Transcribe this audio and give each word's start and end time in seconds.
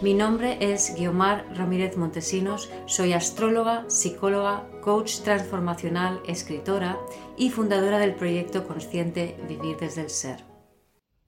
Mi 0.00 0.14
nombre 0.14 0.58
es 0.60 0.94
Guiomar 0.96 1.44
Ramírez 1.56 1.96
Montesinos, 1.96 2.70
soy 2.86 3.14
astróloga, 3.14 3.84
psicóloga, 3.90 4.70
coach 4.80 5.22
transformacional, 5.22 6.20
escritora 6.24 6.96
y 7.36 7.50
fundadora 7.50 7.98
del 7.98 8.14
proyecto 8.14 8.64
consciente 8.64 9.36
Vivir 9.48 9.76
desde 9.76 10.02
el 10.02 10.10
Ser. 10.10 10.44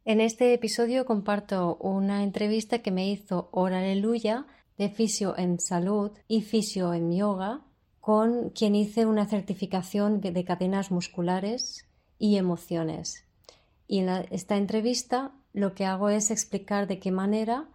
En 0.05 0.21
este 0.21 0.55
episodio 0.55 1.05
comparto 1.05 1.79
una 1.81 2.23
entrevista 2.23 2.79
que 2.79 2.93
me 2.93 3.11
hizo 3.11 3.49
Hora 3.51 3.81
Aleluya 3.81 4.47
de 4.79 4.89
Fisio 4.89 5.37
en 5.37 5.59
Salud 5.59 6.13
y 6.29 6.43
Fisio 6.43 6.95
en 6.95 7.13
Yoga, 7.13 7.63
con 7.99 8.51
quien 8.51 8.77
hice 8.77 9.05
una 9.05 9.27
certificación 9.27 10.21
de 10.21 10.45
cadenas 10.45 10.93
musculares 10.93 11.89
y 12.21 12.37
emociones. 12.37 13.27
Y 13.89 13.99
en 13.99 14.11
esta 14.31 14.57
entrevista 14.57 15.33
lo 15.53 15.75
que 15.75 15.87
hago 15.87 16.09
es 16.09 16.31
explicar 16.31 16.87
de 16.87 17.01
qué 17.01 17.11
manera 17.11 17.67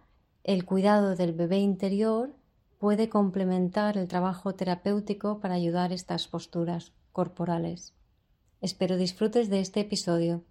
el 0.46 0.64
cuidado 0.64 1.16
del 1.16 1.32
bebé 1.32 1.58
interior 1.58 2.30
puede 2.78 3.08
complementar 3.08 3.96
el 3.98 4.06
trabajo 4.06 4.54
terapéutico 4.54 5.40
para 5.40 5.54
ayudar 5.54 5.90
estas 5.90 6.28
posturas 6.28 6.92
corporales. 7.10 7.94
Espero 8.60 8.96
disfrutes 8.96 9.50
de 9.50 9.58
este 9.58 9.80
episodio. 9.80 10.44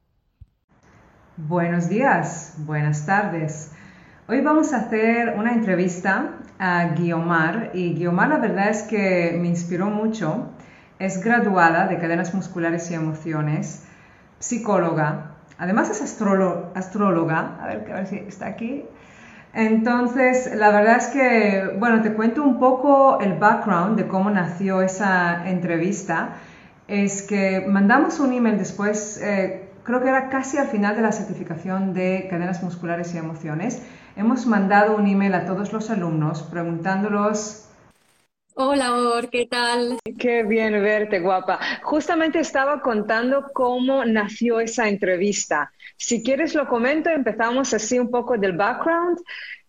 Buenos 1.38 1.88
días, 1.88 2.56
buenas 2.58 3.06
tardes. 3.06 3.72
Hoy 4.28 4.42
vamos 4.42 4.74
a 4.74 4.82
hacer 4.82 5.34
una 5.38 5.54
entrevista 5.54 6.40
a 6.60 6.90
Guiomar 6.90 7.72
y 7.74 7.94
Guiomar 7.94 8.28
la 8.28 8.40
verdad 8.40 8.70
es 8.72 8.84
que 8.84 9.38
me 9.40 9.48
inspiró 9.48 9.86
mucho. 9.86 10.50
Es 11.00 11.24
graduada 11.24 11.88
de 11.88 12.00
cadenas 12.00 12.34
musculares 12.34 12.92
y 12.92 12.96
emociones 12.96 13.86
psicóloga, 14.40 15.38
además 15.58 15.90
es 15.90 16.02
astróloga, 16.02 17.64
a 17.64 17.68
ver, 17.68 17.90
a 17.92 17.96
ver 17.96 18.08
si 18.08 18.18
está 18.18 18.48
aquí. 18.48 18.84
Entonces, 19.56 20.54
la 20.54 20.70
verdad 20.70 20.98
es 20.98 21.08
que, 21.08 21.78
bueno, 21.80 22.02
te 22.02 22.14
cuento 22.14 22.44
un 22.44 22.60
poco 22.60 23.22
el 23.22 23.36
background 23.40 23.96
de 23.98 24.06
cómo 24.06 24.30
nació 24.30 24.82
esa 24.82 25.50
entrevista. 25.50 26.34
Es 26.90 27.22
que 27.22 27.66
mandamos 27.66 28.20
un 28.20 28.34
email 28.34 28.58
después, 28.58 29.18
eh, 29.24 29.70
creo 29.84 30.02
que 30.02 30.10
era 30.10 30.28
casi 30.28 30.58
al 30.58 30.68
final 30.68 30.98
de 30.98 31.04
la 31.04 31.14
certificación 31.14 31.94
de 31.94 32.28
cadenas 32.30 32.62
musculares 32.64 33.16
y 33.16 33.18
emociones. 33.18 33.82
Hemos 34.18 34.46
mandado 34.46 34.98
un 34.98 35.08
email 35.08 35.34
a 35.34 35.46
todos 35.46 35.72
los 35.72 35.90
alumnos 35.90 36.44
preguntándolos 36.44 37.70
Hola, 38.56 39.28
¿qué 39.32 39.46
tal? 39.48 39.98
Qué 40.20 40.44
bien 40.44 40.74
verte, 40.82 41.20
guapa. 41.20 41.60
Justamente 41.84 42.40
estaba 42.40 42.82
contando 42.82 43.48
cómo 43.54 44.06
nació 44.06 44.60
esa 44.60 44.88
entrevista. 44.88 45.72
Si 45.98 46.24
quieres 46.24 46.56
lo 46.56 46.68
comento, 46.68 47.10
empezamos 47.10 47.74
así 47.74 48.00
un 48.00 48.10
poco 48.10 48.38
del 48.38 48.54
background 48.54 49.20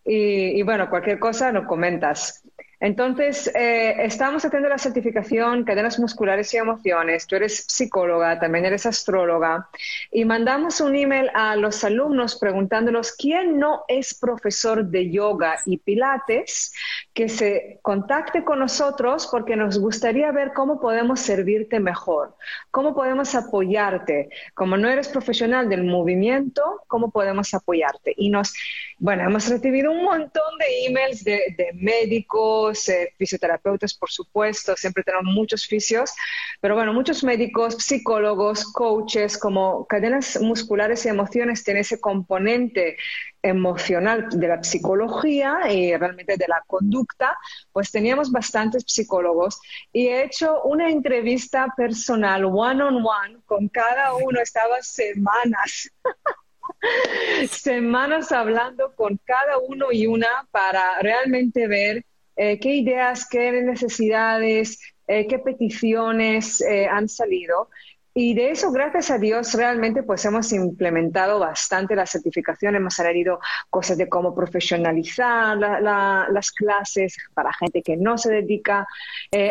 y, 0.04 0.58
y 0.58 0.62
bueno, 0.62 0.88
cualquier 0.90 1.18
cosa 1.18 1.52
lo 1.52 1.66
comentas. 1.66 2.42
Entonces, 2.78 3.50
eh, 3.54 3.96
estamos 4.00 4.44
haciendo 4.44 4.68
la 4.68 4.76
certificación 4.76 5.64
cadenas 5.64 5.98
musculares 5.98 6.52
y 6.52 6.58
emociones. 6.58 7.26
Tú 7.26 7.36
eres 7.36 7.64
psicóloga, 7.66 8.38
también 8.38 8.66
eres 8.66 8.84
astróloga. 8.84 9.68
Y 10.12 10.26
mandamos 10.26 10.80
un 10.82 10.94
email 10.94 11.30
a 11.32 11.56
los 11.56 11.82
alumnos 11.84 12.38
preguntándolos 12.38 13.12
quién 13.12 13.58
no 13.58 13.84
es 13.88 14.12
profesor 14.14 14.84
de 14.84 15.10
yoga 15.10 15.58
y 15.64 15.78
pilates, 15.78 16.74
que 17.14 17.30
se 17.30 17.78
contacte 17.80 18.44
con 18.44 18.58
nosotros 18.58 19.26
porque 19.30 19.56
nos 19.56 19.78
gustaría 19.78 20.30
ver 20.30 20.52
cómo 20.52 20.78
podemos 20.78 21.20
servirte 21.20 21.80
mejor, 21.80 22.36
cómo 22.70 22.94
podemos 22.94 23.34
apoyarte. 23.34 24.28
Como 24.52 24.76
no 24.76 24.90
eres 24.90 25.08
profesional 25.08 25.70
del 25.70 25.84
movimiento, 25.84 26.82
cómo 26.88 27.10
podemos 27.10 27.54
apoyarte. 27.54 28.12
Y 28.18 28.28
nos, 28.28 28.52
bueno, 28.98 29.24
hemos 29.24 29.48
recibido 29.48 29.90
un 29.92 30.04
montón 30.04 30.58
de 30.58 30.86
emails 30.86 31.24
de, 31.24 31.54
de 31.56 31.70
médicos 31.72 32.65
eh, 32.72 33.12
fisioterapeutas, 33.16 33.94
por 33.94 34.10
supuesto, 34.10 34.76
siempre 34.76 35.02
tenemos 35.02 35.32
muchos 35.34 35.66
fisios, 35.66 36.12
pero 36.60 36.74
bueno, 36.74 36.92
muchos 36.92 37.22
médicos, 37.24 37.76
psicólogos, 37.78 38.64
coaches, 38.72 39.38
como 39.38 39.86
cadenas 39.86 40.40
musculares 40.40 41.04
y 41.06 41.08
emociones, 41.08 41.64
tiene 41.64 41.80
ese 41.80 42.00
componente 42.00 42.96
emocional 43.42 44.28
de 44.30 44.48
la 44.48 44.62
psicología 44.62 45.70
y 45.70 45.96
realmente 45.96 46.36
de 46.36 46.48
la 46.48 46.62
conducta, 46.66 47.36
pues 47.72 47.90
teníamos 47.90 48.30
bastantes 48.30 48.84
psicólogos 48.86 49.60
y 49.92 50.08
he 50.08 50.24
hecho 50.24 50.62
una 50.62 50.90
entrevista 50.90 51.72
personal, 51.76 52.44
one 52.44 52.82
on 52.82 52.96
one, 52.96 53.38
con 53.44 53.68
cada 53.68 54.14
uno, 54.14 54.40
estaba 54.40 54.82
semanas. 54.82 55.90
semanas 57.50 58.32
hablando 58.32 58.94
con 58.94 59.18
cada 59.24 59.58
uno 59.58 59.92
y 59.92 60.06
una 60.06 60.46
para 60.50 61.00
realmente 61.00 61.66
ver 61.66 62.04
eh, 62.36 62.60
qué 62.60 62.76
ideas, 62.76 63.26
qué 63.28 63.50
necesidades, 63.62 64.80
eh, 65.06 65.26
qué 65.26 65.38
peticiones 65.38 66.60
eh, 66.60 66.86
han 66.86 67.08
salido. 67.08 67.70
Y 68.12 68.34
de 68.34 68.50
eso, 68.50 68.72
gracias 68.72 69.10
a 69.10 69.18
Dios, 69.18 69.52
realmente 69.54 70.02
pues 70.02 70.24
hemos 70.24 70.50
implementado 70.52 71.38
bastante 71.38 71.94
la 71.94 72.06
certificación, 72.06 72.74
hemos 72.74 72.94
salido 72.94 73.40
cosas 73.68 73.98
de 73.98 74.08
cómo 74.08 74.34
profesionalizar 74.34 75.58
las 75.58 76.50
clases 76.52 77.14
para 77.34 77.52
gente 77.52 77.82
que 77.82 77.98
no 77.98 78.16
se 78.16 78.32
dedica 78.32 78.86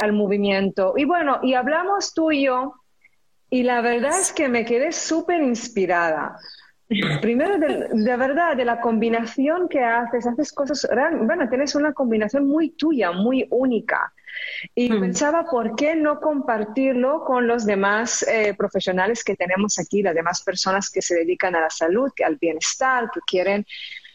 al 0.02 0.14
movimiento. 0.14 0.96
Y 0.98 1.06
bueno, 1.06 1.42
y 1.44 1.54
hablamos 1.54 2.16
tú 2.16 2.32
y 2.32 2.46
yo, 2.46 2.74
y 3.52 3.62
la 3.62 3.82
verdad 3.82 4.20
es 4.20 4.34
que 4.34 4.50
me 4.50 4.66
quedé 4.66 4.92
súper 4.92 5.44
inspirada 5.44 6.36
Primero, 7.22 7.58
de, 7.58 8.18
verdad, 8.18 8.56
de 8.56 8.66
la 8.66 8.80
combinación 8.80 9.68
que 9.68 9.84
haces, 9.84 10.28
haces 10.28 10.52
cosas, 10.54 10.88
bueno, 11.22 11.50
tienes 11.50 11.74
una 11.76 11.94
combinación 11.94 12.48
muy 12.48 12.72
tuya, 12.72 13.12
muy 13.12 13.48
única. 13.50 14.14
Y 14.76 14.92
hmm. 14.92 15.00
pensaba, 15.00 15.46
¿por 15.46 15.76
qué 15.76 15.96
no 15.96 16.20
compartirlo 16.20 17.24
con 17.24 17.48
los 17.48 17.66
demás 17.66 18.24
eh, 18.28 18.54
profesionales 18.56 19.24
que 19.24 19.36
tenemos 19.36 19.80
aquí, 19.80 20.04
las 20.04 20.14
demás 20.14 20.44
personas 20.44 20.90
que 20.90 21.02
se 21.02 21.16
dedican 21.16 21.56
a 21.56 21.62
la 21.62 21.70
salud, 21.70 22.12
que 22.16 22.24
al 22.24 22.36
bienestar, 22.36 23.10
que 23.12 23.22
quieren 23.26 23.66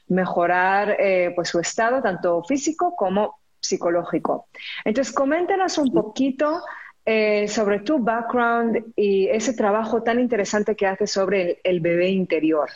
mejorar 0.09 0.97
eh, 0.99 1.33
pues 1.35 1.49
su 1.49 1.59
estado, 1.59 2.03
tanto 2.03 2.45
físico 2.45 2.95
como 2.97 3.41
psicológico? 3.59 4.49
Entonces, 4.85 5.13
coméntanos 5.13 5.77
un 5.79 5.93
poquito 5.93 6.63
eh, 7.05 7.49
sobre 7.49 7.81
tu 7.81 7.99
background 7.99 8.93
y 8.97 9.29
ese 9.29 9.55
trabajo 9.55 10.03
tan 10.03 10.21
interesante 10.21 10.77
que 10.77 10.87
haces 10.87 11.11
sobre 11.11 11.61
el, 11.65 11.81
bebé 11.81 12.11
interior. 12.11 12.69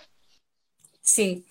Sí, 1.00 1.44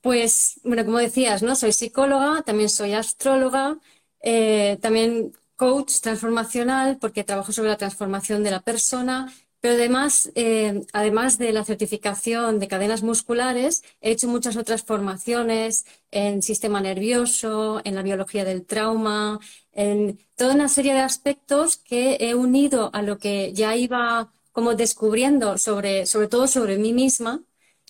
pues 0.00 0.60
bueno, 0.64 0.84
como 0.84 0.98
decías, 0.98 1.42
¿no? 1.42 1.56
Soy 1.56 1.72
psicóloga, 1.72 2.42
también 2.42 2.68
soy 2.68 2.92
astróloga, 2.92 3.78
eh, 4.22 4.78
también 4.80 5.32
coach 5.56 6.00
transformacional 6.00 6.98
porque 7.00 7.24
trabajo 7.24 7.52
sobre 7.52 7.70
la 7.70 7.76
transformación 7.76 8.42
de 8.42 8.50
la 8.50 8.60
persona 8.60 9.32
pero 9.62 9.74
además, 9.74 10.32
eh, 10.34 10.84
además 10.92 11.38
de 11.38 11.52
la 11.52 11.64
certificación 11.64 12.58
de 12.58 12.66
cadenas 12.66 13.04
musculares, 13.04 13.84
he 14.00 14.10
hecho 14.10 14.26
muchas 14.26 14.56
otras 14.56 14.82
formaciones 14.82 15.86
en 16.10 16.42
sistema 16.42 16.80
nervioso, 16.80 17.80
en 17.84 17.94
la 17.94 18.02
biología 18.02 18.44
del 18.44 18.66
trauma, 18.66 19.38
en 19.72 20.18
toda 20.36 20.54
una 20.54 20.68
serie 20.68 20.94
de 20.94 21.00
aspectos 21.00 21.76
que 21.76 22.16
he 22.20 22.34
unido 22.34 22.90
a 22.92 23.02
lo 23.02 23.18
que 23.18 23.52
ya 23.52 23.76
iba 23.76 24.32
como 24.52 24.74
descubriendo 24.74 25.58
sobre, 25.58 26.06
sobre 26.06 26.28
todo 26.28 26.46
sobre 26.46 26.78
mí 26.78 26.92
misma. 26.92 27.42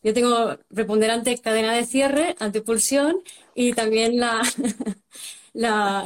Yo 0.03 0.15
tengo 0.15 0.59
preponderante 0.75 1.39
cadena 1.39 1.75
de 1.75 1.85
cierre, 1.85 2.37
antipulsión 2.41 3.17
y 3.55 3.73
también 3.73 4.19
la, 4.19 4.43
la, 5.53 6.05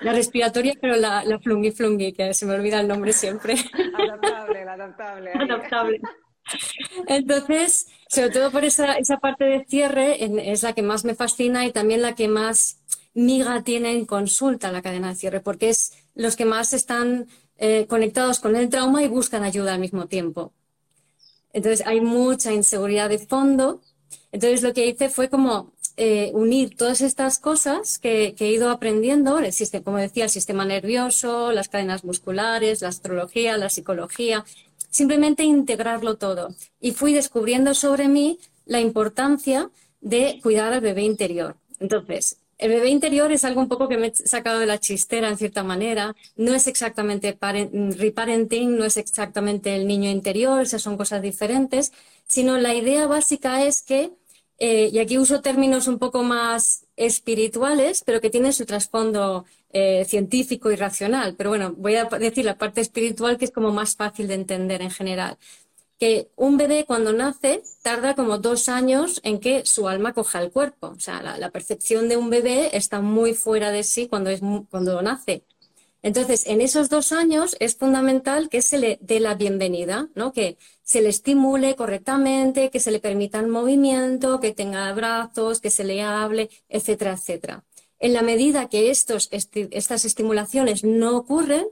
la 0.00 0.12
respiratoria, 0.12 0.74
pero 0.80 0.96
la, 0.96 1.24
la 1.24 1.38
flungi 1.38 1.70
flungi, 1.72 2.12
que 2.12 2.34
se 2.34 2.46
me 2.46 2.54
olvida 2.54 2.80
el 2.80 2.88
nombre 2.88 3.12
siempre. 3.12 3.54
Adaptable, 3.94 4.62
adaptable. 4.62 5.30
Adaptable. 5.32 6.00
Entonces, 7.06 7.86
sobre 8.08 8.30
todo 8.30 8.50
por 8.50 8.64
esa, 8.64 8.94
esa 8.94 9.18
parte 9.18 9.44
de 9.44 9.64
cierre, 9.66 10.18
es 10.52 10.62
la 10.62 10.72
que 10.72 10.82
más 10.82 11.04
me 11.04 11.14
fascina 11.14 11.64
y 11.66 11.72
también 11.72 12.02
la 12.02 12.14
que 12.14 12.28
más 12.28 12.81
miga 13.14 13.62
tiene 13.62 13.92
en 13.92 14.06
consulta 14.06 14.72
la 14.72 14.82
cadena 14.82 15.10
de 15.10 15.16
cierre, 15.16 15.40
porque 15.40 15.68
es 15.70 15.92
los 16.14 16.36
que 16.36 16.44
más 16.44 16.72
están 16.72 17.26
eh, 17.58 17.86
conectados 17.88 18.40
con 18.40 18.56
el 18.56 18.68
trauma 18.68 19.02
y 19.02 19.08
buscan 19.08 19.44
ayuda 19.44 19.74
al 19.74 19.80
mismo 19.80 20.06
tiempo. 20.06 20.52
Entonces, 21.52 21.86
hay 21.86 22.00
mucha 22.00 22.52
inseguridad 22.52 23.08
de 23.08 23.18
fondo. 23.18 23.82
Entonces, 24.32 24.62
lo 24.62 24.72
que 24.72 24.86
hice 24.86 25.10
fue 25.10 25.28
como 25.28 25.72
eh, 25.96 26.30
unir 26.32 26.74
todas 26.76 27.02
estas 27.02 27.38
cosas 27.38 27.98
que, 27.98 28.34
he 28.38 28.50
ido 28.50 28.70
aprendiendo, 28.70 29.38
el 29.38 29.52
como 29.84 29.98
decía, 29.98 30.24
el 30.24 30.30
sistema 30.30 30.64
nervioso, 30.64 31.52
las 31.52 31.68
cadenas 31.68 32.02
musculares, 32.04 32.80
la 32.80 32.88
astrología, 32.88 33.58
la 33.58 33.68
psicología, 33.68 34.44
simplemente 34.90 35.44
integrarlo 35.44 36.16
todo. 36.16 36.54
Y 36.80 36.92
fui 36.92 37.12
descubriendo 37.12 37.74
sobre 37.74 38.08
mí 38.08 38.38
la 38.64 38.80
importancia 38.80 39.70
de 40.00 40.40
cuidar 40.42 40.72
al 40.72 40.80
bebé 40.80 41.02
interior. 41.02 41.56
Entonces, 41.78 42.38
el 42.62 42.70
bebé 42.70 42.90
interior 42.90 43.32
es 43.32 43.44
algo 43.44 43.60
un 43.60 43.68
poco 43.68 43.88
que 43.88 43.96
me 43.96 44.06
he 44.06 44.14
sacado 44.14 44.60
de 44.60 44.66
la 44.66 44.78
chistera 44.78 45.28
en 45.28 45.36
cierta 45.36 45.64
manera. 45.64 46.14
No 46.36 46.54
es 46.54 46.68
exactamente 46.68 47.36
reparenting, 47.36 48.76
no 48.76 48.84
es 48.84 48.96
exactamente 48.96 49.74
el 49.74 49.88
niño 49.88 50.08
interior, 50.08 50.62
esas 50.62 50.80
son 50.80 50.96
cosas 50.96 51.22
diferentes, 51.22 51.92
sino 52.24 52.58
la 52.58 52.72
idea 52.72 53.08
básica 53.08 53.64
es 53.64 53.82
que, 53.82 54.12
eh, 54.58 54.90
y 54.92 55.00
aquí 55.00 55.18
uso 55.18 55.42
términos 55.42 55.88
un 55.88 55.98
poco 55.98 56.22
más 56.22 56.84
espirituales, 56.96 58.04
pero 58.06 58.20
que 58.20 58.30
tienen 58.30 58.52
su 58.52 58.64
trasfondo 58.64 59.44
eh, 59.72 60.04
científico 60.04 60.70
y 60.70 60.76
racional. 60.76 61.34
Pero 61.36 61.50
bueno, 61.50 61.74
voy 61.76 61.96
a 61.96 62.04
decir 62.04 62.44
la 62.44 62.58
parte 62.58 62.80
espiritual 62.80 63.38
que 63.38 63.46
es 63.46 63.50
como 63.50 63.72
más 63.72 63.96
fácil 63.96 64.28
de 64.28 64.34
entender 64.34 64.82
en 64.82 64.90
general 64.92 65.36
que 66.02 66.32
un 66.34 66.56
bebé 66.56 66.84
cuando 66.84 67.12
nace 67.12 67.62
tarda 67.80 68.16
como 68.16 68.38
dos 68.38 68.68
años 68.68 69.20
en 69.22 69.38
que 69.38 69.64
su 69.64 69.86
alma 69.86 70.12
coja 70.12 70.42
el 70.42 70.50
cuerpo. 70.50 70.88
O 70.88 70.98
sea, 70.98 71.22
la, 71.22 71.50
percepción 71.50 72.08
de 72.08 72.16
un 72.16 72.28
bebé 72.28 72.76
está 72.76 73.00
muy 73.00 73.34
fuera 73.34 73.70
de 73.70 73.84
sí 73.84 74.08
cuando, 74.08 74.28
es, 74.30 74.40
cuando 74.68 75.00
nace. 75.00 75.44
Entonces, 76.02 76.44
en 76.48 76.60
esos 76.60 76.88
dos 76.88 77.12
años 77.12 77.54
es 77.60 77.76
fundamental 77.76 78.48
que 78.48 78.62
se 78.62 78.78
le 78.78 78.98
dé 79.00 79.20
la 79.20 79.36
bienvenida, 79.36 80.08
¿no? 80.16 80.32
que 80.32 80.58
se 80.82 81.02
le 81.02 81.08
estimule 81.08 81.76
correctamente, 81.76 82.70
que 82.70 82.80
se 82.80 82.90
le 82.90 82.98
permitan 82.98 83.48
movimiento, 83.48 84.40
que 84.40 84.52
tenga 84.52 84.92
brazos, 84.94 85.60
que 85.60 85.70
se 85.70 85.84
le 85.84 86.02
hable, 86.02 86.50
etcétera, 86.68 87.12
etcétera. 87.12 87.64
En 88.00 88.12
la 88.12 88.22
medida 88.22 88.68
que 88.68 88.90
estos, 88.90 89.28
estas 89.30 90.04
estimulaciones 90.04 90.82
no 90.82 91.16
ocurren, 91.16 91.68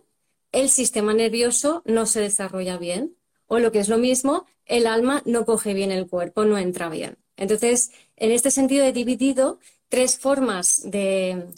el 0.53 0.71
sistema 0.71 1.15
nervioso 1.15 1.82
no 1.85 2.06
se 2.06 2.21
desarrolla 2.21 2.79
bien 2.79 3.17
o 3.52 3.58
lo 3.58 3.73
que 3.73 3.81
es 3.81 3.88
lo 3.88 3.99
mismo, 3.99 4.47
el 4.64 4.87
alma 4.87 5.23
no 5.26 5.44
coge 5.44 5.75
bien 5.75 5.91
el 5.91 6.06
cuerpo, 6.06 6.44
no 6.44 6.56
entra 6.56 6.88
bien. 6.88 7.19
Entonces, 7.37 7.91
en 8.17 8.31
este 8.31 8.52
sentido 8.52 8.85
he 8.85 8.93
dividido 8.93 9.58
tres 9.88 10.19
formas 10.19 10.82
de, 10.85 11.49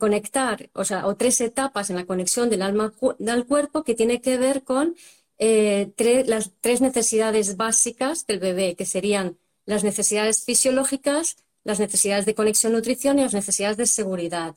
conectar, 0.00 0.70
o 0.72 0.84
sea, 0.86 1.06
o 1.06 1.14
tres 1.14 1.42
etapas 1.42 1.90
en 1.90 1.96
la 1.96 2.06
conexión 2.06 2.48
del 2.48 2.62
alma 2.62 2.94
al 3.28 3.46
cuerpo 3.46 3.84
que 3.84 3.94
tiene 3.94 4.22
que 4.22 4.38
ver 4.38 4.64
con 4.64 4.96
eh, 5.36 5.92
las 6.26 6.52
tres 6.62 6.80
necesidades 6.80 7.58
básicas 7.58 8.26
del 8.26 8.38
bebé, 8.38 8.74
que 8.74 8.86
serían 8.86 9.36
las 9.66 9.84
necesidades 9.84 10.42
fisiológicas, 10.44 11.36
las 11.62 11.78
necesidades 11.78 12.24
de 12.24 12.34
conexión 12.34 12.72
nutrición 12.72 13.18
y 13.18 13.22
las 13.22 13.34
necesidades 13.34 13.76
de 13.76 13.86
seguridad. 13.86 14.54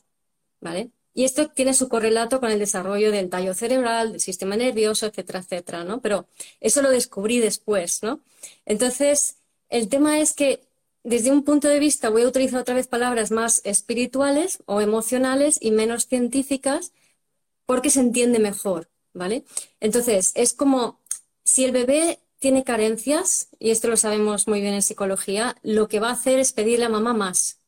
¿Vale? 0.61 0.91
Y 1.15 1.23
esto 1.23 1.47
tiene 1.49 1.73
su 1.73 1.89
correlato 1.89 2.39
con 2.39 2.51
el 2.51 2.59
desarrollo 2.59 3.11
del 3.11 3.29
tallo 3.29 3.53
cerebral, 3.53 4.11
del 4.11 4.21
sistema 4.21 4.57
nervioso, 4.57 5.07
etcétera, 5.07 5.39
etcétera, 5.39 5.83
¿no? 5.85 6.01
Pero 6.01 6.27
eso 6.59 6.81
lo 6.81 6.91
descubrí 6.91 7.39
después, 7.39 8.03
¿no? 8.03 8.19
Entonces, 8.65 9.37
el 9.69 9.87
tema 9.87 10.19
es 10.19 10.33
que 10.33 10.61
desde 11.03 11.31
un 11.31 11.43
punto 11.43 11.69
de 11.69 11.79
vista 11.79 12.09
voy 12.09 12.23
a 12.23 12.27
utilizar 12.27 12.59
otra 12.59 12.75
vez 12.75 12.87
palabras 12.87 13.31
más 13.31 13.61
espirituales 13.63 14.59
o 14.65 14.81
emocionales 14.81 15.57
y 15.61 15.71
menos 15.71 16.07
científicas 16.07 16.91
porque 17.65 17.89
se 17.89 18.01
entiende 18.01 18.39
mejor, 18.39 18.89
¿vale? 19.13 19.45
Entonces, 19.79 20.33
es 20.35 20.53
como 20.53 20.99
si 21.45 21.63
el 21.63 21.71
bebé 21.71 22.19
tiene 22.39 22.65
carencias, 22.65 23.47
y 23.57 23.69
esto 23.71 23.87
lo 23.87 23.95
sabemos 23.95 24.49
muy 24.49 24.59
bien 24.59 24.73
en 24.73 24.81
psicología, 24.81 25.55
lo 25.63 25.87
que 25.87 26.01
va 26.01 26.09
a 26.09 26.13
hacer 26.13 26.39
es 26.39 26.51
pedirle 26.51 26.85
a 26.85 26.89
mamá 26.89 27.13
más. 27.13 27.59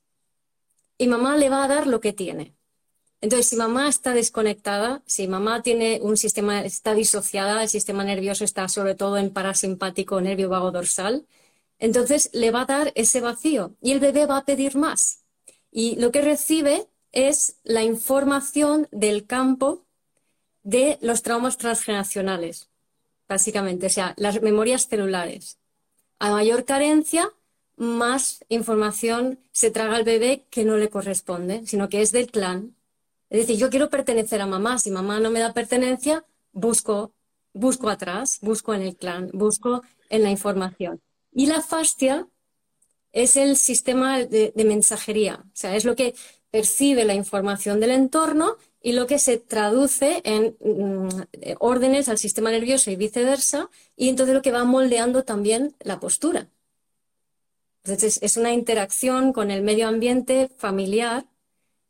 Y 0.97 1.07
mamá 1.07 1.38
le 1.38 1.49
va 1.49 1.63
a 1.63 1.67
dar 1.69 1.88
lo 1.88 2.01
que 2.01 2.11
tiene. 2.11 2.56
Entonces, 3.19 3.48
si 3.48 3.56
mamá 3.56 3.90
está 3.90 4.14
desconectada, 4.14 5.02
si 5.08 5.28
mamá 5.28 5.64
tiene 5.64 6.00
un 6.02 6.18
sistema, 6.18 6.62
está 6.64 6.94
disociada, 6.94 7.64
el 7.64 7.69
sistema 7.69 8.04
nervioso 8.04 8.44
está 8.44 8.68
sobre 8.68 8.96
todo 8.96 9.18
en 9.18 9.31
parasimpático, 9.31 10.22
nervio 10.22 10.50
vago 10.50 10.72
dorsal, 10.72 11.25
entonces 11.80 12.30
le 12.34 12.52
va 12.52 12.62
a 12.62 12.66
dar 12.66 12.92
ese 12.96 13.22
vacío 13.22 13.75
y 13.81 13.92
el 13.92 14.00
bebé 14.00 14.25
va 14.28 14.38
a 14.38 14.46
pedir 14.46 14.75
más. 14.75 15.24
Y 15.72 15.96
lo 15.98 16.12
que 16.12 16.22
recibe 16.22 16.88
es 17.12 17.58
la 17.64 17.84
información 17.84 18.88
del 18.92 19.25
campo 19.25 19.86
de 20.64 21.00
los 21.02 21.24
traumas 21.24 21.58
transgeneracionales, 21.58 22.69
básicamente, 23.28 23.88
o 23.88 23.90
sea, 23.90 24.14
las 24.18 24.42
memorias 24.42 24.88
celulares. 24.88 25.58
A 26.19 26.31
mayor 26.31 26.66
carencia, 26.66 27.31
más 27.78 28.44
información 28.50 29.40
se 29.52 29.72
traga 29.72 29.96
al 29.96 30.04
bebé 30.04 30.46
que 30.50 30.66
no 30.66 30.78
le 30.78 30.90
corresponde, 30.90 31.66
sino 31.66 31.90
que 31.90 32.02
es 32.02 32.12
del 32.12 32.31
clan, 32.31 32.76
es 33.29 33.41
decir, 33.41 33.57
yo 33.57 33.69
quiero 33.69 33.89
pertenecer 33.89 34.41
a 34.41 34.45
mamá. 34.45 34.79
Si 34.79 34.91
mamá 34.91 35.19
no 35.19 35.29
me 35.31 35.39
da 35.39 35.53
pertenencia, 35.53 36.25
busco, 36.51 37.13
busco 37.53 37.89
atrás, 37.89 38.39
busco 38.41 38.74
en 38.74 38.81
el 38.81 38.95
clan, 38.95 39.29
busco 39.33 39.81
en 40.09 40.24
la 40.24 40.29
información. 40.29 41.01
Y 41.31 41.47
la 41.47 41.62
fascia 41.62 42.27
es 43.12 43.35
el 43.35 43.57
sistema 43.57 44.19
de, 44.19 44.53
mensajería, 44.56 45.44
o 45.44 45.56
sea, 45.56 45.75
es 45.75 45.85
lo 45.85 45.95
que 45.95 46.13
percibe 46.51 47.03
la 47.03 47.15
información 47.15 47.79
del 47.79 47.91
entorno 47.91 48.57
y 48.81 48.94
lo 48.94 49.07
que 49.07 49.19
se 49.19 49.38
traduce 49.38 50.21
en 50.23 50.56
mm, 50.59 51.07
órdenes 51.59 52.09
al 52.09 52.18
sistema 52.18 52.51
nervioso 52.51 52.91
y 52.91 52.95
viceversa, 52.95 53.69
y 53.95 54.09
entonces 54.09 54.35
lo 54.35 54.41
que 54.41 54.51
va 54.51 54.63
moldeando 54.63 55.23
también 55.23 55.75
la 55.80 56.00
postura. 56.00 56.50
Entonces 57.83 58.19
es 58.21 58.38
una 58.38 58.53
interacción 58.53 59.33
con 59.33 59.50
el 59.50 59.62
medio 59.62 59.88
ambiente 59.88 60.50
familiar 60.57 61.25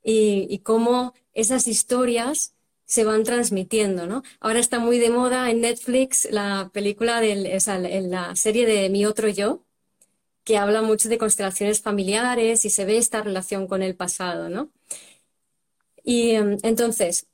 y, 0.03 0.59
cómo 0.59 1.13
esas 1.37 1.67
historias 1.67 2.55
se 2.85 3.03
van 3.03 3.23
transmitiendo, 3.23 4.07
¿no? 4.07 4.23
Ahora 4.39 4.59
está 4.59 4.79
muy 4.79 4.97
de 4.97 5.11
moda 5.11 5.51
en 5.51 5.61
Netflix 5.61 6.27
la 6.31 6.71
película, 6.73 7.21
del, 7.21 7.43
la 8.09 8.35
serie 8.35 8.65
de 8.65 8.89
Mi 8.89 9.05
Otro 9.05 9.27
Yo, 9.29 9.63
que 10.43 10.57
habla 10.57 10.81
mucho 10.81 11.09
de 11.09 11.19
constelaciones 11.19 11.81
familiares 11.81 12.65
y 12.65 12.71
se 12.71 12.85
ve 12.85 12.97
esta 12.97 13.21
relación 13.21 13.67
con 13.67 13.83
el 13.83 13.95
pasado, 13.95 14.49
¿no? 14.49 14.71
Y 16.03 16.31
em, 16.31 16.57
entonces, 16.63 17.27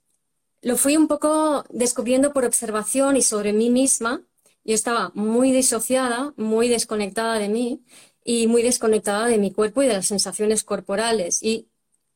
lo 0.61 0.75
fui 0.75 0.97
un 0.97 1.07
poco 1.07 1.63
descubriendo 1.69 2.33
por 2.33 2.43
observación 2.45 3.15
y 3.15 3.21
sobre 3.21 3.53
mí 3.53 3.69
misma. 3.69 4.21
Yo 4.65 4.75
estaba 4.75 5.11
muy 5.13 5.51
disociada, 5.51 6.33
muy 6.35 6.67
desconectada 6.67 7.39
de 7.39 7.49
mí 7.49 7.81
y 8.25 8.47
muy 8.47 8.63
desconectada 8.63 9.27
de 9.27 9.37
mi 9.37 9.51
cuerpo 9.51 9.83
y 9.83 9.87
de 9.87 9.93
las 9.93 10.07
sensaciones 10.07 10.63
corporales. 10.63 11.41
Y 11.43 11.67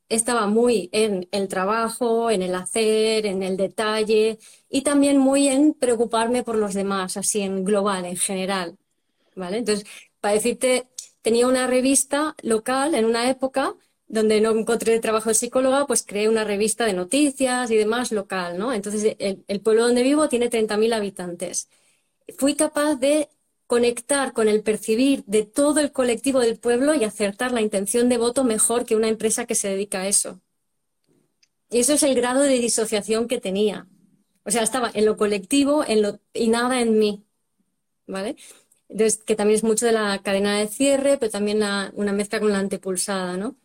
estaba 0.10 0.48
muy 0.48 0.90
en 0.94 1.28
el 1.32 1.48
trabajo, 1.48 2.32
en 2.32 2.42
el 2.42 2.56
hacer, 2.56 3.26
en 3.26 3.44
el 3.44 3.58
detalle 3.58 4.40
y 4.70 4.82
también 4.82 5.18
muy 5.18 5.48
en 5.48 5.74
preocuparme 5.74 6.44
por 6.44 6.58
los 6.58 6.74
demás, 6.74 7.18
así 7.18 7.42
en 7.42 7.64
global, 7.66 8.06
en 8.06 8.18
general. 8.18 8.78
¿Vale? 9.36 9.58
Entonces, 9.58 9.88
para 10.22 10.36
decirte, 10.36 10.88
tenía 11.22 11.48
una 11.48 11.68
revista 11.68 12.36
local 12.42 12.96
en 12.96 13.06
una 13.06 13.30
época 13.30 13.76
donde 14.08 14.42
no 14.42 14.52
encontré 14.52 15.00
trabajo 15.00 15.30
de 15.30 15.36
psicóloga, 15.36 15.86
pues 15.86 16.04
creé 16.04 16.30
una 16.30 16.44
revista 16.46 16.86
de 16.86 16.94
noticias 16.94 17.70
y 17.72 17.76
demás 17.76 18.12
local, 18.12 18.58
¿no? 18.58 18.74
Entonces, 18.74 19.16
el, 19.20 19.44
el 19.48 19.62
pueblo 19.62 19.84
donde 19.86 20.04
vivo 20.04 20.30
tiene 20.30 20.50
30.000 20.50 20.94
habitantes. 20.94 21.70
Fui 22.38 22.56
capaz 22.56 22.96
de 22.96 23.30
conectar 23.68 24.34
con 24.34 24.48
el 24.48 24.64
percibir 24.64 25.24
de 25.26 25.44
todo 25.44 25.82
el 25.82 25.92
colectivo 25.92 26.40
del 26.40 26.58
pueblo 26.58 26.96
y 26.96 27.04
acertar 27.04 27.52
la 27.52 27.62
intención 27.62 28.10
de 28.10 28.18
voto 28.18 28.44
mejor 28.44 28.86
que 28.86 28.96
una 28.96 29.10
empresa 29.10 29.46
que 29.46 29.56
se 29.56 29.68
dedica 29.68 30.02
a 30.02 30.08
eso. 30.08 30.42
Y 31.70 31.80
eso 31.80 31.94
es 31.94 32.04
el 32.04 32.16
grado 32.16 32.42
de 32.42 32.60
disociación 32.60 33.28
que 33.28 33.42
tenía. 33.42 33.88
O 34.44 34.52
sea, 34.52 34.64
estaba 34.64 34.90
en 34.94 35.06
lo 35.06 35.18
colectivo 35.18 35.84
en 35.86 36.02
lo, 36.02 36.20
y 36.34 36.48
nada 36.48 36.82
en 36.82 36.98
mí. 36.98 37.26
¿Vale? 38.08 38.38
Que 39.26 39.36
también 39.36 39.58
es 39.58 39.64
mucho 39.66 39.86
de 39.86 39.92
la 39.92 40.22
cadena 40.24 40.58
de 40.58 40.70
cierre, 40.70 41.18
pero 41.18 41.30
también 41.30 41.62
una 41.94 42.14
mezcla 42.14 42.40
con 42.40 42.54
la 42.54 42.60
antepulsada, 42.60 43.36
¿no? 43.36 43.58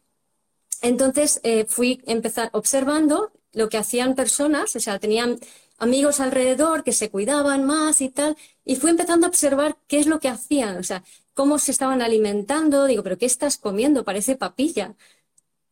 Entonces 0.80 1.40
eh, 1.44 1.64
fui 1.68 2.02
empezar 2.06 2.50
observando 2.52 3.30
lo 3.52 3.68
que 3.68 3.78
hacían 3.78 4.16
personas, 4.16 4.74
o 4.74 4.80
sea, 4.80 4.98
tenían 4.98 5.38
amigos 5.82 6.20
alrededor 6.20 6.84
que 6.84 6.92
se 6.92 7.10
cuidaban 7.10 7.64
más 7.64 8.00
y 8.00 8.08
tal, 8.08 8.36
y 8.64 8.76
fui 8.76 8.90
empezando 8.90 9.26
a 9.26 9.30
observar 9.30 9.76
qué 9.88 9.98
es 9.98 10.06
lo 10.06 10.20
que 10.20 10.28
hacían, 10.28 10.78
o 10.78 10.84
sea, 10.84 11.02
cómo 11.34 11.58
se 11.58 11.72
estaban 11.72 12.02
alimentando, 12.02 12.86
digo, 12.86 13.02
pero 13.02 13.18
¿qué 13.18 13.26
estás 13.26 13.58
comiendo? 13.58 14.04
Parece 14.04 14.36
papilla. 14.36 14.94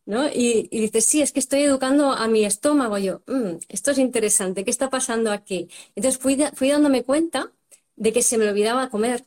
¿No? 0.05 0.27
Y, 0.27 0.67
dices, 0.71 1.05
sí, 1.05 1.21
es 1.21 1.31
que 1.31 1.39
estoy 1.39 1.61
educando 1.61 2.11
a 2.11 2.27
mi 2.27 2.43
estómago. 2.43 2.97
Yo, 2.97 3.21
mm, 3.27 3.57
esto 3.69 3.91
es 3.91 3.99
interesante, 3.99 4.65
¿qué 4.65 4.71
está 4.71 4.89
pasando 4.89 5.31
aquí? 5.31 5.69
Entonces 5.95 6.19
fui, 6.21 6.37
fui 6.55 6.69
dándome 6.69 7.03
cuenta 7.03 7.51
de 7.95 8.11
que 8.13 8.21
se 8.23 8.37
me 8.37 8.49
olvidaba 8.49 8.89
comer, 8.89 9.25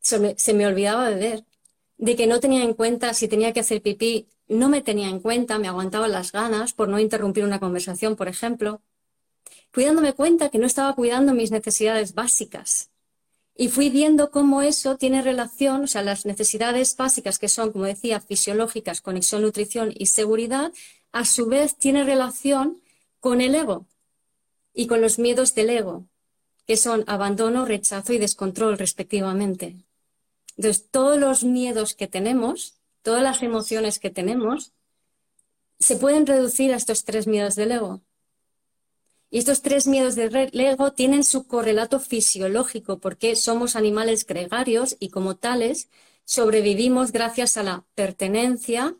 se 0.00 0.18
me, 0.18 0.34
se 0.38 0.54
me 0.54 0.66
olvidaba 0.66 1.10
beber, 1.10 1.44
de 1.98 2.16
que 2.16 2.26
no 2.26 2.40
tenía 2.40 2.62
en 2.62 2.74
cuenta 2.74 3.14
si 3.14 3.28
tenía 3.28 3.52
que 3.52 3.60
hacer 3.60 3.82
pipí, 3.82 4.28
no 4.48 4.68
me 4.68 4.82
tenía 4.82 5.08
en 5.08 5.20
cuenta, 5.20 5.58
me 5.58 5.68
aguantaba 5.68 6.08
las 6.08 6.32
ganas 6.32 6.72
por 6.74 6.88
no 6.88 6.98
interrumpir 6.98 7.44
una 7.44 7.60
conversación, 7.60 8.16
por 8.16 8.28
ejemplo 8.28 8.82
fui 9.74 9.84
dándome 9.84 10.12
cuenta 10.12 10.50
que 10.50 10.58
no 10.58 10.66
estaba 10.66 10.94
cuidando 10.94 11.34
mis 11.34 11.50
necesidades 11.50 12.14
básicas. 12.14 12.90
Y 13.56 13.70
fui 13.70 13.90
viendo 13.90 14.30
cómo 14.30 14.62
eso 14.62 14.96
tiene 14.96 15.20
relación, 15.20 15.82
o 15.82 15.86
sea, 15.88 16.02
las 16.02 16.26
necesidades 16.26 16.96
básicas 16.96 17.40
que 17.40 17.48
son, 17.48 17.72
como 17.72 17.84
decía, 17.84 18.20
fisiológicas, 18.20 19.00
conexión, 19.00 19.42
nutrición 19.42 19.92
y 19.92 20.06
seguridad, 20.06 20.72
a 21.10 21.24
su 21.24 21.46
vez 21.46 21.74
tiene 21.74 22.04
relación 22.04 22.82
con 23.18 23.40
el 23.40 23.56
ego 23.56 23.88
y 24.72 24.86
con 24.86 25.00
los 25.00 25.18
miedos 25.18 25.56
del 25.56 25.70
ego, 25.70 26.06
que 26.68 26.76
son 26.76 27.02
abandono, 27.08 27.64
rechazo 27.64 28.12
y 28.12 28.18
descontrol 28.18 28.78
respectivamente. 28.78 29.74
Entonces, 30.56 30.88
todos 30.88 31.18
los 31.18 31.42
miedos 31.42 31.94
que 31.94 32.06
tenemos, 32.06 32.74
todas 33.02 33.24
las 33.24 33.42
emociones 33.42 33.98
que 33.98 34.10
tenemos, 34.10 34.70
se 35.80 35.96
pueden 35.96 36.26
reducir 36.26 36.72
a 36.72 36.76
estos 36.76 37.02
tres 37.02 37.26
miedos 37.26 37.56
del 37.56 37.72
ego. 37.72 38.02
Y 39.34 39.38
estos 39.38 39.62
tres 39.62 39.88
miedos 39.88 40.14
del 40.14 40.60
ego 40.60 40.92
tienen 40.92 41.24
su 41.24 41.48
correlato 41.48 41.98
fisiológico 41.98 43.00
porque 43.00 43.34
somos 43.34 43.74
animales 43.74 44.24
gregarios 44.26 44.96
y 45.00 45.08
como 45.08 45.34
tales 45.34 45.90
sobrevivimos 46.24 47.10
gracias 47.10 47.56
a 47.56 47.64
la 47.64 47.84
pertenencia, 47.96 48.94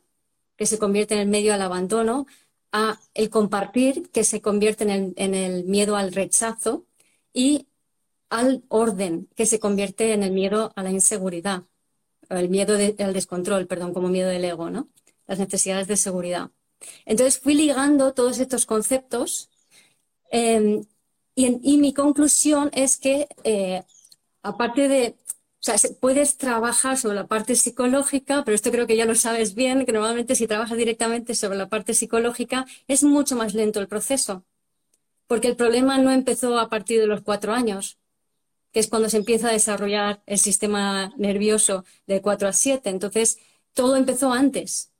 que 0.56 0.66
se 0.66 0.76
convierte 0.76 1.14
en 1.14 1.20
el 1.20 1.28
medio 1.28 1.54
al 1.54 1.62
abandono, 1.62 2.26
a 2.72 2.98
el 3.14 3.30
compartir, 3.30 4.10
que 4.10 4.24
se 4.24 4.40
convierte 4.40 4.82
en 4.82 5.34
el, 5.34 5.64
miedo 5.66 5.94
al 5.94 6.12
rechazo, 6.12 6.84
y 7.32 7.68
al 8.28 8.64
orden, 8.66 9.28
que 9.36 9.46
se 9.46 9.60
convierte 9.60 10.14
en 10.14 10.24
el 10.24 10.32
miedo 10.32 10.72
a 10.74 10.82
la 10.82 10.90
inseguridad, 10.90 11.62
el 12.28 12.48
miedo 12.48 12.74
al 12.74 13.12
descontrol, 13.12 13.68
perdón, 13.68 13.94
como 13.94 14.08
miedo 14.08 14.30
del 14.30 14.44
ego, 14.44 14.68
¿no? 14.68 14.88
Las 15.28 15.38
necesidades 15.38 15.86
de 15.86 15.96
seguridad. 15.96 16.50
Entonces 17.04 17.38
fui 17.38 17.54
ligando 17.54 18.14
todos 18.14 18.40
estos 18.40 18.66
conceptos 18.66 19.48
em, 20.34 20.84
y, 21.36 21.78
mi 21.78 21.92
conclusión 21.94 22.70
es 22.74 22.96
que, 22.98 23.28
eh, 23.44 23.82
aparte 24.42 24.88
de, 24.88 25.16
o 25.60 25.62
sea, 25.66 25.76
puedes 26.00 26.36
trabajar 26.38 26.96
sobre 26.98 27.16
la 27.16 27.26
parte 27.26 27.54
psicológica, 27.56 28.42
pero 28.44 28.54
esto 28.54 28.70
creo 28.70 28.86
que 28.86 28.96
ya 28.96 29.06
lo 29.06 29.14
sabes 29.14 29.54
bien, 29.54 29.86
que 29.86 29.92
normalmente 29.92 30.34
si 30.36 30.46
trabajas 30.46 30.78
directamente 30.78 31.34
sobre 31.34 31.58
la 31.58 31.68
parte 31.68 31.94
psicológica 31.94 32.66
es 32.88 33.02
mucho 33.04 33.36
más 33.36 33.54
lento 33.54 33.80
el 33.80 33.88
proceso, 33.88 34.44
porque 35.26 35.48
el 35.48 35.56
problema 35.56 35.98
no 35.98 36.10
empezó 36.12 36.58
a 36.58 36.68
partir 36.68 37.00
de 37.00 37.06
los 37.06 37.22
cuatro 37.22 37.52
años 37.52 37.98
que 38.74 38.80
es 38.80 38.88
cuando 38.88 39.08
se 39.08 39.18
empieza 39.18 39.48
a 39.48 39.52
desarrollar 39.52 40.22
el 40.26 40.38
sistema 40.38 41.14
nervioso 41.16 41.84
de 42.08 42.20
4 42.20 42.48
a 42.48 42.52
7. 42.52 42.90
Entonces, 42.90 43.38
todo 43.72 43.96
empezó 43.96 44.32
antes 44.32 44.92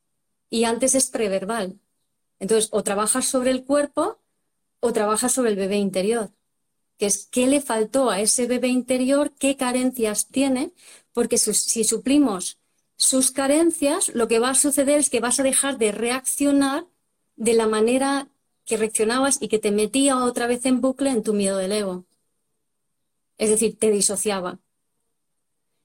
y 0.49 0.65
antes 0.65 0.95
es 0.95 1.11
preverbal. 1.11 1.81
Entonces, 2.39 2.71
o 2.73 2.85
trabajas 2.85 3.27
sobre 3.27 3.51
el 3.51 3.65
cuerpo 3.65 4.21
o 4.87 4.93
trabajas 4.93 5.33
sobre 5.33 5.49
el 5.49 5.57
bebé 5.57 5.79
interior, 5.79 6.31
que 6.99 7.07
es 7.07 7.27
qué 7.27 7.47
le 7.47 7.63
faltó 7.63 8.11
a 8.11 8.21
ese 8.21 8.47
bebé 8.47 8.69
interior, 8.69 9.33
qué 9.39 9.57
carencias 9.57 10.27
tiene, 10.27 10.75
porque 11.15 11.39
si 11.39 11.85
suplimos 11.85 12.59
sus 12.97 13.31
carencias, 13.31 14.11
lo 14.15 14.29
que 14.29 14.41
va 14.41 14.51
a 14.51 14.55
suceder 14.55 14.99
es 14.99 15.09
que 15.09 15.21
vas 15.21 15.41
a 15.41 15.43
dejar 15.43 15.79
de 15.79 15.91
reaccionar 15.91 16.87
de 17.37 17.55
la 17.55 17.67
manera 17.67 18.29
que 18.67 18.77
reaccionabas 18.77 19.41
y 19.41 19.49
que 19.49 19.59
te 19.59 19.71
metía 19.71 20.19
otra 20.19 20.47
vez 20.47 20.67
en 20.67 20.83
bucle 20.83 21.09
en 21.09 21.23
tu 21.23 21.33
miedo 21.33 21.57
del 21.57 21.73
ego. 21.73 22.05
Es 23.39 23.49
decir, 23.49 23.79
te 23.79 23.91
disociaba. 23.91 24.59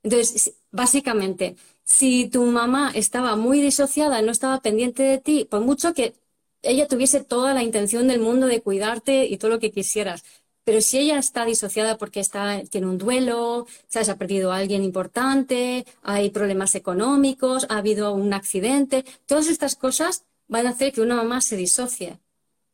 Entonces, 0.04 0.56
básicamente, 0.72 1.56
si 1.86 2.28
tu 2.28 2.44
mamá 2.44 2.92
estaba 2.94 3.38
muy 3.38 3.62
disociada, 3.62 4.22
no 4.22 4.34
estaba 4.34 4.60
pendiente 4.60 5.04
de 5.04 5.20
ti, 5.20 5.46
por 5.50 5.62
mucho 5.62 5.94
que 5.94 6.16
ella 6.62 6.88
tuviese 6.88 7.24
toda 7.24 7.54
la 7.54 7.64
intención 7.64 8.08
del 8.08 8.20
mundo 8.20 8.48
de 8.48 8.62
cuidarte 8.62 9.26
y 9.26 9.38
todo 9.38 9.52
lo 9.52 9.60
que 9.60 9.72
quisieras, 9.72 10.24
pero 10.70 10.82
si 10.82 11.00
ella 11.00 11.18
está 11.18 11.46
disociada 11.46 11.98
porque 11.98 12.22
tiene 12.70 12.86
un 12.86 13.00
duelo, 13.00 13.66
se 13.88 14.00
ha 14.00 14.18
perdido 14.18 14.52
a 14.52 14.58
alguien 14.58 14.84
importante, 14.84 15.84
hay 16.04 16.30
problemas 16.30 16.76
económicos, 16.76 17.66
ha 17.70 17.78
habido 17.78 18.14
un 18.14 18.34
accidente, 18.34 19.04
todas 19.26 19.48
estas 19.48 19.76
cosas 19.76 20.26
van 20.48 20.68
a 20.68 20.70
hacer 20.70 20.94
que 20.94 21.02
una 21.02 21.16
mamá 21.16 21.42
se 21.42 21.56
disocie 21.56 22.20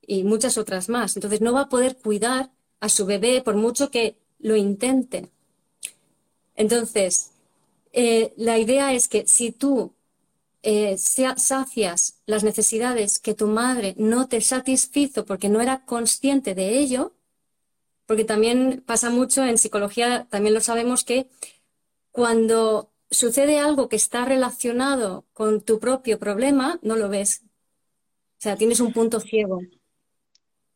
y 0.06 0.26
muchas 0.26 0.58
otras 0.58 0.90
más. 0.90 1.16
Entonces 1.16 1.40
no 1.40 1.54
va 1.54 1.62
a 1.62 1.70
poder 1.70 1.96
cuidar 1.96 2.52
a 2.82 2.90
su 2.90 3.06
bebé 3.06 3.42
por 3.42 3.56
mucho 3.56 3.90
que 3.92 4.18
lo 4.40 4.58
intente. 4.58 5.30
Entonces, 6.58 7.32
eh, 7.94 8.34
la 8.36 8.58
idea 8.58 8.94
es 8.94 9.08
que 9.08 9.26
si 9.26 9.54
tú 9.54 9.94
eh, 10.66 10.98
sacias 10.98 12.20
las 12.26 12.44
necesidades 12.44 13.20
que 13.20 13.36
tu 13.36 13.48
madre 13.48 13.94
no 13.98 14.28
te 14.28 14.42
satisfizo 14.42 15.24
porque 15.24 15.48
no 15.48 15.62
era 15.62 15.86
consciente 15.86 16.56
de 16.56 16.80
ello, 16.80 17.14
porque 18.08 18.26
también 18.26 18.84
pasa 18.86 19.12
mucho 19.12 19.46
en 19.46 19.60
psicología, 19.60 20.28
también 20.30 20.56
lo 20.56 20.62
sabemos 20.62 21.04
que 21.04 21.30
cuando 22.12 22.92
sucede 23.12 23.60
algo 23.60 23.90
que 23.90 23.96
está 23.96 24.26
relacionado 24.26 25.26
con 25.34 25.62
tu 25.62 25.80
propio 25.80 26.18
problema, 26.18 26.80
no 26.82 26.96
lo 26.96 27.10
ves. 27.10 27.44
O 28.40 28.42
sea, 28.42 28.56
tienes 28.58 28.80
un 28.80 28.92
punto 28.92 29.20
ciego. 29.20 29.62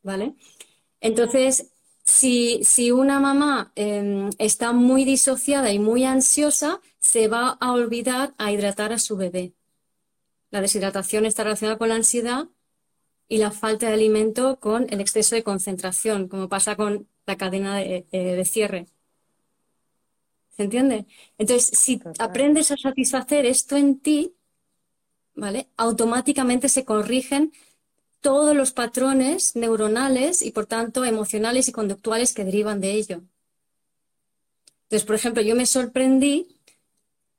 ¿Vale? 0.04 0.36
Entonces, 1.02 1.72
si, 2.04 2.92
una 2.92 3.20
mamá 3.20 3.72
em, 3.76 4.30
está 4.38 4.72
muy 4.72 5.04
disociada 5.04 5.72
y 5.72 5.80
muy 5.80 6.06
ansiosa, 6.06 6.80
se 7.00 7.28
va 7.28 7.58
a 7.60 7.72
olvidar 7.72 8.36
a 8.38 8.52
hidratar 8.52 8.94
a 8.94 9.00
su 9.00 9.18
bebé. 9.18 9.54
La 10.52 10.62
deshidratación 10.62 11.26
está 11.26 11.44
relacionada 11.44 11.78
con 11.78 11.90
la 11.90 11.96
ansiedad 11.96 12.48
y 13.28 13.38
la 13.38 13.52
falta 13.52 13.88
de 13.88 13.94
alimento 13.94 14.60
con 14.60 14.88
el 14.90 15.02
exceso 15.02 15.36
de 15.36 15.44
concentración, 15.44 16.28
como 16.28 16.50
pasa 16.50 16.76
con 16.76 17.08
la 17.28 17.38
cadena 17.38 17.78
de, 17.78 18.08
eh, 18.12 18.46
cierre. 18.46 18.88
¿Se 20.56 20.64
entiende? 20.64 21.06
Entonces, 21.38 21.80
si 21.80 22.02
aprendes 22.18 22.72
a 22.72 22.78
satisfacer 22.78 23.46
esto 23.46 23.78
en 23.78 24.00
ti, 24.00 24.34
¿vale? 25.36 25.70
Automáticamente 25.78 26.68
se 26.70 26.84
corrigen 26.84 27.54
todos 28.20 28.56
los 28.56 28.72
patrones 28.74 29.56
neuronales 29.56 30.42
y 30.42 30.52
por 30.52 30.66
tanto 30.66 31.06
emocionales 31.06 31.68
y 31.70 31.72
conductuales 31.72 32.34
que 32.34 32.44
derivan 32.44 32.82
de 32.82 32.92
ello. 32.94 33.22
Entonces, 34.84 35.06
por 35.06 35.16
ejemplo, 35.16 35.42
yo 35.42 35.56
me 35.56 35.66
sorprendí, 35.66 36.48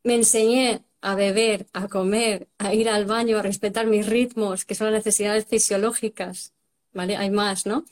me 0.04 0.14
enseñé 0.14 0.84
a 1.00 1.14
beber, 1.14 1.66
a 1.72 1.88
comer, 1.88 2.48
a 2.58 2.74
ir 2.74 2.88
al 2.88 3.06
baño, 3.06 3.38
a 3.38 3.42
respetar 3.42 3.86
mis 3.86 4.06
ritmos, 4.06 4.64
que 4.64 4.74
son 4.74 4.86
las 4.86 5.04
necesidades 5.04 5.46
fisiológicas, 5.46 6.52
¿vale? 6.92 7.16
Hay 7.16 7.30
más, 7.30 7.66
¿no? 7.66 7.84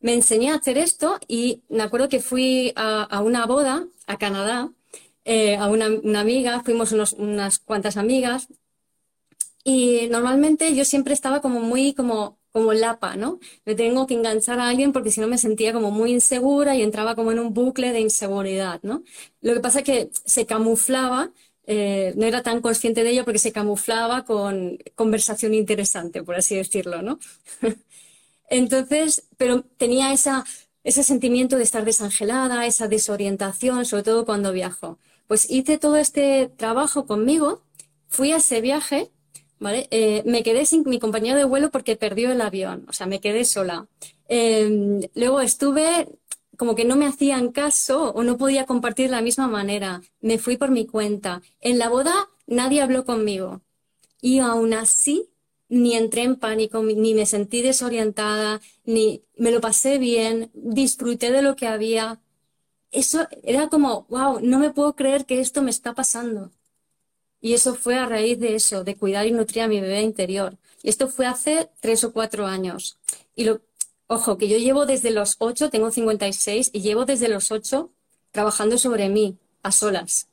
Me 0.00 0.14
enseñé 0.14 0.50
a 0.50 0.56
hacer 0.56 0.78
esto 0.78 1.18
y 1.28 1.62
me 1.68 1.82
acuerdo 1.82 2.08
que 2.08 2.20
fui 2.20 2.72
a, 2.76 3.20
una 3.22 3.46
boda 3.46 3.86
a 4.06 4.18
Canadá, 4.18 4.72
eh, 5.24 5.56
a 5.56 5.68
una, 5.68 5.86
amiga, 6.20 6.62
fuimos 6.64 6.92
unas 6.92 7.58
cuantas 7.60 7.96
amigas, 7.96 8.48
y 9.64 10.08
normalmente 10.10 10.74
yo 10.74 10.84
siempre 10.84 11.14
estaba 11.14 11.40
como 11.40 11.60
muy 11.60 11.94
como, 11.94 12.38
como 12.50 12.72
lapa, 12.72 13.16
¿no? 13.16 13.38
Me 13.64 13.74
tengo 13.74 14.06
que 14.06 14.14
enganchar 14.14 14.58
a 14.58 14.68
alguien 14.68 14.92
porque 14.92 15.10
si 15.10 15.20
no 15.20 15.28
me 15.28 15.38
sentía 15.38 15.72
como 15.72 15.90
muy 15.90 16.12
insegura 16.12 16.74
y 16.76 16.82
entraba 16.82 17.14
como 17.14 17.32
en 17.32 17.38
un 17.38 17.54
bucle 17.54 17.92
de 17.92 18.00
inseguridad, 18.00 18.80
¿no? 18.82 19.04
Lo 19.40 19.54
que 19.54 19.60
pasa 19.60 19.80
es 19.80 19.84
que 19.84 20.10
se 20.24 20.46
camuflaba, 20.46 21.30
eh, 21.66 22.12
no 22.16 22.26
era 22.26 22.42
tan 22.42 22.60
consciente 22.60 23.04
de 23.04 23.10
ello 23.10 23.24
porque 23.24 23.38
se 23.38 23.52
camuflaba 23.52 24.24
con 24.24 24.78
conversación 24.94 25.54
interesante, 25.54 26.22
por 26.22 26.34
así 26.36 26.56
decirlo, 26.56 27.02
¿no? 27.02 27.18
Entonces, 28.50 29.24
pero 29.36 29.62
tenía 29.78 30.12
esa, 30.12 30.44
ese 30.84 31.02
sentimiento 31.02 31.56
de 31.56 31.64
estar 31.64 31.84
desangelada, 31.84 32.66
esa 32.66 32.88
desorientación, 32.88 33.84
sobre 33.86 34.02
todo 34.02 34.24
cuando 34.24 34.52
viajo. 34.52 34.98
Pues 35.26 35.48
hice 35.50 35.78
todo 35.78 35.96
este 35.96 36.50
trabajo 36.56 37.06
conmigo, 37.06 37.62
fui 38.08 38.32
a 38.32 38.36
ese 38.36 38.60
viaje 38.60 39.10
eh, 39.70 40.22
me 40.26 40.42
quedé 40.42 40.66
sin 40.66 40.82
mi 40.88 40.98
compañero 40.98 41.38
de 41.38 41.44
vuelo 41.44 41.70
porque 41.70 41.96
perdió 41.96 42.32
el 42.32 42.40
avión, 42.40 42.84
o 42.88 42.92
sea, 42.92 43.06
me 43.06 43.20
quedé 43.20 43.44
sola. 43.44 43.86
Em, 44.28 45.00
luego 45.14 45.40
estuve 45.40 46.08
como 46.62 46.76
que 46.76 46.84
no 46.84 46.94
me 46.94 47.06
hacían 47.06 47.50
caso 47.50 48.12
o 48.12 48.22
no 48.22 48.38
podía 48.38 48.66
compartir 48.66 49.10
la 49.10 49.20
misma 49.20 49.48
manera. 49.48 50.00
Me 50.20 50.38
fui 50.38 50.56
por 50.56 50.70
mi 50.70 50.86
cuenta. 50.86 51.42
En 51.60 51.76
la 51.76 51.88
boda 51.88 52.28
nadie 52.46 52.82
habló 52.82 53.04
conmigo. 53.04 53.62
Y 54.20 54.38
aún 54.38 54.72
así, 54.72 55.28
ni 55.68 55.96
entré 55.96 56.22
en 56.22 56.36
pánico, 56.36 56.80
ni 56.80 57.14
me 57.14 57.26
sentí 57.26 57.62
desorientada, 57.62 58.60
ni 58.84 59.24
me 59.36 59.50
lo 59.50 59.60
pasé 59.60 59.98
bien, 59.98 60.52
disfruté 60.54 61.32
de 61.32 61.42
lo 61.42 61.56
que 61.56 61.66
había. 61.66 62.20
Eso 62.92 63.26
era 63.42 63.68
como, 63.68 64.06
wow, 64.08 64.38
no 64.40 64.60
me 64.60 64.70
puedo 64.70 64.94
creer 64.94 65.26
que 65.26 65.40
esto 65.40 65.62
me 65.62 65.70
está 65.70 65.94
pasando. 65.94 66.52
Y 67.40 67.54
eso 67.54 67.74
fue 67.74 67.96
a 67.96 68.06
raíz 68.06 68.38
de 68.38 68.54
eso, 68.54 68.84
de 68.84 68.94
cuidar 68.94 69.26
y 69.26 69.32
nutrir 69.32 69.64
a 69.64 69.68
mi 69.68 69.80
bebé 69.80 70.02
interior. 70.02 70.58
Y 70.80 70.90
esto 70.90 71.08
fue 71.08 71.26
hace 71.26 71.70
tres 71.80 72.04
o 72.04 72.12
cuatro 72.12 72.46
años. 72.46 73.00
Y 73.34 73.46
lo, 73.46 73.62
ojo, 74.12 74.38
que 74.38 74.48
yo 74.48 74.58
llevo 74.58 74.86
desde 74.86 75.10
los 75.10 75.36
ocho, 75.38 75.70
tengo 75.70 75.90
56, 75.90 76.70
y 76.72 76.80
llevo 76.82 77.04
desde 77.04 77.28
los 77.28 77.50
ocho 77.50 77.92
trabajando 78.30 78.78
sobre 78.78 79.08
mí, 79.08 79.38
a 79.62 79.72
solas. 79.72 80.28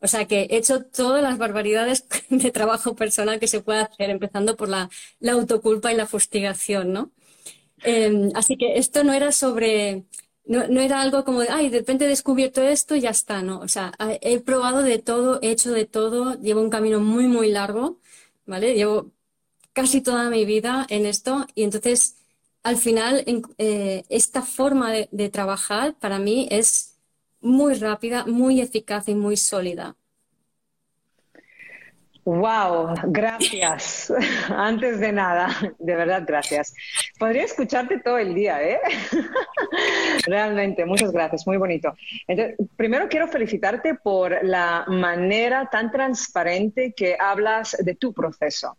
O 0.00 0.08
sea 0.08 0.26
que 0.26 0.42
he 0.50 0.56
hecho 0.56 0.84
todas 0.84 1.22
las 1.22 1.38
barbaridades 1.38 2.04
de 2.30 2.50
trabajo 2.50 2.94
personal 2.96 3.38
que 3.40 3.48
se 3.48 3.60
puede 3.60 3.80
hacer, 3.80 4.10
empezando 4.10 4.56
por 4.56 4.68
la, 4.68 4.88
autoculpa 5.30 5.92
y 5.92 5.96
la 5.96 6.06
fustigación, 6.06 6.92
¿no? 6.92 7.10
Em, 7.82 8.30
así 8.34 8.56
que 8.56 8.78
esto 8.78 9.04
no 9.04 9.12
era 9.12 9.32
sobre 9.32 10.04
no, 10.44 10.66
no, 10.68 10.80
era 10.80 11.00
algo 11.00 11.24
como 11.24 11.40
de, 11.40 11.48
ay, 11.50 11.70
de 11.70 11.78
repente 11.78 12.04
he 12.06 12.08
descubierto 12.08 12.62
esto 12.62 12.96
y 12.96 13.02
ya 13.02 13.10
está, 13.10 13.42
¿no? 13.42 13.60
O 13.60 13.68
sea, 13.68 13.92
he 14.20 14.40
probado 14.40 14.82
de 14.82 14.98
todo, 14.98 15.38
he 15.42 15.50
hecho 15.50 15.72
de 15.72 15.86
todo, 15.86 16.34
llevo 16.40 16.60
un 16.60 16.70
camino 16.70 17.00
muy, 17.00 17.26
muy 17.28 17.50
largo, 17.50 18.00
¿vale? 18.46 18.74
Llevo 18.74 19.12
casi 19.72 20.00
toda 20.00 20.30
mi 20.30 20.44
vida 20.44 20.86
en 20.90 21.06
esto 21.06 21.46
y 21.54 21.62
entonces 21.64 22.19
al 22.62 22.76
final 22.76 23.24
eh, 23.58 24.02
esta 24.08 24.42
forma 24.42 24.92
de, 24.92 25.28
trabajar 25.30 25.94
para 25.94 26.18
mí 26.18 26.48
es 26.50 26.98
muy 27.40 27.74
rápida, 27.74 28.26
muy 28.26 28.60
eficaz 28.60 29.08
y 29.08 29.14
muy 29.14 29.36
sólida. 29.36 29.96
Wow, 32.24 32.94
gracias. 33.06 34.12
Antes 34.50 35.00
de 35.00 35.10
nada, 35.10 35.48
de 35.78 35.96
verdad, 35.96 36.22
gracias. 36.26 36.74
Podría 37.18 37.44
escucharte 37.44 37.98
todo 37.98 38.18
el 38.18 38.34
día, 38.34 38.62
¿eh? 38.62 38.78
Realmente, 40.26 40.84
muchas 40.84 41.12
gracias, 41.12 41.46
muy 41.46 41.56
bonito. 41.56 41.94
Entonces, 42.28 42.56
primero 42.76 43.08
quiero 43.08 43.26
felicitarte 43.26 43.94
por 43.94 44.44
la 44.44 44.84
manera 44.86 45.68
tan 45.70 45.90
transparente 45.90 46.92
que 46.94 47.16
hablas 47.18 47.74
de 47.80 47.94
tu 47.94 48.12
proceso. 48.12 48.76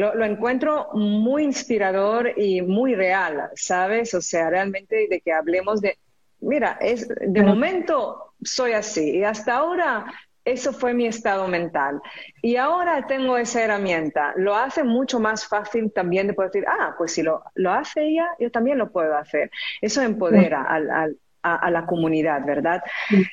Lo, 0.00 0.24
encuentro 0.24 0.88
muy 0.94 1.44
inspirador 1.44 2.32
y 2.36 2.62
muy 2.62 2.94
real, 2.94 3.50
¿sabes? 3.54 4.14
O 4.14 4.20
sea, 4.20 4.50
realmente 4.50 5.06
de 5.08 5.20
que 5.20 5.32
hablemos 5.32 5.80
de, 5.80 5.98
mira, 6.40 6.78
es, 6.80 7.06
de 7.08 7.42
momento 7.42 8.34
soy 8.42 8.72
así 8.72 9.18
y 9.18 9.24
hasta 9.24 9.56
ahora 9.56 10.06
eso 10.44 10.72
fue 10.72 10.94
mi 10.94 11.06
estado 11.06 11.46
mental. 11.48 12.00
Y 12.42 12.56
ahora 12.56 13.06
tengo 13.06 13.36
esa 13.36 13.62
herramienta. 13.62 14.32
Lo 14.36 14.56
hace 14.56 14.84
mucho 14.84 15.20
más 15.20 15.46
fácil 15.46 15.92
también 15.92 16.26
de 16.26 16.34
poder 16.34 16.50
decir, 16.50 16.68
ah, 16.68 16.94
pues 16.96 17.12
si 17.12 17.22
lo, 17.22 17.42
lo 17.54 17.72
hace 17.72 18.06
ella, 18.06 18.26
yo 18.38 18.50
también 18.50 18.78
lo 18.78 18.90
puedo 18.90 19.16
hacer. 19.16 19.50
Eso 19.80 20.02
empodera 20.02 20.62
al, 20.62 20.90
al, 20.90 21.16
a, 21.42 21.70
la 21.70 21.86
comunidad, 21.86 22.44
¿verdad? 22.44 22.82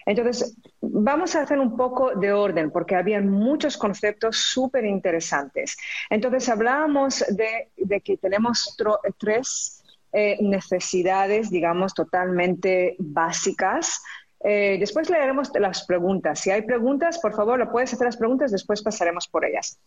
Entonces, 0.06 0.56
vamos 0.82 1.36
a 1.36 1.42
hacer 1.42 1.60
un 1.60 1.76
poco 1.76 2.16
de 2.16 2.32
orden 2.32 2.72
porque 2.72 2.96
había 2.96 3.22
muchos 3.22 3.78
conceptos 3.78 4.38
súper 4.38 4.86
interesantes. 4.86 5.78
Entonces, 6.10 6.48
hablábamos 6.50 7.26
de, 7.30 8.02
que 8.02 8.18
tenemos 8.18 8.78
tres 9.18 9.84
eh, 10.14 10.38
necesidades, 10.42 11.50
digamos, 11.50 11.94
totalmente 11.94 12.96
básicas. 13.00 14.02
Eh, 14.44 14.78
después 14.80 15.10
leeremos 15.10 15.52
las 15.60 15.86
preguntas. 15.86 16.40
Si 16.40 16.52
hay 16.52 16.62
preguntas, 16.62 17.20
por 17.20 17.36
favor, 17.36 17.58
lo 17.58 17.72
puedes 17.72 17.92
hacer 17.94 18.06
las 18.06 18.18
preguntas, 18.18 18.52
después 18.52 18.84
pasaremos 18.84 19.28
por 19.28 19.46
ellas. 19.46 19.80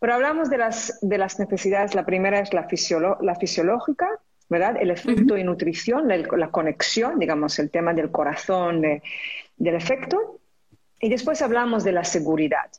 Pero 0.00 0.14
hablamos 0.14 0.48
de 0.50 0.58
las, 0.58 0.98
de 1.02 1.18
las 1.18 1.38
necesidades. 1.38 1.94
La 1.94 2.06
primera 2.06 2.40
es 2.40 2.52
la, 2.54 2.66
la 3.20 3.34
fisiológica, 3.34 4.08
¿verdad? 4.48 4.76
El 4.80 4.90
efecto 4.90 5.36
y 5.36 5.44
nutrición, 5.44 6.08
la, 6.08 6.50
conexión, 6.50 7.18
digamos, 7.18 7.58
el 7.58 7.70
tema 7.70 7.92
del 7.92 8.10
corazón, 8.10 8.80
del 8.80 9.74
efecto. 9.74 10.40
Y 11.00 11.08
después 11.08 11.42
hablamos 11.42 11.84
de 11.84 11.92
la 11.92 12.04
seguridad. 12.04 12.70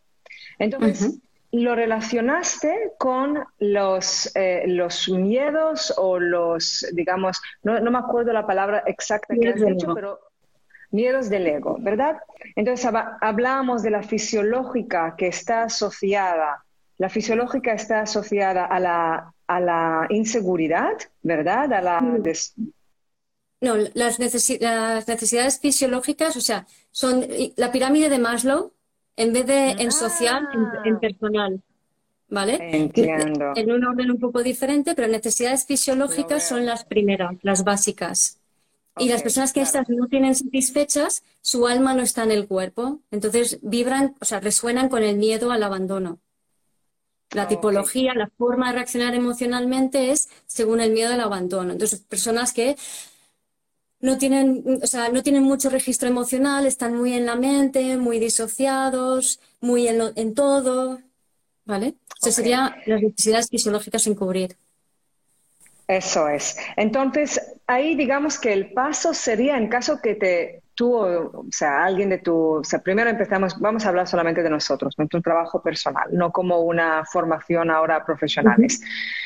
Entonces, 0.57 1.19
lo 1.51 1.75
relacionaste 1.75 2.93
con 2.97 3.43
los, 3.59 4.31
eh, 4.35 4.63
los 4.67 5.09
miedos 5.09 5.93
o 5.97 6.19
los, 6.19 6.85
digamos, 6.93 7.41
no, 7.63 7.79
me 7.81 7.97
acuerdo 7.97 8.33
la 8.33 8.45
palabra 8.45 8.83
exacta 8.85 9.33
que 9.35 9.49
has 9.49 9.65
dicho, 9.65 9.93
pero 9.95 10.19
miedos 10.91 11.29
del 11.29 11.47
ego, 11.47 11.77
¿verdad? 11.79 12.17
Entonces 12.55 12.91
hablamos 13.21 13.81
de 13.83 13.91
la 13.91 14.03
fisiológica 14.03 15.15
que 15.17 15.27
está 15.27 15.63
asociada, 15.63 16.63
la 16.97 17.09
fisiológica 17.09 17.73
está 17.73 18.01
asociada 18.01 18.65
a 18.65 18.79
la 18.79 19.33
a 19.50 19.60
la 19.60 20.06
inseguridad, 20.12 20.94
¿verdad? 21.24 21.74
A 21.74 21.82
la 21.82 22.00
No, 23.62 23.75
las, 23.96 24.20
necesidades 24.20 25.60
fisiológicas, 25.60 26.38
o 26.38 26.41
sea, 26.41 26.68
son 26.91 27.25
la 27.56 27.72
pirámide 27.72 28.10
de 28.10 28.20
Maslow, 28.20 28.74
en 29.15 29.34
vez 29.34 29.48
de 29.48 29.72
en 29.72 29.91
social, 29.91 30.48
en, 30.53 30.96
ah. 30.96 31.00
personal. 31.00 31.62
¿Vale? 32.32 32.60
Entiendo. 32.62 33.53
En 33.56 33.72
un 33.72 33.84
orden 33.84 34.12
un 34.12 34.20
poco 34.20 34.44
diferente, 34.44 34.94
pero 34.94 35.08
necesidades 35.08 35.65
fisiológicas 35.65 36.48
son 36.48 36.63
las 36.68 36.86
primeras, 36.86 37.36
las 37.41 37.63
básicas. 37.63 38.39
y 39.00 39.10
las 39.10 39.24
personas 39.24 39.51
que 39.51 39.62
estas 39.62 39.90
no 39.90 40.07
tienen 40.07 40.35
satisfechas, 40.35 41.24
su 41.42 41.66
alma 41.66 41.96
no 41.96 42.03
está 42.03 42.24
en 42.24 42.31
el 42.31 42.48
cuerpo. 42.48 43.00
Entonces 43.09 43.57
vibran, 43.64 44.16
o 44.22 44.25
sea, 44.25 44.42
resuenan 44.42 44.90
con 44.90 45.01
el 45.01 45.18
miedo 45.18 45.51
al 45.51 45.64
abandono. 45.64 46.20
La 47.31 47.48
tipología, 47.48 48.13
la 48.15 48.27
forma 48.27 48.68
de 48.68 48.74
reaccionar 48.74 49.13
emocionalmente 49.13 50.11
es 50.11 50.29
según 50.48 50.81
el 50.81 50.92
miedo 50.92 51.13
al 51.13 51.22
abandono. 51.22 51.74
Entonces, 51.74 52.00
personas 52.00 52.53
que 52.53 52.75
no 54.01 54.18
tienen, 54.18 54.79
o 54.81 54.87
sea, 54.87 55.09
no 55.09 55.22
tienen 55.22 55.44
mucho 55.44 55.70
registro 55.70 56.07
emocional, 56.07 56.65
están 56.65 56.96
muy 56.96 57.13
en 57.13 57.25
la 57.25 57.35
mente, 57.35 57.98
muy 57.98 58.20
disociados, 58.20 59.39
muy 59.59 59.87
en, 59.87 60.33
todo, 60.33 61.00
¿vale? 61.65 61.96
Eso 62.22 62.31
serían 62.31 62.75
las 62.85 63.01
necesidades 63.01 63.50
fisiológicas 63.50 64.03
sin 64.03 64.15
cubrir. 64.15 64.55
Eso 65.87 66.29
es. 66.29 66.57
Entonces, 66.77 67.42
ahí 67.68 67.96
digamos 67.96 68.39
que 68.39 68.53
el 68.53 68.74
paso 68.74 69.13
sería 69.13 69.57
en 69.57 69.70
caso 69.70 70.00
que 70.01 70.15
te 70.15 70.61
tú, 70.79 70.96
o 70.96 71.46
sea, 71.51 71.83
alguien 71.83 72.09
de 72.09 72.20
tu, 72.20 72.59
o 72.59 72.63
sea, 72.63 72.79
primero 72.79 73.09
empezamos, 73.09 73.59
vamos 73.59 73.85
a 73.85 73.89
hablar 73.89 74.07
solamente 74.07 74.42
de 74.42 74.50
nosotros, 74.50 74.98
nuestro 74.98 75.22
trabajo 75.22 75.61
personal, 75.61 76.07
no 76.13 76.31
como 76.31 76.61
una 76.61 77.03
formación 77.03 77.70
ahora 77.70 78.05
profesionales. 78.05 78.81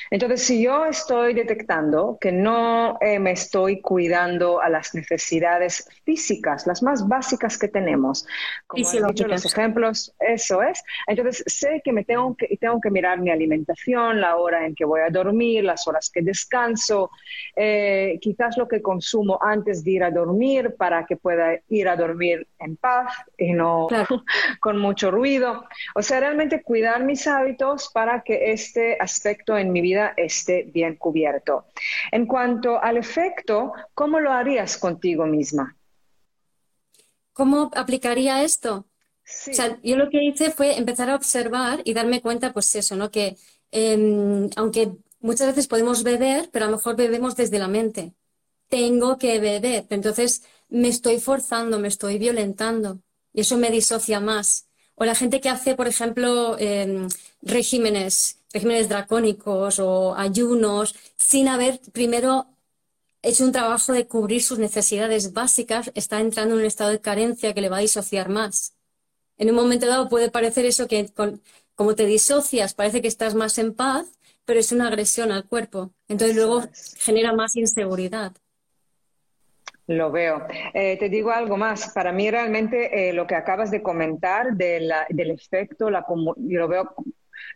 Entonces, 0.10 0.44
si 0.44 0.64
yo 0.64 0.86
estoy 0.86 1.36
detectando 1.36 2.18
que 2.20 2.32
no 2.32 2.98
eh, 3.02 3.20
me 3.20 3.32
estoy 3.34 3.82
cuidando 3.82 4.62
a 4.62 4.70
las 4.70 4.96
necesidades 4.96 5.88
físicas, 6.04 6.66
las 6.66 6.82
más 6.82 7.08
básicas 7.08 7.60
que 7.60 7.68
tenemos, 7.68 8.26
como 8.66 8.84
he 8.92 9.04
dicho 9.10 9.28
los 9.28 9.46
ejemplos, 9.46 10.16
eso 10.20 10.64
es. 10.64 10.84
Entonces, 11.06 11.44
sé 11.46 11.82
que 11.84 11.94
me 11.94 12.04
tengo 12.04 12.36
que, 12.36 12.58
tengo 12.58 12.82
que 12.82 12.90
mirar 12.90 13.20
mi 13.20 13.30
alimentación, 13.30 14.20
la 14.20 14.38
hora 14.38 14.66
en 14.66 14.74
que 14.74 14.86
voy 14.86 15.02
a 15.02 15.10
dormir, 15.12 15.64
las 15.64 15.88
horas 15.88 16.10
que 16.10 16.24
descanso, 16.24 17.12
eh, 17.56 18.18
quizás 18.22 18.58
lo 18.58 18.68
que 18.68 18.82
consumo 18.82 19.38
antes 19.40 19.84
de 19.84 19.92
ir 19.92 20.04
a 20.04 20.10
dormir 20.10 20.76
para 20.78 21.06
que 21.06 21.16
pueda 21.16 21.43
ir 21.70 21.88
a 21.88 21.96
dormir 21.96 22.48
en 22.60 22.78
paz 22.78 23.14
y 23.38 23.54
no 23.54 23.88
con 24.60 24.78
mucho 24.78 25.12
ruido. 25.12 25.66
O 25.96 26.02
sea, 26.02 26.20
realmente 26.20 26.64
cuidar 26.64 27.04
mis 27.04 27.28
hábitos 27.28 27.90
para 27.94 28.24
que 28.24 28.52
este 28.52 28.98
aspecto 29.00 29.58
en 29.58 29.72
mi 29.72 29.82
vida 29.82 30.14
esté 30.18 30.64
bien 30.64 30.96
cubierto. 30.96 31.66
En 32.12 32.26
cuanto 32.26 32.82
al 32.82 32.98
efecto, 32.98 33.74
¿cómo 33.94 34.20
lo 34.20 34.32
harías 34.32 34.78
contigo 34.78 35.26
misma? 35.26 35.76
¿Cómo 37.34 37.72
aplicaría 37.76 38.44
esto? 38.44 38.86
O 39.26 39.54
sea, 39.54 39.80
yo 39.82 39.96
lo 39.96 40.10
que 40.10 40.24
hice 40.24 40.52
fue 40.52 40.78
empezar 40.78 41.10
a 41.10 41.16
observar 41.16 41.82
y 41.86 41.94
darme 41.94 42.22
cuenta, 42.22 42.54
pues 42.54 42.76
eso, 42.76 42.96
¿no? 42.96 43.10
Que 43.10 43.38
em, 43.72 44.50
aunque 44.56 44.92
muchas 45.22 45.48
veces 45.48 45.68
podemos 45.68 46.04
beber, 46.04 46.50
pero 46.52 46.66
a 46.66 46.70
lo 46.70 46.78
mejor 46.78 46.96
bebemos 46.96 47.36
desde 47.36 47.58
la 47.58 47.68
mente. 47.68 48.14
Tengo 48.74 49.20
que 49.20 49.40
beber. 49.40 49.86
Entonces, 49.92 50.42
me 50.68 50.88
estoy 50.88 51.20
forzando, 51.20 51.78
me 51.78 51.88
estoy 51.90 52.18
violentando 52.18 53.02
y 53.32 53.42
eso 53.42 53.56
me 53.58 53.70
disocia 53.70 54.20
más. 54.20 54.68
O 54.96 55.06
la 55.06 55.14
gente 55.14 55.40
que 55.42 55.50
hace, 55.50 55.76
por 55.76 55.88
ejemplo, 55.88 56.58
em, 56.58 57.08
regímenes, 57.44 58.40
regímenes 58.52 58.90
dracónicos 58.90 59.78
o 59.80 60.16
ayunos, 60.16 60.96
sin 61.18 61.48
haber 61.50 61.80
primero 61.92 62.48
hecho 63.22 63.46
un 63.46 63.52
trabajo 63.54 63.94
de 63.94 64.08
cubrir 64.08 64.44
sus 64.44 64.60
necesidades 64.60 65.34
básicas, 65.34 65.92
está 65.96 66.20
entrando 66.22 66.56
en 66.56 66.62
un 66.62 66.66
estado 66.68 66.92
de 66.92 67.02
carencia 67.02 67.54
que 67.54 67.62
le 67.62 67.70
va 67.70 67.78
a 67.78 67.82
disociar 67.82 68.30
más. 68.30 68.76
En 69.38 69.50
un 69.50 69.56
momento 69.56 69.88
dado 69.88 70.10
puede 70.10 70.32
parecer 70.32 70.66
eso 70.66 70.88
que 70.88 71.12
como 71.76 71.96
te 71.96 72.06
disocias, 72.08 72.74
parece 72.76 73.02
que 73.02 73.10
estás 73.10 73.36
más 73.36 73.58
en 73.60 73.74
paz, 73.76 74.08
pero 74.46 74.60
es 74.60 74.72
una 74.74 74.88
agresión 74.90 75.32
al 75.32 75.48
cuerpo. 75.48 75.94
Entonces 76.08 76.36
luego 76.38 76.64
genera 76.98 77.34
más 77.34 77.56
inseguridad. 77.58 78.34
Lo 79.88 80.12
veo. 80.12 80.48
Eh, 80.74 80.98
te 80.98 81.10
digo 81.10 81.32
algo 81.32 81.58
más. 81.58 81.92
Para 81.94 82.12
mí 82.12 82.30
realmente 82.32 83.10
eh, 83.10 83.14
lo 83.14 83.28
que 83.28 83.36
acabas 83.36 83.70
de 83.72 83.82
comentar 83.82 84.54
del 84.56 84.92
efecto, 85.10 85.90
la, 85.90 86.06
yo 86.38 86.60
lo 86.60 86.68
veo 86.68 86.96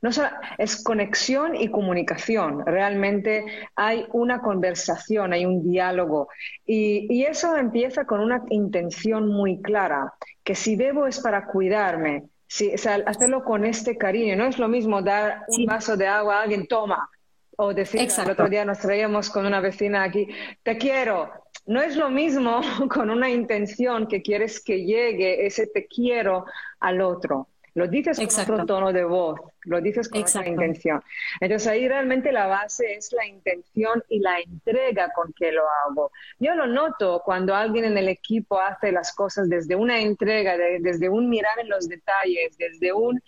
no 0.02 0.12
solo, 0.12 0.30
es 0.58 0.84
conexión 0.84 1.56
y 1.56 1.70
comunicación. 1.70 2.66
Realmente 2.66 3.46
hay 3.76 4.06
una 4.12 4.42
conversación, 4.42 5.34
hay 5.34 5.46
un 5.46 5.70
diálogo. 5.70 6.30
Y, 6.66 7.26
eso 7.28 7.58
empieza 7.58 8.06
con 8.06 8.22
una 8.22 8.44
intención 8.50 9.28
muy 9.28 9.62
clara, 9.62 10.14
que 10.44 10.56
si 10.56 10.76
debo 10.76 11.08
es 11.08 11.20
para 11.20 11.46
cuidarme, 11.48 12.24
si, 12.48 12.72
hacerlo 12.74 13.44
con 13.44 13.66
este 13.66 13.98
cariño. 13.98 14.36
No 14.36 14.46
es 14.46 14.58
lo 14.58 14.68
mismo 14.68 15.02
dar 15.02 15.44
un 15.50 15.66
vaso 15.66 15.98
de 15.98 16.08
agua 16.08 16.40
a 16.40 16.44
alguien, 16.44 16.68
toma. 16.68 17.10
O 17.58 17.74
decir, 17.74 18.00
el 18.00 18.30
otro 18.30 18.48
día 18.48 18.64
nos 18.66 18.78
traíamos 18.78 19.32
con 19.32 19.46
una 19.46 19.60
vecina 19.60 20.04
aquí, 20.04 20.28
te 20.62 20.78
quiero, 20.78 21.32
no 21.68 21.82
es 21.82 21.96
lo 21.96 22.10
mismo 22.10 22.62
con 22.90 23.10
una 23.10 23.30
intención 23.30 24.08
que 24.08 24.22
quieres 24.22 24.62
que 24.62 24.86
llegue 24.86 25.46
ese 25.46 25.68
te 25.68 25.86
quiero 25.86 26.46
al 26.80 27.02
otro. 27.02 27.48
lo 27.76 27.88
dices 27.88 28.18
con 28.18 28.56
otro 28.56 28.66
tono 28.66 28.92
de 28.92 29.04
voz, 29.04 29.40
lo 29.66 29.80
dices 29.82 30.10
con 30.10 30.24
otra 30.24 30.48
intención. 30.48 31.04
Entonces 31.40 31.68
ahí 31.68 31.88
realmente 31.88 32.32
la 32.32 32.48
base 32.48 32.96
es 32.96 33.14
la 33.14 33.28
intención 33.28 34.02
y 34.10 34.20
la 34.20 34.40
entrega 34.40 35.12
con 35.14 35.32
que 35.34 35.52
lo 35.52 35.64
hago. 35.86 36.12
Yo 36.40 36.56
lo 36.56 36.66
noto 36.66 37.22
cuando 37.24 37.54
alguien 37.54 37.86
en 37.86 37.98
el 37.98 38.10
equipo 38.10 38.60
hace 38.60 38.92
las 38.92 39.14
cosas 39.14 39.48
desde 39.48 39.76
una 39.76 40.00
entrega, 40.00 40.58
desde 40.58 41.08
un 41.08 41.30
mirar 41.30 41.60
en 41.60 41.70
los 41.70 41.88
detalles, 41.88 42.58
desde 42.58 42.94
un 42.94 43.22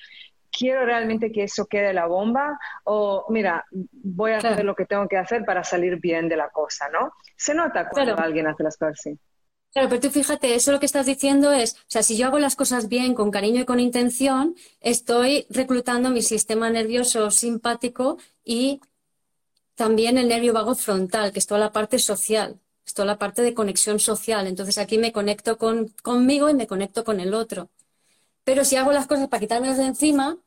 quiero 0.60 0.86
realmente 0.86 1.32
que 1.32 1.43
eso 1.43 1.65
quede 1.67 1.93
la 1.93 2.06
bomba 2.06 2.60
o 2.84 3.26
mira, 3.30 3.65
voy 3.72 4.34
a 4.34 4.38
hacer 4.39 4.65
lo 4.65 4.76
que 4.76 4.86
tengo 4.86 5.08
que 5.08 5.17
hacer 5.17 5.45
para 5.45 5.63
salir 5.63 6.00
bien 6.02 6.28
de 6.28 6.36
la 6.36 6.50
cosa, 6.50 6.89
¿no? 6.89 7.13
Se 7.38 7.54
nota 7.54 7.88
cuando 7.89 8.17
alguien 8.19 8.48
hace 8.48 8.63
las 8.63 8.76
cosas 8.76 9.00
así. 9.00 9.17
Claro, 9.72 9.88
pero 9.88 10.02
tú 10.02 10.10
fíjate, 10.10 10.56
eso 10.56 10.72
lo 10.72 10.80
que 10.80 10.88
estás 10.88 11.06
diciendo 11.06 11.54
es, 11.54 11.76
o 11.76 11.86
sea, 11.88 12.04
si 12.04 12.17
yo 12.17 12.28
hago 12.28 12.39
las 12.39 12.56
cosas 12.56 12.89
bien, 12.89 13.13
con 13.13 13.32
cariño 13.32 13.62
y 13.62 13.65
con 13.65 13.80
intención, 13.80 14.56
estoy 14.82 15.45
reclutando 15.50 16.10
mi 16.10 16.24
sistema 16.24 16.69
nervioso 16.72 17.30
simpático 17.30 18.17
y 18.43 18.82
también 19.76 20.17
el 20.17 20.28
nervio 20.28 20.54
vago 20.54 20.76
frontal, 20.76 21.32
que 21.32 21.39
es 21.39 21.48
toda 21.48 21.60
la 21.60 21.72
parte 21.72 22.00
social, 22.00 22.60
es 22.86 22.93
toda 22.93 23.06
la 23.06 23.17
parte 23.17 23.43
de 23.43 23.54
conexión 23.54 24.00
social. 24.00 24.48
Entonces 24.48 24.78
aquí 24.78 24.98
me 24.98 25.13
conecto 25.13 25.58
con, 25.58 25.89
conmigo 26.04 26.50
y 26.50 26.56
me 26.56 26.67
conecto 26.67 27.04
con 27.04 27.19
el 27.19 27.34
otro. 27.34 27.69
Pero 28.43 28.65
si 28.65 28.76
hago 28.76 28.91
las 28.91 29.06
cosas 29.06 29.28
para 29.28 29.41
quitármelas 29.41 29.78
de 29.78 29.86
encima, 29.86 30.38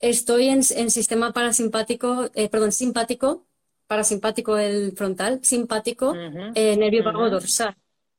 estoy 0.00 0.48
en, 0.48 0.62
sistema 0.62 1.32
parasimpático, 1.32 2.30
eh, 2.34 2.48
perdón, 2.48 2.72
simpático, 2.72 3.46
parasimpático 3.86 4.58
el 4.58 4.92
frontal, 4.92 5.40
simpático, 5.42 6.14
eh, 6.14 6.76
nervio 6.76 7.04
vago 7.04 7.30
dorsal. 7.30 7.76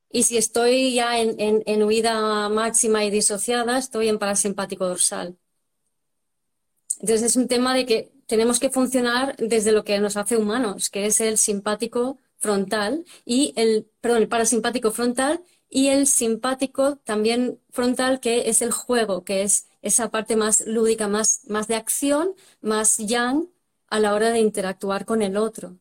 Y 0.10 0.24
si 0.24 0.38
estoy 0.38 0.94
ya 0.94 1.20
en, 1.20 1.84
huida 1.84 2.50
máxima 2.50 3.04
y 3.04 3.12
disociada, 3.12 3.78
estoy 3.78 4.08
en 4.08 4.20
parasimpático 4.20 4.88
dorsal. 4.88 5.38
Entonces 7.00 7.24
es 7.24 7.36
un 7.36 7.48
tema 7.48 7.76
de 7.76 7.86
que 7.86 8.12
tenemos 8.26 8.60
que 8.60 8.70
funcionar 8.70 9.36
desde 9.38 9.72
lo 9.72 9.84
que 9.84 10.00
nos 10.00 10.18
hace 10.18 10.38
humanos, 10.38 10.90
que 10.90 11.06
es 11.06 11.22
el 11.22 11.38
simpático 11.38 12.18
frontal 12.38 13.06
y 13.26 13.54
el, 13.56 13.88
perdón, 14.02 14.24
el 14.24 14.28
parasimpático 14.28 14.92
frontal 14.92 15.42
y 15.70 15.90
el 15.90 16.08
simpático 16.08 16.98
también 16.98 17.60
frontal, 17.72 18.20
que 18.20 18.50
es 18.50 18.62
el 18.62 18.72
juego, 18.72 19.24
que 19.24 19.44
es 19.44 19.68
esa 19.88 20.10
parte 20.10 20.36
más 20.36 20.66
lúdica, 20.68 21.08
más, 21.08 21.42
más 21.48 21.68
de 21.68 21.76
acción, 21.76 22.34
más 22.62 22.98
yang 22.98 23.48
a 23.90 24.00
la 24.00 24.14
hora 24.14 24.32
de 24.32 24.40
interactuar 24.40 25.06
con 25.06 25.22
el 25.22 25.38
otro. 25.38 25.78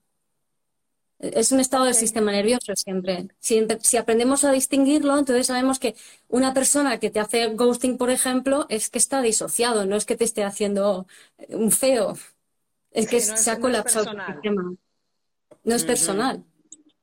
Es 1.19 1.51
un 1.51 1.61
estado 1.61 1.87
del 1.87 1.95
sistema 1.95 2.31
nervioso 2.31 2.77
siempre. 2.77 3.29
Si, 3.39 3.97
aprendemos 3.97 4.45
a 4.45 4.53
distinguirlo, 4.53 5.19
entonces 5.19 5.47
sabemos 5.47 5.79
que 5.79 5.95
una 6.29 6.53
persona 6.53 6.99
que 6.99 7.11
te 7.11 7.21
hace 7.21 7.47
ghosting, 7.55 7.97
por 7.97 8.11
ejemplo, 8.11 8.67
es 8.69 8.91
que 8.91 8.99
está 8.99 9.23
disociado, 9.23 9.87
no 9.87 9.97
es 9.97 10.05
que 10.05 10.17
te 10.17 10.25
esté 10.25 10.45
haciendo 10.45 11.07
un 11.49 11.71
feo. 11.71 12.19
Es 12.91 13.09
que 13.09 13.21
se 13.21 13.51
ha 13.51 13.61
colapsado 13.61 14.11
el 14.11 14.27
sistema. 14.27 14.75
No 15.65 15.75
es 15.75 15.85
personal. 15.85 16.45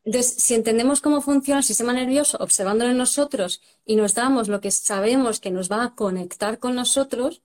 Entonces, 0.06 0.34
si 0.36 0.54
entendemos 0.54 1.00
cómo 1.00 1.22
funciona 1.22 1.60
el 1.60 1.63
sistema 1.63 1.94
nervioso, 1.94 2.38
observándolo 2.39 2.92
en 2.92 2.98
nosotros 2.98 3.62
y 3.86 3.96
nos 3.96 4.13
damos 4.13 4.50
lo 4.50 4.60
que 4.60 4.72
sabemos 4.72 5.39
que 5.39 5.52
nos 5.52 5.72
va 5.72 5.84
a 5.84 5.96
conectar 5.96 6.60
con 6.60 6.76
nosotros, 6.76 7.42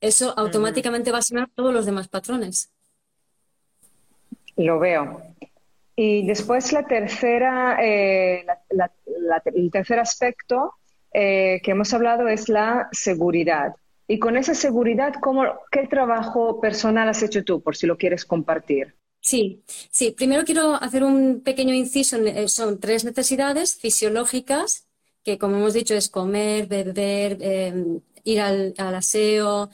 eso 0.00 0.34
automáticamente 0.36 1.12
va 1.12 1.18
a 1.18 1.22
sanar 1.22 1.48
todos 1.54 1.72
los 1.72 1.86
demás 1.86 2.08
patrones. 2.08 2.70
Lo 4.56 4.78
veo. 4.78 5.22
Y 5.96 6.26
después 6.26 6.72
la 6.72 6.84
tercera, 6.84 7.78
eh, 7.82 8.44
el 9.54 9.70
tercer 9.70 9.98
aspecto 9.98 10.74
eh, 11.12 11.60
que 11.62 11.70
hemos 11.70 11.92
hablado 11.94 12.28
es 12.28 12.48
la 12.48 12.88
seguridad. 12.92 13.74
Y 14.08 14.18
con 14.18 14.36
esa 14.36 14.54
seguridad, 14.54 15.14
¿cómo, 15.20 15.44
¿qué 15.70 15.86
trabajo 15.86 16.60
personal 16.60 17.08
has 17.08 17.22
hecho 17.22 17.44
tú, 17.44 17.62
por 17.62 17.76
si 17.76 17.86
lo 17.86 17.96
quieres 17.96 18.24
compartir? 18.24 18.94
Sí, 19.24 19.62
sí. 19.90 20.10
Primero 20.10 20.44
quiero 20.44 20.74
hacer 20.74 21.04
un 21.04 21.42
pequeño 21.42 21.74
inciso. 21.74 22.16
Eh, 22.16 22.48
son 22.48 22.80
tres 22.80 23.04
necesidades 23.04 23.76
fisiológicas, 23.76 24.88
que 25.24 25.38
como 25.38 25.56
hemos 25.58 25.74
dicho 25.74 25.94
es 25.94 26.08
comer, 26.08 26.66
beber, 26.66 27.38
ir 28.24 28.40
al, 28.40 28.74
aseo, 28.78 29.70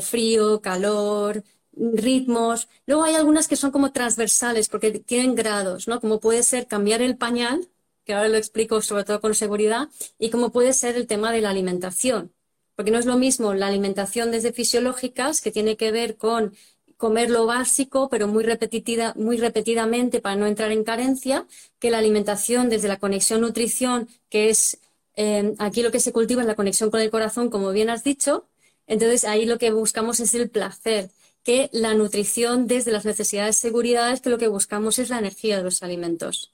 frío, 0.00 0.60
calor, 0.60 1.42
ritmos. 1.72 2.68
Luego 2.86 3.04
hay 3.04 3.14
algunas 3.14 3.48
que 3.48 3.56
son 3.56 3.72
como 3.72 3.92
transversales 3.92 4.68
porque 4.68 4.92
tienen 4.92 5.34
grados, 5.34 5.88
¿no? 5.88 6.00
Como 6.00 6.20
puede 6.20 6.42
ser 6.44 6.66
cambiar 6.68 7.02
el 7.02 7.16
pañal, 7.16 7.68
que 8.04 8.14
ahora 8.14 8.28
lo 8.28 8.36
explico 8.36 8.82
sobre 8.82 9.04
todo 9.04 9.20
con 9.20 9.34
seguridad, 9.34 9.88
y 10.18 10.30
como 10.30 10.52
puede 10.52 10.72
ser 10.72 10.96
el 10.96 11.06
tema 11.06 11.32
de 11.32 11.40
la 11.40 11.50
alimentación. 11.50 12.32
Porque 12.76 12.90
no 12.90 12.98
es 12.98 13.06
lo 13.06 13.18
mismo 13.18 13.54
la 13.54 13.66
alimentación 13.68 14.30
desde 14.30 14.52
fisiológicas, 14.52 15.40
que 15.40 15.50
tiene 15.52 15.76
que 15.76 15.92
ver 15.92 16.16
con 16.16 16.54
comer 17.02 17.30
lo 17.30 17.46
básico, 17.46 18.08
pero 18.08 18.28
muy, 18.28 18.44
repetida, 18.44 19.12
muy 19.16 19.36
repetidamente 19.36 20.20
para 20.20 20.36
no 20.36 20.46
entrar 20.46 20.70
en 20.70 20.84
carencia, 20.84 21.48
que 21.80 21.90
la 21.90 21.98
alimentación 21.98 22.68
desde 22.68 22.86
la 22.86 23.00
conexión 23.00 23.40
nutrición, 23.40 24.08
que 24.30 24.50
es 24.50 24.78
eh, 25.16 25.52
aquí 25.58 25.82
lo 25.82 25.90
que 25.90 25.98
se 25.98 26.12
cultiva 26.12 26.42
es 26.42 26.46
la 26.46 26.54
conexión 26.54 26.92
con 26.92 27.00
el 27.00 27.10
corazón, 27.10 27.50
como 27.50 27.72
bien 27.72 27.90
has 27.90 28.04
dicho. 28.04 28.46
Entonces 28.86 29.24
ahí 29.24 29.46
lo 29.46 29.58
que 29.58 29.72
buscamos 29.72 30.20
es 30.20 30.32
el 30.34 30.48
placer 30.48 31.10
que 31.42 31.70
la 31.72 31.94
nutrición 31.94 32.68
desde 32.68 32.92
las 32.92 33.04
necesidades 33.04 33.56
de 33.56 33.68
seguridad 33.68 34.12
es 34.12 34.20
que 34.20 34.30
lo 34.30 34.38
que 34.38 34.46
buscamos 34.46 35.00
es 35.00 35.10
la 35.10 35.18
energía 35.18 35.56
de 35.56 35.64
los 35.64 35.82
alimentos. 35.82 36.52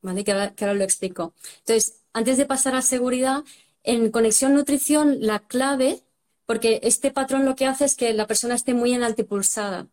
¿Vale? 0.00 0.22
Que 0.22 0.30
ahora, 0.30 0.74
lo 0.74 0.84
explico. 0.84 1.34
Entonces, 1.58 2.02
antes 2.12 2.36
de 2.36 2.46
pasar 2.46 2.76
a 2.76 2.82
seguridad, 2.82 3.42
en 3.82 4.12
conexión 4.12 4.54
nutrición, 4.54 5.18
la 5.22 5.40
clave, 5.40 6.04
porque 6.46 6.80
este 6.82 7.10
patrón 7.10 7.44
lo 7.44 7.56
que 7.56 7.66
hace 7.66 7.84
es 7.84 7.96
que 7.96 8.12
la 8.14 8.26
persona 8.26 8.54
esté 8.54 8.74
muy 8.74 8.92
en 8.92 9.02
altipulsada. 9.02 9.88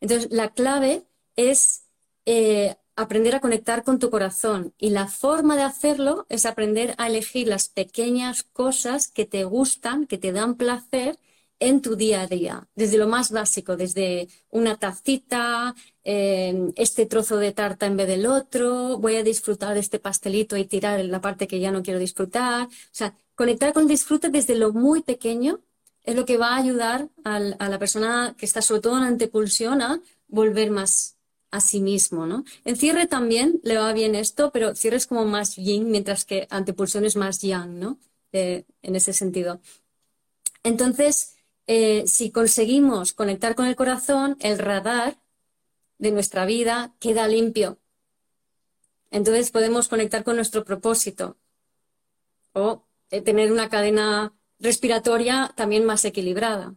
Entonces, 0.00 0.30
la 0.30 0.50
clave 0.52 1.04
es 1.36 1.84
eh, 2.26 2.76
aprender 2.96 3.34
a 3.34 3.40
conectar 3.40 3.84
con 3.84 3.98
tu 3.98 4.10
corazón. 4.10 4.74
Y 4.78 4.90
la 4.90 5.06
forma 5.06 5.56
de 5.56 5.62
hacerlo 5.62 6.26
es 6.28 6.46
aprender 6.46 6.94
a 6.98 7.06
elegir 7.06 7.46
las 7.46 7.68
pequeñas 7.68 8.42
cosas 8.42 9.08
que 9.08 9.26
te 9.26 9.44
gustan, 9.44 10.06
que 10.06 10.18
te 10.18 10.32
dan 10.32 10.56
placer 10.56 11.18
en 11.58 11.80
tu 11.80 11.96
día 11.96 12.22
a 12.22 12.26
día, 12.26 12.68
desde 12.74 12.98
lo 12.98 13.08
más 13.08 13.30
básico, 13.30 13.76
desde 13.76 14.28
una 14.50 14.76
tacita, 14.76 15.74
em, 16.04 16.72
este 16.76 17.06
trozo 17.06 17.38
de 17.38 17.52
tarta 17.52 17.86
en 17.86 17.96
vez 17.96 18.08
del 18.08 18.26
otro, 18.26 18.98
voy 18.98 19.16
a 19.16 19.22
disfrutar 19.22 19.72
de 19.74 19.80
este 19.80 19.98
pastelito 19.98 20.56
y 20.58 20.66
tirar 20.66 21.02
la 21.04 21.20
parte 21.22 21.46
que 21.46 21.60
ya 21.60 21.70
no 21.72 21.82
quiero 21.82 21.98
disfrutar. 21.98 22.66
O 22.66 22.70
sea, 22.92 23.14
conectar 23.34 23.72
con 23.72 23.84
el 23.84 23.88
disfrute 23.88 24.28
desde 24.30 24.54
lo 24.54 24.72
muy 24.72 25.02
pequeño 25.02 25.60
es 26.06 26.14
lo 26.14 26.24
que 26.24 26.38
va 26.38 26.54
a 26.54 26.58
ayudar 26.58 27.08
a 27.24 27.38
la 27.40 27.78
persona 27.78 28.34
que 28.38 28.46
está 28.46 28.62
sobre 28.62 28.80
todo 28.80 28.96
en 28.96 29.04
antepulsión 29.04 29.82
a 29.82 30.00
volver 30.28 30.70
más 30.70 31.16
a 31.50 31.60
sí 31.60 31.80
mismo, 31.80 32.26
¿no? 32.26 32.44
En 32.64 32.76
cierre 32.76 33.06
también 33.06 33.60
le 33.64 33.76
va 33.76 33.92
bien 33.92 34.14
esto, 34.14 34.50
pero 34.52 34.74
cierre 34.74 34.96
es 34.96 35.06
como 35.06 35.24
más 35.24 35.56
yin, 35.56 35.90
mientras 35.90 36.24
que 36.24 36.46
antepulsión 36.50 37.04
es 37.04 37.16
más 37.16 37.40
yang, 37.40 37.78
¿no? 37.78 37.98
Eh, 38.32 38.64
en 38.82 38.96
ese 38.96 39.12
sentido. 39.12 39.60
Entonces, 40.62 41.36
eh, 41.66 42.04
si 42.06 42.30
conseguimos 42.30 43.12
conectar 43.12 43.54
con 43.54 43.66
el 43.66 43.76
corazón, 43.76 44.36
el 44.40 44.58
radar 44.58 45.18
de 45.98 46.12
nuestra 46.12 46.46
vida 46.46 46.94
queda 47.00 47.26
limpio. 47.26 47.78
Entonces 49.10 49.50
podemos 49.50 49.88
conectar 49.88 50.22
con 50.24 50.36
nuestro 50.36 50.64
propósito 50.64 51.36
o 52.52 52.84
eh, 53.10 53.22
tener 53.22 53.50
una 53.52 53.68
cadena 53.68 54.32
respiratoria 54.58 55.52
también 55.56 55.84
más 55.84 56.04
equilibrada. 56.04 56.74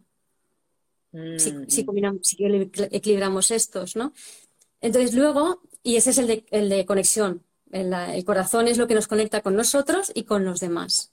Si, 1.38 1.52
mm. 1.52 1.66
equilibramos 2.92 3.50
estos, 3.50 3.96
¿no? 3.96 4.12
Entonces 4.80 5.14
luego, 5.14 5.62
y 5.82 5.96
ese 5.96 6.10
es 6.10 6.18
el 6.18 6.26
de, 6.68 6.86
conexión. 6.86 7.42
el 7.72 8.24
corazón 8.24 8.68
es 8.68 8.78
lo 8.78 8.86
que 8.86 8.94
nos 8.94 9.08
conecta 9.08 9.40
con 9.40 9.56
nosotros 9.56 10.12
y 10.14 10.24
con 10.24 10.44
los 10.44 10.60
demás 10.60 11.12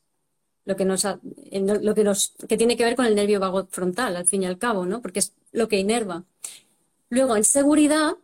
lo 0.68 0.76
que 0.76 0.84
nos, 0.84 1.06
lo 1.06 1.96
que 1.96 2.04
nos 2.04 2.36
que 2.48 2.58
tiene 2.58 2.76
que 2.76 2.84
ver 2.84 2.98
con 2.98 3.06
el 3.06 3.16
nervio 3.16 3.40
vago 3.40 3.68
frontal, 3.72 4.18
al 4.18 4.28
fin 4.28 4.44
y 4.44 4.48
al 4.48 4.58
cabo, 4.58 4.86
¿no? 4.86 5.02
Porque 5.02 5.20
es 5.20 5.34
lo 5.54 5.70
que 5.70 5.80
inerva. 5.80 6.26
Luego, 7.10 7.38
en 7.38 7.46
seguridad, 7.46 8.18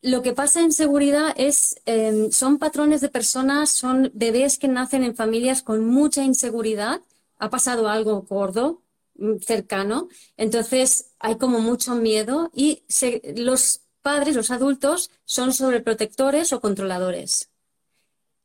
lo 0.00 0.22
que 0.22 0.32
pasa 0.32 0.62
en 0.62 0.72
seguridad 0.72 1.34
es, 1.36 1.76
em, 1.84 2.30
son 2.30 2.58
patrones 2.58 3.02
de 3.02 3.10
personas, 3.10 3.70
son 3.70 4.10
bebés 4.14 4.58
que 4.58 4.66
nacen 4.66 5.04
en 5.04 5.14
familias 5.14 5.62
con 5.62 5.86
mucha 5.86 6.24
inseguridad, 6.24 7.02
ha 7.38 7.50
pasado 7.50 7.88
algo 7.88 8.22
gordo, 8.22 8.82
mm, 9.16 9.38
cercano, 9.38 10.08
entonces 10.36 11.12
hay 11.18 11.36
como 11.36 11.60
mucho 11.60 11.94
miedo 11.94 12.50
y 12.54 12.82
los 13.36 13.82
padres, 14.02 14.36
los 14.36 14.50
adultos, 14.50 15.10
son 15.24 15.52
sobreprotectores 15.52 16.52
o 16.52 16.60
controladores 16.60 17.50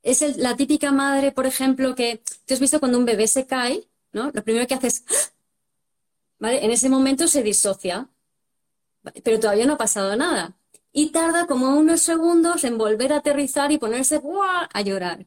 es 0.03 0.37
la 0.37 0.55
típica 0.55 0.91
madre, 0.91 1.31
por 1.31 1.45
ejemplo, 1.45 1.95
que 1.95 2.21
tú 2.45 2.53
has 2.53 2.59
visto 2.59 2.79
cuando 2.79 2.97
un 2.99 3.05
bebé 3.05 3.27
se 3.27 3.45
cae, 3.47 3.87
¿no? 4.11 4.31
Lo 4.33 4.43
primero 4.43 4.67
que 4.67 4.75
hace 4.75 4.87
es, 4.87 5.05
¿vale? 6.39 6.63
En 6.63 6.71
ese 6.71 6.89
momento 6.89 7.27
se 7.27 7.41
disocia, 7.41 8.09
pero 9.23 9.39
todavía 9.39 9.65
no 9.65 9.73
ha 9.73 9.77
pasado 9.77 10.15
nada. 10.15 10.57
Y 10.91 11.09
tarda 11.09 11.47
como 11.47 11.75
unos 11.77 12.01
segundos 12.01 12.63
en 12.65 12.77
volver 12.77 13.13
a 13.13 13.17
aterrizar 13.17 13.71
y 13.71 13.77
ponerse 13.79 14.21
a 14.71 14.81
llorar. 14.81 15.25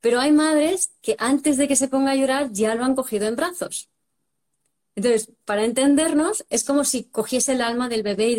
Pero 0.00 0.20
hay 0.20 0.32
madres 0.32 0.92
que 1.02 1.16
antes 1.18 1.56
de 1.56 1.68
que 1.68 1.76
se 1.76 1.88
ponga 1.88 2.12
a 2.12 2.16
llorar 2.16 2.50
ya 2.52 2.74
lo 2.74 2.84
han 2.84 2.94
cogido 2.94 3.26
en 3.26 3.36
brazos. 3.36 3.90
Entonces, 4.96 5.30
para 5.44 5.64
entendernos, 5.64 6.44
es 6.50 6.64
como 6.64 6.84
si 6.84 7.04
cogiese 7.04 7.52
el 7.52 7.62
alma 7.62 7.88
del 7.88 8.02
bebé 8.02 8.30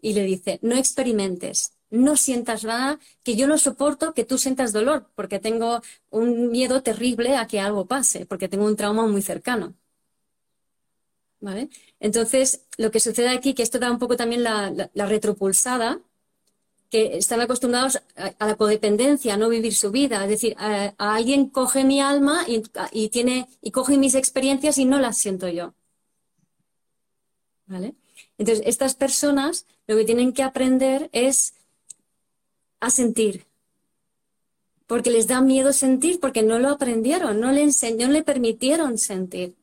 y 0.00 0.12
le, 0.14 0.22
dice, 0.24 0.58
no 0.62 0.76
experimentes, 0.76 1.74
no 1.90 2.16
sientas 2.16 2.64
nada, 2.64 2.98
que 3.22 3.36
yo 3.36 3.46
no 3.46 3.58
soporto 3.58 4.14
que 4.14 4.24
tú 4.24 4.38
sientas 4.38 4.72
dolor, 4.72 5.10
porque 5.14 5.38
tengo 5.40 5.82
un 6.10 6.50
miedo 6.50 6.82
terrible 6.82 7.36
a 7.36 7.46
que 7.46 7.60
algo 7.60 7.86
pase, 7.86 8.24
porque 8.26 8.48
tengo 8.48 8.64
un 8.66 8.76
trauma 8.76 9.06
muy 9.06 9.22
cercano. 9.22 9.74
¿Vale? 11.40 11.68
Entonces, 12.00 12.64
lo 12.78 12.90
que 12.90 13.00
sucede 13.00 13.28
aquí, 13.28 13.54
que 13.54 13.62
esto 13.62 13.78
da 13.78 13.90
un 13.90 13.98
poco 13.98 14.16
también 14.16 14.42
la, 14.42 14.90
retropulsada, 14.94 16.00
que 16.90 17.16
están 17.16 17.40
acostumbrados 17.40 18.00
a, 18.16 18.46
la 18.46 18.56
codependencia, 18.56 19.34
a 19.34 19.36
no 19.36 19.48
vivir 19.48 19.74
su 19.74 19.90
vida. 19.90 20.22
Es 20.24 20.30
decir, 20.30 20.54
a, 20.58 20.94
alguien 20.98 21.48
coge 21.48 21.84
mi 21.84 22.00
alma 22.00 22.44
y, 22.46 22.62
y, 22.92 23.08
tiene, 23.08 23.48
y 23.60 23.70
coge 23.70 23.98
mis 23.98 24.14
experiencias 24.14 24.78
y 24.78 24.84
no 24.84 24.98
las 24.98 25.18
siento 25.18 25.48
yo. 25.48 25.74
¿Vale? 27.66 27.94
Entonces, 28.38 28.64
estas 28.66 28.94
personas 28.94 29.66
lo 29.86 29.96
que 29.96 30.04
tienen 30.04 30.32
que 30.32 30.42
aprender 30.42 31.10
es 31.12 31.54
a 32.80 32.90
sentir. 32.90 33.46
Porque 34.86 35.10
les 35.10 35.26
da 35.26 35.40
miedo 35.40 35.72
sentir, 35.72 36.20
porque 36.20 36.42
no 36.42 36.58
lo 36.58 36.70
aprendieron, 36.70 37.40
no 37.40 37.50
le 37.50 37.62
enseñó, 37.62 38.06
no 38.06 38.12
le 38.12 38.22
permitieron 38.22 38.98
sentir. 38.98 39.56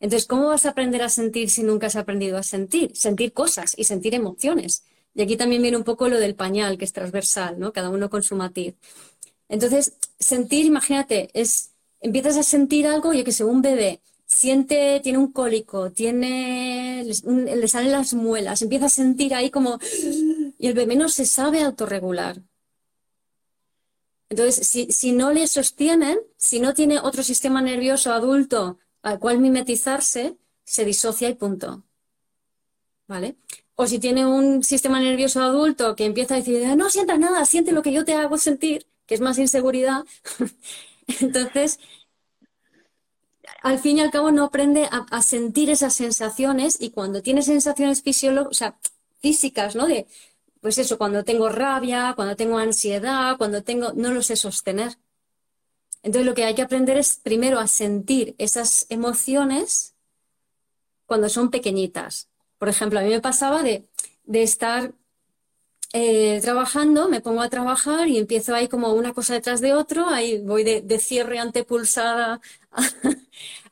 Entonces, 0.00 0.26
¿cómo 0.26 0.48
vas 0.48 0.66
a 0.66 0.70
aprender 0.70 1.02
a 1.02 1.08
sentir 1.08 1.48
si 1.48 1.62
nunca 1.62 1.86
has 1.86 1.96
aprendido 1.96 2.36
a 2.36 2.42
sentir? 2.42 2.96
Sentir 2.96 3.32
cosas 3.32 3.74
y 3.76 3.84
sentir 3.84 4.14
emociones. 4.14 4.84
Y 5.14 5.22
aquí 5.22 5.36
también 5.36 5.62
viene 5.62 5.76
un 5.76 5.84
poco 5.84 6.08
lo 6.08 6.18
del 6.18 6.34
pañal, 6.34 6.76
que 6.78 6.84
es 6.84 6.92
transversal, 6.92 7.58
¿no? 7.58 7.72
Cada 7.72 7.90
uno 7.90 8.10
con 8.10 8.22
su 8.22 8.36
matiz. 8.36 8.74
Entonces, 9.48 9.94
sentir, 10.18 10.66
imagínate, 10.66 11.30
es, 11.34 11.72
empiezas 12.00 12.36
a 12.36 12.42
sentir 12.42 12.86
algo, 12.86 13.12
yo 13.12 13.24
que 13.24 13.32
sé, 13.32 13.44
un 13.44 13.62
bebé 13.62 14.00
siente, 14.26 15.00
tiene 15.02 15.18
un 15.18 15.32
cólico, 15.32 15.92
tiene, 15.92 17.04
le 17.04 17.68
salen 17.68 17.92
las 17.92 18.14
muelas, 18.14 18.62
empieza 18.62 18.86
a 18.86 18.88
sentir 18.88 19.34
ahí 19.34 19.50
como, 19.50 19.78
y 20.58 20.66
el 20.66 20.74
bebé 20.74 20.96
no 20.96 21.08
se 21.08 21.26
sabe 21.26 21.62
autorregular. 21.62 22.42
Entonces, 24.28 24.66
si, 24.66 24.90
si 24.90 25.12
no 25.12 25.32
le 25.32 25.46
sostienen, 25.46 26.18
si 26.36 26.58
no 26.58 26.74
tiene 26.74 26.98
otro 26.98 27.22
sistema 27.22 27.62
nervioso 27.62 28.12
adulto 28.12 28.78
al 29.02 29.18
cual 29.18 29.38
mimetizarse, 29.38 30.36
se 30.64 30.84
disocia 30.84 31.28
y 31.28 31.34
punto. 31.34 31.84
¿Vale? 33.06 33.36
O 33.76 33.86
si 33.86 33.98
tiene 33.98 34.26
un 34.26 34.62
sistema 34.62 35.00
nervioso 35.00 35.42
adulto 35.42 35.96
que 35.96 36.04
empieza 36.04 36.34
a 36.34 36.38
decir, 36.38 36.64
no 36.76 36.90
sientas 36.90 37.18
nada, 37.18 37.44
siente 37.44 37.72
lo 37.72 37.82
que 37.82 37.92
yo 37.92 38.04
te 38.04 38.14
hago 38.14 38.38
sentir, 38.38 38.86
que 39.06 39.14
es 39.14 39.20
más 39.20 39.38
inseguridad, 39.38 40.04
entonces 41.20 41.78
al 43.62 43.78
fin 43.78 43.98
y 43.98 44.00
al 44.02 44.10
cabo 44.10 44.30
no 44.30 44.44
aprende 44.44 44.88
a, 44.90 45.22
sentir 45.22 45.70
esas 45.70 45.94
sensaciones 45.94 46.76
y 46.80 46.90
cuando 46.90 47.22
tiene 47.22 47.42
sensaciones 47.42 48.02
fisiológicas, 48.02 48.74
físicas, 49.20 49.74
¿no? 49.74 49.86
De, 49.86 50.06
pues 50.60 50.76
eso, 50.78 50.98
cuando 50.98 51.24
tengo 51.24 51.48
rabia, 51.48 52.12
cuando 52.14 52.36
tengo 52.36 52.58
ansiedad, 52.58 53.38
cuando 53.38 53.62
tengo, 53.62 53.92
no 53.94 54.12
lo 54.12 54.22
sé 54.22 54.36
sostener. 54.36 54.98
Entonces 56.02 56.26
lo 56.26 56.34
que 56.34 56.44
hay 56.44 56.54
que 56.54 56.62
aprender 56.62 56.98
es 56.98 57.16
primero 57.16 57.58
a 57.58 57.66
sentir 57.66 58.34
esas 58.36 58.86
emociones 58.90 59.94
cuando 61.06 61.30
son 61.30 61.50
pequeñitas. 61.50 62.28
Por 62.64 62.70
ejemplo, 62.70 62.98
a 62.98 63.02
mí 63.02 63.10
me 63.10 63.20
pasaba 63.20 63.62
de, 63.62 63.84
estar 64.26 64.94
eh, 65.92 66.40
trabajando, 66.40 67.10
me 67.10 67.20
pongo 67.20 67.42
a 67.42 67.50
trabajar 67.50 68.08
y 68.08 68.16
empiezo 68.16 68.54
ahí 68.54 68.68
como 68.68 68.94
una 68.94 69.12
cosa 69.12 69.34
detrás 69.34 69.60
de 69.60 69.74
otro, 69.74 70.08
ahí 70.08 70.40
voy 70.40 70.64
de, 70.64 70.98
cierre 70.98 71.38
antepulsada 71.38 72.40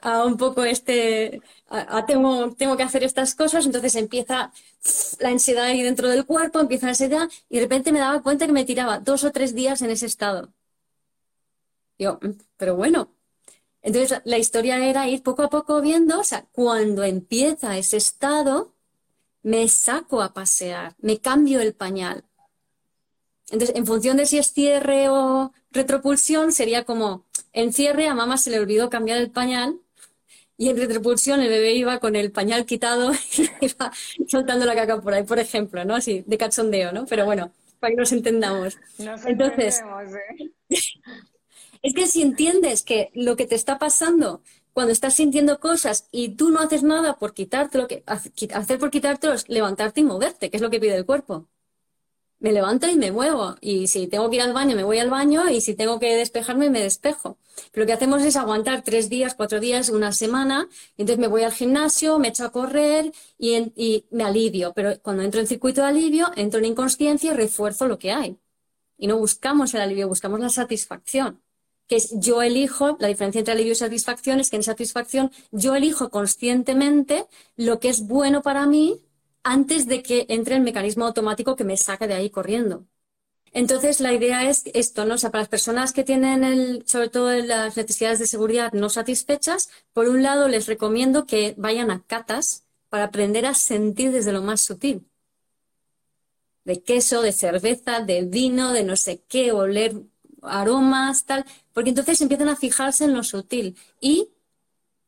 a, 0.01 0.25
un 0.27 0.37
poco 0.37 0.65
este, 0.65 1.41
a, 1.71 2.05
tengo, 2.05 2.53
tengo 2.55 2.77
que 2.77 2.83
hacer 2.83 3.03
estas 3.03 3.35
cosas, 3.35 3.65
entonces 3.65 3.95
empieza 3.97 4.53
la 5.21 5.31
ansiedad 5.31 5.65
ahí 5.65 5.83
dentro 5.83 6.09
del 6.09 6.27
cuerpo, 6.27 6.61
empieza 6.61 6.85
la 6.85 6.91
ansiedad 6.91 7.31
y 7.49 7.57
de 7.57 7.63
repente 7.63 7.93
me 7.93 7.99
daba 7.99 8.23
cuenta 8.23 8.47
que 8.47 8.53
me 8.53 8.67
tiraba 8.67 8.99
dos 8.99 9.25
o 9.25 9.33
tres 9.33 9.55
días 9.55 9.81
en 9.81 9.89
ese 9.91 10.05
estado. 10.05 10.53
Yo, 11.99 12.19
mm, 12.21 12.33
pero 12.59 12.77
bueno. 12.77 13.09
Entonces 13.83 14.21
la 14.25 14.39
historia 14.39 14.85
era 14.87 15.09
ir 15.09 15.23
poco 15.23 15.43
a 15.43 15.51
poco 15.51 15.81
viendo, 15.81 16.21
o 16.21 16.25
sea, 16.25 16.47
cuando 16.53 17.05
empieza 17.05 17.79
ese 17.79 17.97
estado, 17.97 18.75
me 19.43 19.69
saco 19.69 20.23
a 20.23 20.33
pasear, 20.33 20.95
me 20.99 21.19
cambio 21.19 21.61
el 21.61 21.75
pañal. 21.75 22.25
Entonces, 23.51 23.77
en 23.77 23.87
función 23.87 24.17
de 24.17 24.27
si 24.27 24.39
es 24.39 24.53
cierre 24.53 25.09
o 25.09 25.53
retropulsión, 25.71 26.53
sería 26.53 26.85
como 26.85 27.27
en 27.53 27.73
cierre 27.73 28.09
a 28.09 28.15
mamá 28.15 28.39
se 28.39 28.51
le 28.51 28.61
olvidó 28.61 28.89
cambiar 28.89 29.19
el 29.19 29.31
pañal 29.31 29.79
y 30.57 30.69
en 30.69 30.77
retropulsión 30.77 31.41
el 31.41 31.49
bebé 31.49 31.75
iba 31.75 31.99
con 31.99 32.17
el 32.17 32.31
pañal 32.31 32.65
quitado 32.67 33.13
y 33.37 33.67
iba 33.67 33.93
soltando 34.29 34.65
la 34.65 34.75
caca 34.75 35.01
por 35.01 35.15
ahí, 35.15 35.25
por 35.25 35.39
ejemplo, 35.39 35.85
¿no? 35.85 35.95
Así, 35.95 36.25
de 36.27 36.39
cachondeo, 36.39 36.93
¿no? 36.93 37.05
Pero 37.07 37.25
bueno, 37.25 37.53
para 37.81 37.91
que 37.91 37.97
nos 37.97 38.13
entendamos. 38.13 38.79
Entonces, 39.27 39.81
¿eh? 40.39 40.51
es 41.83 41.95
que 41.95 42.07
si 42.07 42.23
entiendes 42.23 42.83
que 42.83 43.11
lo 43.15 43.37
que 43.37 43.47
te 43.47 43.57
está 43.57 43.79
pasando 43.79 44.43
cuando 44.73 44.93
estás 44.93 45.15
sintiendo 45.15 45.61
cosas 45.61 46.09
y 46.11 46.31
tú 46.31 46.51
no 46.51 46.61
haces 46.61 46.83
nada 46.83 47.19
por 47.19 47.35
quitártelo, 47.35 47.89
que 47.89 48.03
hacer 48.07 48.79
por 48.79 48.91
quitártelo 48.91 49.35
es 49.35 49.49
levantarte 49.49 50.01
y 50.01 50.05
moverte, 50.05 50.51
que 50.51 50.57
es 50.57 50.63
lo 50.63 50.71
que 50.71 50.81
pide 50.81 50.97
el 50.97 51.07
cuerpo. 51.07 51.49
Me 52.39 52.53
levanto 52.53 52.89
y 52.89 52.97
me 52.97 53.13
muevo. 53.13 53.55
Y 53.61 53.87
si 53.87 54.09
tengo 54.09 54.29
que 54.29 54.37
ir 54.37 54.43
al 54.43 54.53
baño, 54.53 54.75
me 54.75 54.83
voy 54.83 54.99
al 54.99 55.11
baño. 55.11 55.49
Y 55.49 55.61
si 55.61 55.75
tengo 55.75 56.01
que 56.01 56.17
despejarme, 56.17 56.71
me 56.71 56.81
despejo. 56.81 57.39
Pero 57.71 57.85
lo 57.85 57.87
que 57.87 57.93
hacemos 57.93 58.23
es 58.25 58.35
aguantar 58.35 58.83
tres 58.83 59.09
días, 59.09 59.35
cuatro 59.37 59.61
días, 59.61 59.91
una 59.91 60.11
semana. 60.11 60.69
Y 60.97 61.03
entonces 61.03 61.21
me 61.21 61.29
voy 61.29 61.43
al 61.45 61.53
gimnasio, 61.53 62.19
me 62.19 62.29
echo 62.29 62.45
a 62.45 62.51
correr 62.51 63.13
y, 63.39 63.55
y 63.77 64.07
me 64.11 64.25
alivio. 64.25 64.73
Pero 64.75 65.01
cuando 65.03 65.23
entro 65.23 65.41
en 65.41 65.47
circuito 65.47 65.83
de 65.83 65.89
alivio, 65.89 66.33
entro 66.35 66.59
en 66.59 66.65
inconsciencia 66.65 67.33
y 67.33 67.37
refuerzo 67.37 67.87
lo 67.87 67.99
que 68.01 68.11
hay. 68.11 68.37
Y 68.99 69.07
no 69.07 69.19
buscamos 69.19 69.73
el 69.75 69.81
alivio, 69.83 70.09
buscamos 70.09 70.41
la 70.41 70.49
satisfacción 70.49 71.41
que 71.89 71.97
es 71.97 72.11
yo 72.19 72.43
elijo, 72.43 72.97
la 73.01 73.09
diferencia 73.09 73.41
entre 73.41 73.53
alivio 73.55 73.73
y 73.73 73.77
satisfacción 73.77 74.41
es 74.41 74.51
que 74.51 74.57
en 74.57 74.63
satisfacción 74.63 75.31
yo 75.51 75.75
elijo 75.75 76.11
conscientemente 76.11 77.27
lo 77.57 77.81
que 77.81 77.89
es 77.89 78.07
bueno 78.07 78.43
para 78.43 78.67
mí 78.67 79.01
antes 79.43 79.87
de 79.87 80.03
que 80.03 80.27
entre 80.29 80.57
el 80.57 80.63
mecanismo 80.63 81.07
automático 81.07 81.57
que 81.57 81.65
me 81.65 81.77
saque 81.77 82.07
de 82.07 82.15
ahí 82.15 82.31
corriendo. 82.31 82.87
Entonces, 83.53 84.01
la 84.01 84.13
idea 84.15 84.49
es 84.49 84.65
esto, 84.73 85.05
¿no? 85.05 85.15
O 85.15 85.19
sea, 85.19 85.31
para 85.31 85.43
las 85.43 85.49
personas 85.49 85.93
que 85.93 86.05
tienen, 86.05 86.43
el, 86.43 86.85
sobre 86.87 87.11
todo 87.11 87.31
las 87.33 87.77
necesidades 87.77 88.19
de 88.19 88.27
seguridad 88.27 88.73
no 88.73 88.89
satisfechas, 88.89 89.69
por 89.93 90.09
un 90.09 90.23
lado 90.23 90.49
les 90.49 90.67
recomiendo 90.67 91.27
que 91.27 91.55
vayan 91.59 91.91
a 91.91 92.03
catas 92.03 92.65
para 92.89 93.05
aprender 93.05 93.45
a 93.47 93.55
sentir 93.55 94.11
desde 94.13 94.33
lo 94.33 94.43
más 94.43 94.63
sutil. 94.63 95.07
De 96.65 96.83
queso, 96.83 97.23
de 97.23 97.33
cerveza, 97.33 98.01
de 98.01 98.23
vino, 98.23 98.73
de 98.73 98.85
no 98.85 98.97
sé 98.97 99.23
qué, 99.29 99.53
oler 99.53 99.95
aromas, 100.43 101.25
tal, 101.25 101.45
porque 101.73 101.91
entonces 101.91 102.21
empiezan 102.21 102.49
a 102.49 102.57
fijarse 102.57 103.05
en 103.05 103.15
lo 103.15 103.23
sutil 103.23 103.77
y 104.01 104.29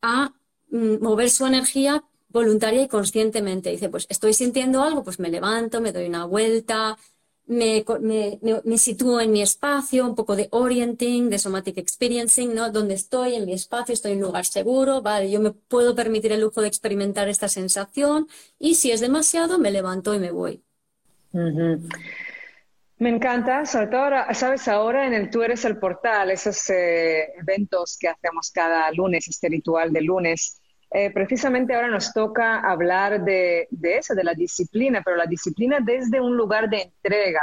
a 0.02 0.34
mm, 0.70 1.02
mover 1.02 1.30
su 1.30 1.46
energía 1.46 2.04
voluntaria 2.28 2.82
y 2.82 2.88
conscientemente. 2.88 3.70
Dice, 3.70 3.88
pues 3.88 4.06
estoy 4.10 4.34
sintiendo 4.34 4.82
algo, 4.82 5.04
pues 5.04 5.18
me 5.18 5.30
levanto, 5.30 5.80
me 5.80 5.92
doy 5.92 6.06
una 6.06 6.24
vuelta, 6.26 6.98
me, 7.46 7.84
me, 8.64 8.78
sitúo 8.78 9.20
en 9.20 9.30
mi 9.30 9.42
espacio, 9.42 10.06
un 10.06 10.14
poco 10.14 10.34
de 10.34 10.48
orienting, 10.50 11.28
de 11.28 11.38
somatic 11.38 11.78
experiencing, 11.78 12.54
¿no? 12.54 12.70
Donde 12.70 12.94
estoy, 12.94 13.34
en 13.34 13.44
mi 13.44 13.52
espacio, 13.52 13.92
estoy 13.92 14.12
en 14.12 14.18
un 14.18 14.24
lugar 14.24 14.46
seguro, 14.46 15.02
vale, 15.02 15.30
yo 15.30 15.40
me 15.40 15.50
puedo 15.50 15.94
permitir 15.94 16.32
el 16.32 16.40
lujo 16.40 16.62
de 16.62 16.68
experimentar 16.68 17.28
esta 17.28 17.48
sensación 17.48 18.28
y 18.58 18.76
si 18.76 18.90
es 18.90 19.00
demasiado, 19.00 19.58
me 19.58 19.70
levanto 19.70 20.14
y 20.14 20.18
me 20.18 20.30
voy. 20.30 20.62
Me 22.98 23.08
encanta, 23.10 23.66
sobre 23.66 23.88
todo, 23.88 24.02
ahora, 24.02 24.34
sabes, 24.34 24.68
ahora 24.68 25.06
en 25.06 25.14
el 25.14 25.28
Tú 25.28 25.42
eres 25.42 25.64
el 25.64 25.78
portal, 25.78 26.30
esos 26.30 26.70
eh, 26.70 27.32
eventos 27.40 27.98
que 27.98 28.08
hacemos 28.08 28.50
cada 28.52 28.90
lunes, 28.92 29.26
este 29.26 29.48
ritual 29.48 29.92
de 29.92 30.00
lunes, 30.00 30.60
eh, 30.92 31.10
precisamente 31.10 31.74
ahora 31.74 31.88
nos 31.88 32.12
toca 32.12 32.60
hablar 32.60 33.24
de, 33.24 33.66
de 33.70 33.98
eso, 33.98 34.14
de 34.14 34.22
la 34.22 34.34
disciplina, 34.34 35.02
pero 35.04 35.16
la 35.16 35.26
disciplina 35.26 35.80
desde 35.80 36.20
un 36.20 36.36
lugar 36.36 36.70
de 36.70 36.82
entrega, 36.82 37.42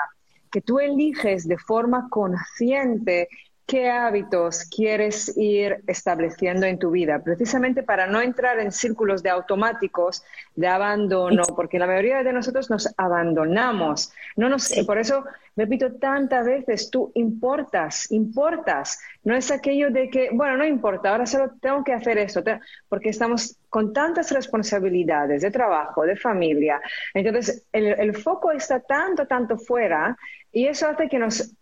que 0.49 0.61
tú 0.61 0.79
eliges 0.79 1.47
de 1.47 1.57
forma 1.57 2.07
consciente 2.09 3.27
qué 3.71 3.89
hábitos 3.89 4.65
quieres 4.65 5.31
ir 5.37 5.81
estableciendo 5.87 6.65
en 6.65 6.77
tu 6.77 6.91
vida, 6.91 7.23
precisamente 7.23 7.83
para 7.83 8.05
no 8.05 8.19
entrar 8.19 8.59
en 8.59 8.69
círculos 8.69 9.23
de 9.23 9.29
automáticos 9.29 10.25
de 10.55 10.67
abandono, 10.67 11.43
porque 11.55 11.79
la 11.79 11.87
mayoría 11.87 12.21
de 12.21 12.33
nosotros 12.33 12.69
nos 12.69 12.93
abandonamos. 12.97 14.11
No 14.35 14.49
nos, 14.49 14.73
Por 14.85 14.97
eso 14.97 15.23
repito 15.55 15.93
tantas 15.93 16.45
veces, 16.45 16.91
tú 16.91 17.13
importas, 17.15 18.11
importas. 18.11 18.99
No 19.23 19.37
es 19.37 19.49
aquello 19.51 19.89
de 19.89 20.09
que, 20.09 20.31
bueno, 20.33 20.57
no 20.57 20.65
importa, 20.65 21.09
ahora 21.09 21.25
solo 21.25 21.53
tengo 21.61 21.81
que 21.85 21.93
hacer 21.93 22.17
eso, 22.17 22.43
porque 22.89 23.07
estamos 23.07 23.55
con 23.69 23.93
tantas 23.93 24.31
responsabilidades 24.31 25.43
de 25.43 25.49
trabajo, 25.49 26.03
de 26.03 26.17
familia. 26.17 26.81
Entonces, 27.13 27.63
el, 27.71 27.85
el 27.85 28.17
foco 28.17 28.51
está 28.51 28.81
tanto, 28.81 29.27
tanto 29.27 29.57
fuera 29.57 30.17
y 30.51 30.67
eso 30.67 30.89
hace 30.89 31.07
que 31.07 31.17
nos 31.17 31.53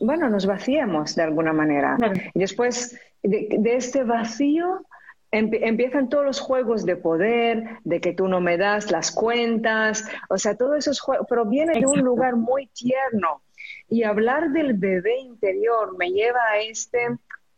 bueno, 0.00 0.28
nos 0.28 0.46
vaciemos 0.46 1.14
de 1.14 1.22
alguna 1.22 1.52
manera. 1.52 1.96
Y 2.34 2.38
después 2.38 2.98
de, 3.22 3.48
este 3.64 4.04
vacío 4.04 4.86
empiezan 5.30 6.08
todos 6.08 6.24
los 6.24 6.40
juegos 6.40 6.86
de 6.86 6.96
poder, 6.96 7.78
de 7.84 8.00
que 8.00 8.12
tú 8.12 8.28
no 8.28 8.40
me 8.40 8.56
das 8.56 8.90
las 8.90 9.10
cuentas, 9.10 10.08
o 10.30 10.38
sea, 10.38 10.56
todos 10.56 10.78
esos 10.78 11.00
juegos, 11.00 11.26
pero 11.28 11.44
viene 11.44 11.78
de 11.78 11.86
un 11.86 12.00
lugar 12.00 12.36
muy 12.36 12.68
tierno. 12.68 13.42
Y 13.88 14.04
hablar 14.04 14.50
del 14.50 14.74
bebé 14.74 15.18
interior 15.18 15.96
me 15.98 16.10
lleva 16.10 16.40
a 16.50 16.58
este, 16.58 17.06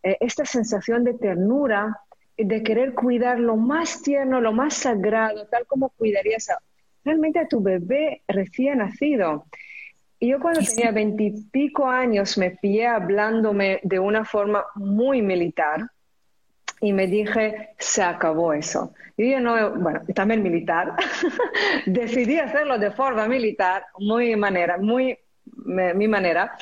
eh, 0.02 0.16
esta 0.20 0.44
sensación 0.44 1.04
de 1.04 1.14
ternura, 1.14 2.00
de 2.36 2.62
querer 2.62 2.94
cuidar 2.94 3.38
lo 3.38 3.56
más 3.56 4.02
tierno, 4.02 4.40
lo 4.40 4.52
más 4.52 4.74
sagrado, 4.74 5.46
tal 5.46 5.66
como 5.66 5.90
cuidarías 5.90 6.48
realmente 7.04 7.38
a 7.38 7.48
tu 7.48 7.60
bebé 7.60 8.22
recién 8.28 8.78
nacido. 8.78 9.46
Y 10.20 10.28
yo 10.28 10.40
cuando 10.40 10.60
tenía 10.60 10.90
veintipico 10.90 11.86
años 11.86 12.36
me 12.38 12.50
pillé 12.50 12.86
hablándome 12.86 13.80
de 13.82 13.98
una 13.98 14.24
forma 14.24 14.64
muy 14.74 15.22
militar 15.22 15.90
y 16.80 16.92
me 16.92 17.06
dije, 17.06 17.70
se 17.78 18.02
acabó 18.02 18.52
eso. 18.52 18.92
Y 19.16 19.32
yo 19.32 19.40
no, 19.40 19.74
bueno, 19.76 20.00
también 20.14 20.42
militar, 20.42 20.94
decidí 21.86 22.38
hacerlo 22.38 22.78
de 22.78 22.90
forma 22.90 23.26
militar, 23.26 23.84
muy 23.98 24.34
manera, 24.36 24.78
muy 24.78 25.18
mi 25.64 26.08
manera. 26.08 26.56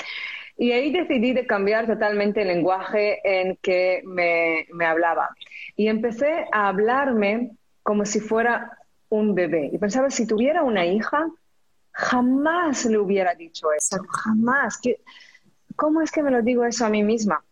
Y 0.56 0.72
ahí 0.72 0.90
decidí 0.90 1.32
de 1.34 1.46
cambiar 1.46 1.86
totalmente 1.86 2.42
el 2.42 2.48
lenguaje 2.48 3.20
en 3.24 3.56
que 3.56 4.02
me, 4.04 4.66
me 4.72 4.86
hablaba. 4.86 5.28
Y 5.76 5.88
empecé 5.88 6.46
a 6.50 6.68
hablarme 6.68 7.50
como 7.82 8.06
si 8.06 8.20
fuera 8.20 8.78
un 9.10 9.34
bebé. 9.34 9.68
Y 9.72 9.78
pensaba, 9.78 10.10
si 10.10 10.26
tuviera 10.26 10.62
una 10.62 10.86
hija, 10.86 11.26
jamás 11.96 12.84
le 12.84 12.98
hubiera 12.98 13.34
dicho 13.34 13.72
eso, 13.72 13.96
jamás. 14.08 14.78
¿Cómo 15.76 16.02
es 16.02 16.10
que 16.10 16.22
me 16.22 16.30
lo 16.30 16.42
digo 16.42 16.64
eso 16.64 16.84
a 16.84 16.90
mí 16.90 17.02
misma? 17.02 17.42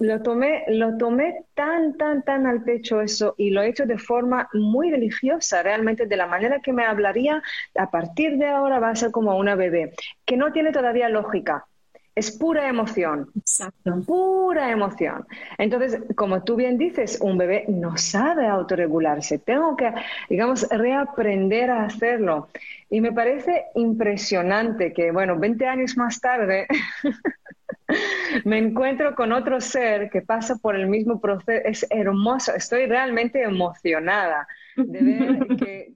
lo 0.00 0.20
tomé, 0.20 0.64
lo 0.66 0.96
tomé 0.96 1.44
tan, 1.54 1.96
tan, 1.96 2.24
tan 2.24 2.44
al 2.44 2.64
pecho 2.64 3.00
eso 3.00 3.36
y 3.38 3.50
lo 3.50 3.62
he 3.62 3.68
hecho 3.68 3.86
de 3.86 3.98
forma 3.98 4.48
muy 4.52 4.90
religiosa, 4.90 5.62
realmente 5.62 6.06
de 6.06 6.16
la 6.16 6.26
manera 6.26 6.60
que 6.60 6.72
me 6.72 6.84
hablaría, 6.84 7.40
a 7.76 7.90
partir 7.90 8.36
de 8.36 8.48
ahora 8.48 8.80
va 8.80 8.90
a 8.90 8.96
ser 8.96 9.12
como 9.12 9.38
una 9.38 9.54
bebé, 9.54 9.92
que 10.24 10.36
no 10.36 10.50
tiene 10.50 10.72
todavía 10.72 11.08
lógica, 11.08 11.66
es 12.14 12.30
pura 12.30 12.68
emoción. 12.68 13.30
Exacto. 13.36 14.00
Pura 14.06 14.70
emoción. 14.70 15.26
Entonces, 15.58 16.00
como 16.14 16.44
tú 16.44 16.54
bien 16.54 16.78
dices, 16.78 17.18
un 17.20 17.36
bebé 17.36 17.64
no 17.68 17.96
sabe 17.96 18.46
autorregularse. 18.46 19.38
Tengo 19.38 19.76
que, 19.76 19.92
digamos, 20.28 20.68
reaprender 20.70 21.70
a 21.70 21.84
hacerlo. 21.84 22.48
Y 22.94 23.00
me 23.00 23.12
parece 23.12 23.64
impresionante 23.74 24.92
que, 24.92 25.10
bueno, 25.10 25.36
20 25.36 25.66
años 25.66 25.96
más 25.96 26.20
tarde, 26.20 26.68
me 28.44 28.58
encuentro 28.58 29.16
con 29.16 29.32
otro 29.32 29.60
ser 29.60 30.10
que 30.10 30.22
pasa 30.22 30.54
por 30.56 30.76
el 30.76 30.86
mismo 30.86 31.20
proceso. 31.20 31.62
Es 31.64 31.86
hermoso. 31.90 32.54
Estoy 32.54 32.86
realmente 32.86 33.42
emocionada 33.42 34.46
de 34.76 35.00
ver 35.02 35.88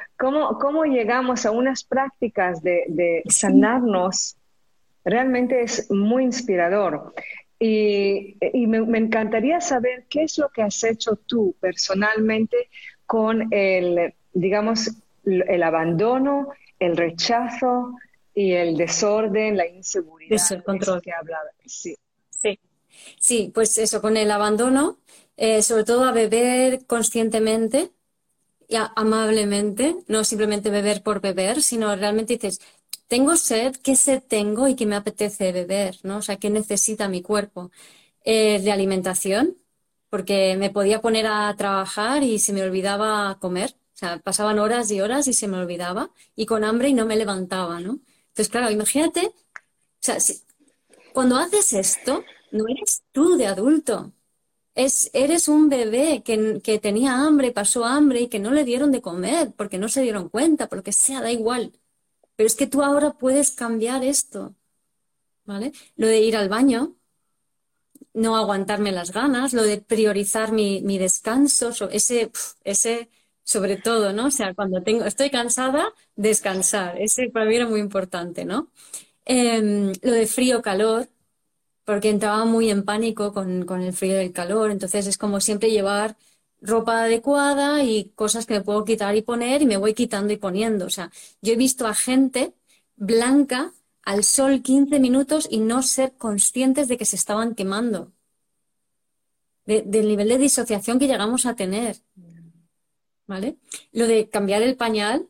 cómo, 0.18 0.58
cómo 0.58 0.84
llegamos 0.84 1.44
a 1.44 1.50
unas 1.50 1.84
prácticas 1.84 2.62
de, 2.62 2.84
de 2.88 3.22
sanarnos 3.28 4.38
Realmente 5.04 5.62
es 5.62 5.88
muy 5.90 6.24
inspirador. 6.24 7.14
Y, 7.60 8.36
me, 8.66 8.98
encantaría 8.98 9.60
saber 9.60 10.06
qué 10.08 10.24
es 10.24 10.36
lo 10.36 10.48
que 10.48 10.62
has 10.62 10.82
hecho 10.84 11.16
tú 11.16 11.54
personalmente 11.60 12.70
con 13.06 13.46
el, 13.52 14.14
digamos, 14.32 14.90
el 15.26 15.62
abandono, 15.62 16.48
el 16.78 16.96
rechazo 16.96 17.94
y 18.34 18.52
el 18.52 18.76
desorden, 18.76 19.56
la 19.56 19.66
inseguridad. 19.66 20.40
el 20.50 20.62
control. 20.62 21.02
Que 21.02 21.12
hablaba. 21.12 21.50
Sí. 21.66 21.96
sí. 22.30 22.58
Sí, 23.18 23.50
pues 23.54 23.76
eso, 23.78 24.00
con 24.00 24.16
el 24.16 24.30
abandono, 24.30 24.98
eh, 25.36 25.62
sobre 25.62 25.84
todo 25.84 26.04
a 26.04 26.12
beber 26.12 26.86
conscientemente 26.86 27.92
y 28.68 28.76
amablemente, 28.76 29.96
no 30.08 30.24
simplemente 30.24 30.70
beber 30.70 31.02
por 31.02 31.20
beber, 31.20 31.62
sino 31.62 31.94
realmente 31.94 32.34
dices, 32.34 32.60
tengo 33.06 33.36
sed, 33.36 33.76
¿qué 33.82 33.96
sed 33.96 34.22
tengo 34.26 34.66
y 34.68 34.74
qué 34.74 34.86
me 34.86 34.96
apetece 34.96 35.52
beber? 35.52 35.96
¿no? 36.02 36.18
O 36.18 36.22
sea, 36.22 36.36
¿qué 36.36 36.50
necesita 36.50 37.08
mi 37.08 37.22
cuerpo? 37.22 37.70
Eh, 38.24 38.60
de 38.60 38.72
alimentación, 38.72 39.56
porque 40.10 40.56
me 40.56 40.70
podía 40.70 41.00
poner 41.00 41.26
a 41.26 41.54
trabajar 41.56 42.22
y 42.24 42.38
se 42.40 42.52
me 42.52 42.62
olvidaba 42.62 43.38
comer. 43.40 43.76
O 43.96 43.98
sea, 43.98 44.18
pasaban 44.18 44.58
horas 44.58 44.90
y 44.90 45.00
horas 45.00 45.26
y 45.26 45.32
se 45.32 45.48
me 45.48 45.56
olvidaba. 45.56 46.10
Y 46.34 46.44
con 46.44 46.64
hambre 46.64 46.90
y 46.90 46.94
no 46.94 47.06
me 47.06 47.16
levantaba, 47.16 47.80
¿no? 47.80 48.00
Entonces, 48.28 48.50
claro, 48.50 48.70
imagínate, 48.70 49.28
o 49.28 49.32
sea, 50.00 50.18
cuando 51.14 51.36
haces 51.36 51.72
esto, 51.72 52.22
no 52.52 52.64
eres 52.68 53.02
tú 53.12 53.38
de 53.38 53.46
adulto. 53.46 54.12
Es, 54.74 55.10
eres 55.14 55.48
un 55.48 55.70
bebé 55.70 56.22
que, 56.22 56.60
que 56.62 56.78
tenía 56.78 57.14
hambre, 57.24 57.52
pasó 57.52 57.86
hambre 57.86 58.20
y 58.22 58.28
que 58.28 58.38
no 58.38 58.50
le 58.50 58.64
dieron 58.64 58.92
de 58.92 59.00
comer 59.00 59.52
porque 59.56 59.78
no 59.78 59.88
se 59.88 60.02
dieron 60.02 60.28
cuenta, 60.28 60.68
por 60.68 60.78
lo 60.78 60.84
que 60.84 60.92
sea, 60.92 61.22
da 61.22 61.32
igual. 61.32 61.72
Pero 62.36 62.46
es 62.46 62.54
que 62.54 62.66
tú 62.66 62.82
ahora 62.82 63.14
puedes 63.14 63.52
cambiar 63.52 64.04
esto, 64.04 64.54
¿vale? 65.46 65.72
Lo 65.96 66.06
de 66.06 66.20
ir 66.20 66.36
al 66.36 66.50
baño, 66.50 66.96
no 68.12 68.36
aguantarme 68.36 68.92
las 68.92 69.12
ganas, 69.12 69.54
lo 69.54 69.62
de 69.62 69.78
priorizar 69.78 70.52
mi, 70.52 70.98
descanso, 70.98 71.70
ese, 71.90 72.30
ese 72.64 73.10
sobre 73.46 73.78
todo, 73.78 74.12
¿no? 74.14 74.28
O 74.28 74.32
sea, 74.32 74.54
cuando 74.54 74.82
tengo, 74.84 75.06
estoy 75.06 75.30
cansada, 75.30 75.94
descansar. 76.16 77.00
Ese 77.00 77.30
para 77.30 77.46
mí 77.46 77.56
era 77.56 77.68
muy 77.68 77.80
importante, 77.80 78.46
¿no? 78.46 78.70
Em, 79.26 79.92
lo 80.02 80.12
de 80.12 80.26
frío-calor, 80.28 81.08
porque 81.84 82.10
entraba 82.10 82.44
muy 82.44 82.70
en 82.70 82.84
pánico 82.84 83.32
con, 83.32 83.64
con 83.64 83.82
el 83.82 83.92
frío 83.92 84.20
y 84.20 84.24
el 84.26 84.32
calor, 84.32 84.70
entonces 84.70 85.06
es 85.06 85.18
como 85.18 85.40
siempre 85.40 85.70
llevar 85.70 86.16
ropa 86.60 87.04
adecuada 87.04 87.84
y 87.84 88.10
cosas 88.16 88.46
que 88.46 88.54
me 88.54 88.62
puedo 88.62 88.84
quitar 88.84 89.14
y 89.16 89.22
poner 89.22 89.62
y 89.62 89.66
me 89.66 89.76
voy 89.76 89.94
quitando 89.94 90.32
y 90.32 90.36
poniendo. 90.38 90.86
O 90.86 90.90
sea, 90.90 91.10
yo 91.42 91.52
he 91.54 91.56
visto 91.56 91.86
a 91.86 91.94
gente 91.94 92.54
blanca 92.96 93.72
al 94.04 94.24
sol 94.24 94.62
15 94.62 95.00
minutos 95.00 95.48
y 95.50 95.60
no 95.60 95.82
ser 95.82 96.14
conscientes 96.16 96.88
de 96.88 96.96
que 96.98 97.04
se 97.04 97.16
estaban 97.16 97.54
quemando. 97.54 98.12
del 99.66 100.08
nivel 100.08 100.28
de 100.28 100.38
disociación 100.38 100.98
que 100.98 101.08
llegamos 101.08 101.44
a 101.46 101.54
tener. 101.56 101.96
¿Vale? 103.26 103.56
Lo 103.92 104.06
de 104.06 104.28
cambiar 104.28 104.62
el 104.62 104.76
pañal 104.76 105.28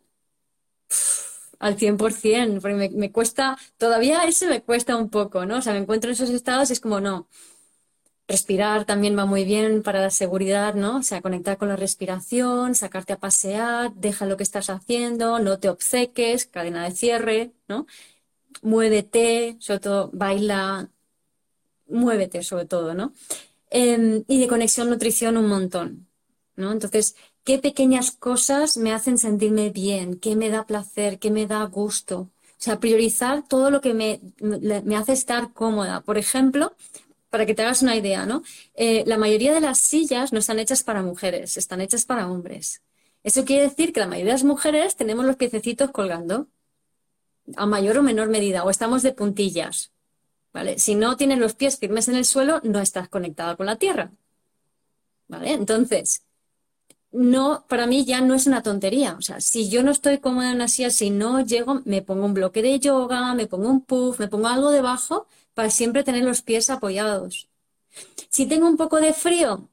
al 1.59 1.77
100%, 1.77 2.61
porque 2.61 2.77
me, 2.77 2.89
me 2.91 3.13
cuesta, 3.13 3.57
todavía 3.79 4.25
eso 4.25 4.47
me 4.47 4.63
cuesta 4.63 4.97
un 4.97 5.09
poco, 5.11 5.47
¿no? 5.47 5.59
O 5.59 5.63
sea, 5.63 5.73
me 5.73 5.79
encuentro 5.81 6.11
en 6.11 6.15
esos 6.15 6.31
estados 6.31 6.71
y 6.71 6.75
es 6.75 6.81
como, 6.81 7.01
no, 7.01 7.29
Respirar 8.29 8.85
también 8.87 9.17
va 9.17 9.25
muy 9.25 9.45
bien 9.45 9.85
para 9.85 10.01
la 10.01 10.11
seguridad, 10.11 10.75
¿no? 10.75 10.97
O 10.99 11.03
sea, 11.03 11.23
conectar 11.23 11.59
con 11.59 11.69
la 11.69 11.77
respiración, 11.77 12.75
sacarte 12.75 13.13
a 13.13 13.21
pasear, 13.21 13.95
deja 13.95 14.27
lo 14.27 14.37
que 14.37 14.43
estás 14.43 14.69
haciendo, 14.69 15.39
no 15.39 15.61
te 15.61 15.69
obceques, 15.69 16.47
cadena 16.47 16.83
de 16.85 16.91
cierre, 16.91 17.53
¿no? 17.69 17.87
Muévete, 18.63 19.57
sobre 19.61 19.81
todo 19.81 20.11
baila, 20.13 20.91
muévete 21.89 22.43
sobre 22.43 22.67
todo, 22.67 22.95
¿no? 22.95 23.13
Em, 23.71 24.25
y 24.29 24.41
de 24.41 24.49
conexión 24.49 24.91
nutrición 24.91 25.37
un 25.37 25.49
montón, 25.49 26.09
¿no? 26.57 26.73
Entonces, 26.73 27.17
¿qué 27.47 27.59
pequeñas 27.59 28.11
cosas 28.11 28.77
me 28.77 28.93
hacen 28.93 29.19
sentirme 29.19 29.71
bien? 29.71 30.19
¿Qué 30.19 30.37
me 30.37 30.51
da 30.51 30.67
placer? 30.67 31.19
¿Qué 31.21 31.31
me 31.31 31.47
da 31.47 31.63
gusto? 31.65 32.19
O 32.19 32.59
sea, 32.59 32.81
priorizar 32.81 33.47
todo 33.49 33.71
lo 33.71 33.81
que 33.81 33.95
me, 33.95 34.21
me 34.41 34.97
hace 34.97 35.13
estar 35.13 35.53
cómoda. 35.53 36.01
Por 36.03 36.19
ejemplo, 36.19 36.75
para 37.31 37.47
que 37.47 37.55
te 37.55 37.63
hagas 37.63 37.83
una 37.83 37.97
idea, 37.97 38.27
¿no? 38.27 38.43
Eh, 38.75 39.05
la 39.07 39.17
mayoría 39.17 39.55
de 39.55 39.61
las 39.61 39.79
sillas 39.79 40.33
no 40.33 40.41
están 40.41 40.59
hechas 40.59 40.83
para 40.83 41.03
mujeres, 41.03 41.57
están 41.57 41.81
hechas 41.81 42.05
para 42.05 42.29
hombres. 42.29 42.83
Eso 43.23 43.45
quiere 43.45 43.63
decir 43.63 43.93
que 43.93 44.01
la 44.01 44.09
mayoría 44.09 44.33
de 44.33 44.39
las 44.39 44.45
mujeres 44.45 44.97
tenemos 44.97 45.25
los 45.25 45.37
piececitos 45.37 45.93
colgando, 45.93 46.49
a 47.57 47.67
mayor 47.67 47.99
o 47.99 48.03
menor 48.03 48.29
medida, 48.29 48.65
o 48.65 48.71
estamos 48.71 49.03
de 49.03 49.13
puntillas. 49.13 49.93
¿Vale? 50.53 50.79
Si 50.81 50.97
no 50.97 51.17
tienes 51.17 51.39
los 51.39 51.55
pies 51.55 51.79
firmes 51.79 52.09
en 52.09 52.17
el 52.17 52.25
suelo, 52.25 52.61
no 52.65 52.81
estás 52.81 53.09
conectada 53.09 53.55
con 53.57 53.67
la 53.67 53.77
tierra. 53.77 54.11
¿Vale? 55.29 55.53
Entonces, 55.53 56.26
no, 57.17 57.65
para 57.69 57.87
mí 57.87 58.05
ya 58.05 58.21
no 58.21 58.35
es 58.35 58.47
una 58.47 58.63
tontería. 58.63 59.17
O 59.19 59.23
sea, 59.23 59.41
si 59.41 59.69
yo 59.69 59.83
no 59.83 59.91
estoy 59.91 60.19
cómoda 60.19 60.51
en 60.51 60.57
una 60.57 60.69
silla, 60.69 60.91
si 60.91 61.11
no 61.11 61.41
llego, 61.41 61.83
me 61.85 62.03
pongo 62.03 62.27
un 62.27 62.35
bloque 62.35 62.63
de 62.63 62.79
yoga, 62.81 63.35
me 63.35 63.47
pongo 63.47 63.69
un 63.71 63.83
puff, 63.83 64.21
me 64.21 64.29
pongo 64.29 64.49
algo 64.49 64.71
debajo 64.71 65.27
para 65.55 65.71
siempre 65.71 66.05
tener 66.05 66.25
los 66.25 66.43
pies 66.43 66.71
apoyados. 66.71 67.49
Si 68.31 68.47
tengo 68.47 68.67
un 68.69 68.77
poco 68.77 69.01
de 69.01 69.13
frío 69.13 69.71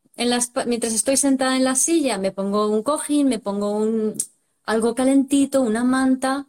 mientras 0.67 0.93
estoy 0.93 1.17
sentada 1.17 1.57
en 1.57 1.63
la 1.63 1.76
silla, 1.76 2.17
me 2.17 2.32
pongo 2.32 2.70
un 2.70 2.84
cojín, 2.84 3.28
me 3.30 3.39
pongo 3.39 3.72
un, 3.72 4.15
algo 4.65 4.95
calentito, 4.95 5.61
una 5.61 5.84
manta 5.84 6.47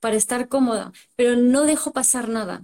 para 0.00 0.16
estar 0.16 0.48
cómoda, 0.48 0.92
pero 1.16 1.36
no 1.36 1.62
dejo 1.62 1.92
pasar 1.92 2.28
nada. 2.28 2.62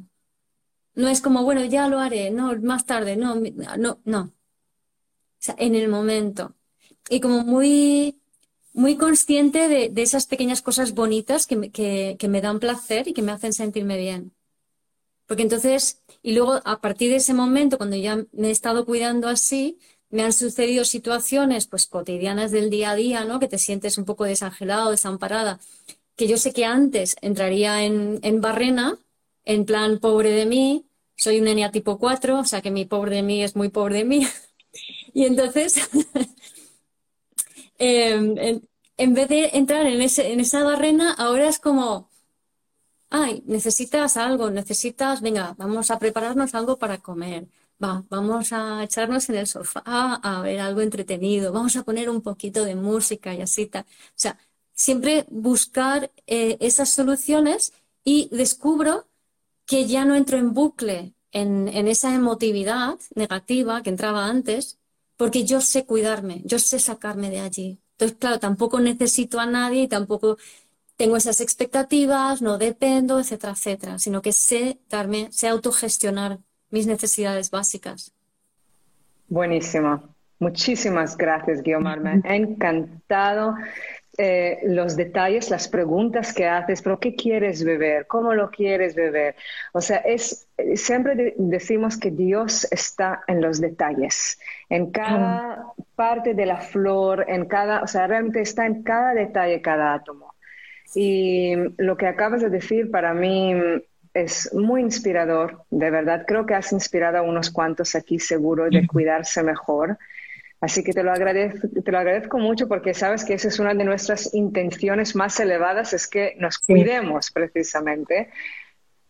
No 0.95 1.09
es 1.09 1.21
como, 1.21 1.45
bueno, 1.45 1.65
ya 1.65 1.89
lo 1.89 2.01
haré, 2.01 2.31
no, 2.31 2.57
más 2.61 2.85
tarde, 2.87 3.17
no, 3.17 3.37
no, 3.37 4.01
no. 4.05 4.21
O 4.21 4.33
sea, 5.39 5.55
en 5.59 5.75
el 5.77 5.89
momento. 5.89 6.58
Y 7.11 7.21
como 7.21 7.43
muy, 7.43 8.21
muy 8.73 8.97
consciente 8.97 9.69
de, 9.69 10.03
esas 10.03 10.27
pequeñas 10.27 10.63
cosas 10.63 10.95
bonitas 10.95 11.47
que 11.47 12.17
que 12.19 12.29
me 12.29 12.41
dan 12.41 12.61
placer 12.61 13.09
y 13.09 13.15
que 13.15 13.23
me 13.23 13.33
hacen 13.33 13.53
sentirme 13.53 13.97
bien. 13.99 14.33
Porque 15.29 15.43
entonces, 15.43 16.03
y 16.23 16.33
luego 16.33 16.61
a 16.65 16.81
partir 16.81 17.11
de 17.11 17.17
ese 17.17 17.35
momento, 17.35 17.77
cuando 17.77 17.97
ya 17.97 18.25
me 18.33 18.49
he 18.49 18.51
estado 18.51 18.87
cuidando 18.87 19.29
así, 19.29 19.79
me 20.09 20.23
han 20.23 20.33
sucedido 20.33 20.85
situaciones 20.85 21.67
pues 21.67 21.87
cotidianas 21.87 22.51
del 22.51 22.71
día 22.71 22.93
a 22.93 22.97
día, 22.97 23.25
¿no? 23.25 23.39
Que 23.39 23.47
te 23.47 23.59
sientes 23.59 23.99
un 23.99 24.07
poco 24.07 24.25
desangelado, 24.25 24.91
desamparada, 24.91 25.61
que 26.17 26.29
yo 26.29 26.39
sé 26.39 26.53
que 26.55 26.65
antes 26.65 27.17
entraría 27.21 27.85
en, 27.85 28.21
en 28.23 28.41
barrena, 28.41 28.99
en 29.45 29.67
plan 29.67 29.99
pobre 29.99 30.31
de 30.31 30.47
mí, 30.47 30.87
soy 31.15 31.41
un 31.41 31.49
ENEA 31.49 31.73
tipo 31.73 31.99
4, 31.99 32.41
o 32.41 32.45
sea 32.45 32.63
que 32.63 32.71
mi 32.71 32.87
pobre 32.87 33.17
de 33.17 33.23
mí 33.23 33.43
es 33.43 33.55
muy 33.55 33.69
pobre 33.69 33.99
de 33.99 34.05
mí. 34.07 34.27
y 35.15 35.27
entonces, 35.27 35.79
em, 37.79 38.61
en, 38.97 39.15
vez 39.15 39.29
de 39.29 39.51
entrar 39.55 39.87
en, 39.87 40.01
esa 40.03 40.65
barrena, 40.65 41.13
ahora 41.13 41.49
es 41.49 41.59
como, 41.59 42.11
ay, 43.11 43.43
necesitas 43.47 44.17
algo, 44.17 44.51
necesitas, 44.51 45.21
venga, 45.23 45.55
vamos 45.59 45.91
a 45.91 45.99
prepararnos 45.99 46.55
algo 46.55 46.79
para 46.79 46.99
comer 46.99 47.49
va, 47.83 48.05
vamos 48.11 48.53
a 48.53 48.83
echarnos 48.85 49.29
en 49.29 49.37
el 49.37 49.47
sofá 49.47 49.83
a 50.23 50.43
ver 50.43 50.61
algo 50.61 50.81
entretenido, 50.81 51.53
vamos 51.53 51.77
a 51.77 51.85
poner 51.85 52.11
un 52.11 52.23
poquito 52.23 52.65
de 52.65 52.75
música 52.75 53.35
y 53.35 53.43
así 53.43 53.67
tal. 53.67 53.85
O 53.85 54.13
sea, 54.15 54.39
siempre 54.73 55.27
buscar 55.31 56.11
eh, 56.27 56.57
esas 56.61 56.91
soluciones 56.91 57.73
y 58.05 58.29
descubro 58.33 59.09
que 59.67 59.87
ya 59.87 60.05
no 60.05 60.15
entro 60.17 60.39
en 60.39 60.55
bucle 60.55 61.15
en 61.33 61.69
esa 61.89 62.15
emotividad 62.15 62.99
negativa 63.15 63.83
que 63.83 63.91
entraba 63.91 64.27
antes, 64.27 64.79
porque 65.19 65.45
yo 65.45 65.61
sé 65.61 65.85
cuidarme, 65.85 66.43
yo 66.47 66.59
sé 66.59 66.79
sacarme 66.79 67.31
de 67.31 67.41
allí. 67.41 67.81
Entonces, 67.93 68.17
claro, 68.19 68.39
tampoco 68.39 68.81
necesito 68.81 69.41
a 69.41 69.47
nadie 69.47 69.89
tampoco 69.89 70.39
tengo 70.97 71.17
esas 71.17 71.41
expectativas, 71.41 72.43
no 72.43 72.59
dependo, 72.59 73.21
etcétera, 73.21 73.53
etcétera, 73.53 73.99
sino 73.99 74.23
que 74.23 74.33
sé 74.33 74.81
darme, 74.89 75.29
sé 75.33 75.49
autogestionar 75.49 76.41
mis 76.71 76.87
necesidades 76.87 77.51
básicas. 77.51 78.15
Buenísimo. 79.29 80.15
Muchísimas 80.41 81.17
gracias, 81.17 81.63
Guiomar. 81.63 82.01
Me 82.01 82.23
ha 82.25 82.37
encantado 82.37 83.55
eh, 84.21 84.59
los 84.65 84.97
detalles, 84.97 85.49
las 85.49 85.69
preguntas 85.69 86.33
que 86.33 86.45
haces, 86.45 86.83
pero 86.83 86.99
¿qué 86.99 87.15
quieres 87.15 87.63
beber? 87.63 88.09
¿Cómo 88.09 88.35
lo 88.35 88.51
quieres 88.51 88.97
beber? 88.97 89.37
O 89.73 89.81
sea, 89.81 89.99
es, 89.99 90.49
siempre 90.75 91.35
decimos 91.37 91.97
que 91.97 92.11
Dios 92.11 92.67
está 92.73 93.23
en 93.29 93.41
los 93.41 93.61
detalles, 93.61 94.41
en 94.69 94.91
cada 94.91 95.67
parte 95.95 96.35
de 96.35 96.47
la 96.47 96.57
flor, 96.57 97.27
en 97.29 97.47
cada, 97.47 97.81
o 97.81 97.87
sea, 97.87 98.09
realmente 98.09 98.41
está 98.41 98.67
en 98.67 98.83
cada 98.83 99.15
detalle, 99.15 99.63
cada 99.63 99.95
átomo. 99.95 100.35
Y 100.97 101.55
lo 101.77 101.97
que 101.97 102.09
acabas 102.09 102.43
de 102.43 102.51
decir 102.51 102.91
para 102.91 103.15
mí 103.15 103.55
es 104.15 104.53
muy 104.53 104.81
inspirador, 104.81 105.63
de 105.71 105.91
verdad. 105.91 106.25
Creo 106.27 106.45
que 106.45 106.55
has 106.55 106.73
inspirado 106.73 107.19
a 107.19 107.23
unos 107.23 107.53
cuantos 107.53 107.95
aquí 107.95 108.19
seguro 108.19 108.69
de 108.69 108.85
cuidarse 108.85 109.45
mejor. 109.45 109.97
Así 110.61 110.83
que 110.83 110.93
te 110.93 111.05
lo 111.05 111.13
agradezco, 111.13 111.69
te 111.69 111.93
lo 111.93 111.99
agradezco 111.99 112.39
mucho 112.39 112.67
porque 112.67 112.93
sabes 112.93 113.25
que 113.25 113.35
esa 113.35 113.49
es 113.49 113.61
una 113.61 113.75
de 113.75 113.85
nuestras 113.85 114.35
intenciones 114.35 115.15
más 115.15 115.39
elevadas, 115.39 115.93
es 115.93 116.09
que 116.09 116.35
nos 116.39 116.59
cuidemos 116.59 117.31
precisamente. 117.31 118.31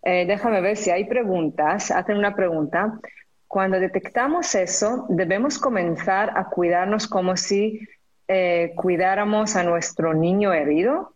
Eh, 0.03 0.26
déjame 0.26 0.61
ver 0.61 0.76
si 0.76 0.90
hay 0.90 1.05
preguntas. 1.05 1.90
Hacen 1.90 2.16
una 2.18 2.34
pregunta. 2.34 3.01
Cuando 3.46 3.80
detectamos 3.80 4.55
eso, 4.55 5.07
debemos 5.09 5.59
comenzar 5.59 6.32
a 6.36 6.51
cuidarnos 6.51 7.07
como 7.07 7.36
si 7.36 7.80
eh, 8.28 8.72
cuidáramos 8.76 9.57
a 9.57 9.62
nuestro 9.62 10.12
niño 10.12 10.53
herido. 10.53 11.14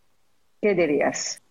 ¿Qué 0.62 0.74
dirías? 0.74 1.43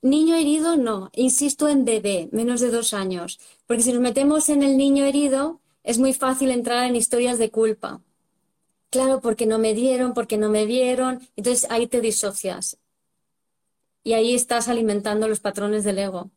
Niño 0.00 0.36
herido, 0.36 0.76
no. 0.76 1.10
Insisto 1.12 1.68
en 1.68 1.84
bebé, 1.84 2.28
menos 2.32 2.60
de 2.60 2.70
dos 2.70 2.94
años. 2.94 3.38
Porque 3.66 3.82
si 3.82 3.92
nos 3.92 4.00
metemos 4.00 4.48
en 4.48 4.62
el 4.62 4.78
niño 4.78 5.04
herido, 5.04 5.60
es 5.84 5.98
muy 5.98 6.14
fácil 6.14 6.50
entrar 6.50 6.84
en 6.84 6.96
historias 6.96 7.38
de 7.38 7.50
culpa. 7.50 8.00
Claro, 8.90 9.20
porque 9.20 9.46
no 9.46 9.58
me 9.58 9.74
dieron, 9.74 10.14
porque 10.14 10.38
no 10.38 10.48
me 10.48 10.64
vieron. 10.66 11.20
Entonces 11.36 11.66
ahí 11.70 11.86
te 11.86 12.00
disocias. 12.00 12.78
Y 14.02 14.12
ahí 14.12 14.34
estás 14.34 14.68
alimentando 14.68 15.28
los 15.28 15.40
patrones 15.40 15.84
del 15.84 15.98
ego. 15.98 16.30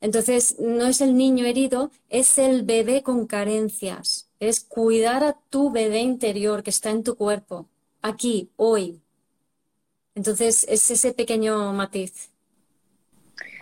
Entonces, 0.00 0.56
no 0.60 0.86
es 0.86 1.00
el 1.00 1.16
niño 1.16 1.44
herido, 1.44 1.90
es 2.08 2.38
el 2.38 2.62
bebé 2.62 3.02
con 3.02 3.26
carencias. 3.26 4.30
Es 4.40 4.60
cuidar 4.60 5.24
a 5.24 5.38
tu 5.50 5.70
bebé 5.70 6.00
interior 6.00 6.62
que 6.62 6.70
está 6.70 6.90
en 6.90 7.02
tu 7.02 7.16
cuerpo, 7.16 7.68
aquí, 8.02 8.50
hoy. 8.56 9.00
Entonces, 10.14 10.64
es 10.68 10.90
ese 10.90 11.12
pequeño 11.12 11.72
matiz 11.72 12.30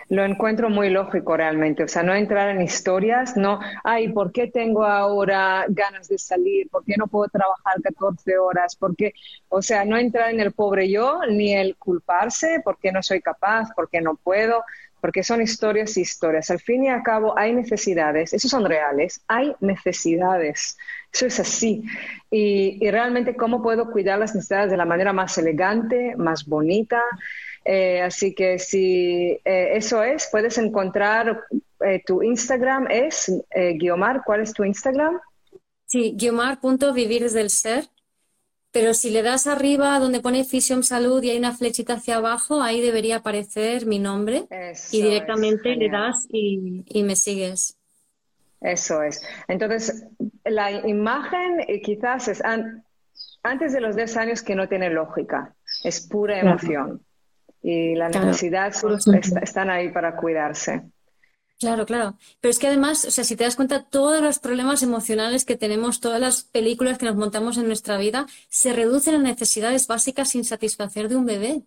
lo 0.09 0.23
encuentro 0.23 0.69
muy 0.69 0.89
lógico 0.89 1.35
realmente. 1.35 1.83
O 1.83 1.87
sea, 1.87 2.03
no 2.03 2.13
entrar 2.13 2.49
en 2.49 2.61
historias, 2.61 3.35
no, 3.35 3.59
ay, 3.83 4.09
¿por 4.09 4.31
qué 4.31 4.47
tengo 4.47 4.85
ahora 4.85 5.65
ganas 5.69 6.07
de 6.07 6.17
salir? 6.17 6.69
¿Por 6.69 6.83
qué 6.85 6.95
no 6.97 7.07
puedo 7.07 7.27
trabajar 7.29 7.81
14 7.81 8.37
horas? 8.37 8.75
¿Por 8.75 8.95
qué? 8.95 9.13
O 9.49 9.61
sea, 9.61 9.85
no 9.85 9.97
entrar 9.97 10.31
en 10.31 10.39
el 10.39 10.53
pobre 10.53 10.89
yo, 10.89 11.19
ni 11.29 11.53
el 11.53 11.75
culparse, 11.77 12.61
porque 12.63 12.91
no 12.91 13.03
soy 13.03 13.21
capaz, 13.21 13.69
porque 13.75 13.99
no 14.01 14.15
puedo, 14.15 14.63
porque 15.01 15.23
son 15.23 15.41
historias 15.41 15.97
y 15.97 16.01
historias. 16.01 16.49
Al 16.51 16.59
fin 16.59 16.85
y 16.85 16.89
al 16.89 17.03
cabo, 17.03 17.37
hay 17.37 17.53
necesidades, 17.53 18.33
esos 18.33 18.49
son 18.51 18.65
reales, 18.65 19.21
hay 19.27 19.55
necesidades. 19.59 20.77
Eso 21.13 21.25
es 21.25 21.39
así. 21.39 21.83
Y, 22.29 22.77
y 22.85 22.91
realmente, 22.91 23.35
¿cómo 23.35 23.61
puedo 23.61 23.91
cuidar 23.91 24.19
las 24.19 24.35
necesidades 24.35 24.71
de 24.71 24.77
la 24.77 24.85
manera 24.85 25.13
más 25.13 25.37
elegante, 25.37 26.15
más 26.17 26.45
bonita? 26.45 27.01
Eh, 27.69 28.01
así 28.01 28.33
que 28.33 28.59
si 28.59 29.41
eh, 29.43 29.71
eso 29.75 30.01
es, 30.01 30.29
puedes 30.31 30.57
encontrar 30.57 31.43
eh, 31.81 32.01
tu 32.05 32.23
Instagram, 32.23 32.87
es 32.89 33.29
Guiomar, 33.75 34.21
¿cuál 34.25 34.39
es 34.41 34.53
tu 34.53 34.63
Instagram? 34.63 35.19
Sí, 35.85 36.15
guiomar.vivir 36.17 37.23
desde 37.23 37.41
el 37.41 37.49
ser. 37.49 37.89
Pero 38.71 38.93
si 38.93 39.09
le 39.09 39.21
das 39.21 39.47
arriba 39.47 39.99
donde 39.99 40.21
pone 40.21 40.45
Fisium 40.45 40.81
Salud 40.81 41.21
y 41.23 41.31
hay 41.31 41.37
una 41.37 41.53
flechita 41.53 41.95
hacia 41.95 42.17
abajo, 42.17 42.61
ahí 42.61 42.79
debería 42.79 43.17
aparecer 43.17 43.85
mi 43.85 43.99
nombre 43.99 44.45
y 44.91 45.01
directamente 45.01 45.75
le 45.75 45.89
das 45.89 46.25
y, 46.29 47.03
me 47.03 47.15
sigues. 47.17 47.77
Eso 48.61 49.01
es. 49.03 49.23
Entonces, 49.47 50.05
la 50.45 50.71
imagen 50.87 51.65
quizás 51.83 52.27
es 52.27 52.41
antes 53.43 53.73
de 53.73 53.81
los 53.81 53.95
10 53.95 54.17
años 54.17 54.41
que 54.41 54.55
no 54.55 54.69
tiene 54.69 54.89
lógica, 54.89 55.55
es 55.83 56.07
pura 56.07 56.39
emoción 56.39 57.01
y 57.69 57.95
la 57.95 58.07
necesidad 58.07 58.71
están 59.41 59.69
ahí 59.69 59.89
para 59.89 60.15
cuidarse. 60.15 60.83
Claro, 61.59 61.85
claro. 61.85 62.17
Pero 62.39 62.49
es 62.49 62.59
que 62.59 62.67
además, 62.67 63.03
o 63.03 63.11
sea, 63.11 63.25
si 63.25 63.35
te 63.35 63.43
das 63.43 63.57
cuenta, 63.57 63.83
todos 63.83 64.21
los 64.21 64.39
problemas 64.39 64.83
emocionales 64.83 65.43
que 65.43 65.57
tenemos, 65.57 65.99
todas 65.99 66.21
las 66.21 66.43
películas 66.43 66.97
que 66.97 67.07
nos 67.07 67.17
montamos 67.17 67.57
en 67.57 67.67
nuestra 67.67 67.97
vida, 67.97 68.25
se 68.47 68.71
reducen 68.71 69.15
a 69.15 69.17
necesidades 69.17 69.85
básicas 69.85 70.29
sin 70.29 70.45
satisfacer 70.45 71.09
de 71.09 71.17
un 71.17 71.25
bebé. 71.25 71.63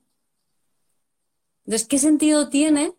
Entonces, 1.66 1.86
¿qué 1.86 1.98
sentido 1.98 2.48
tiene 2.48 2.94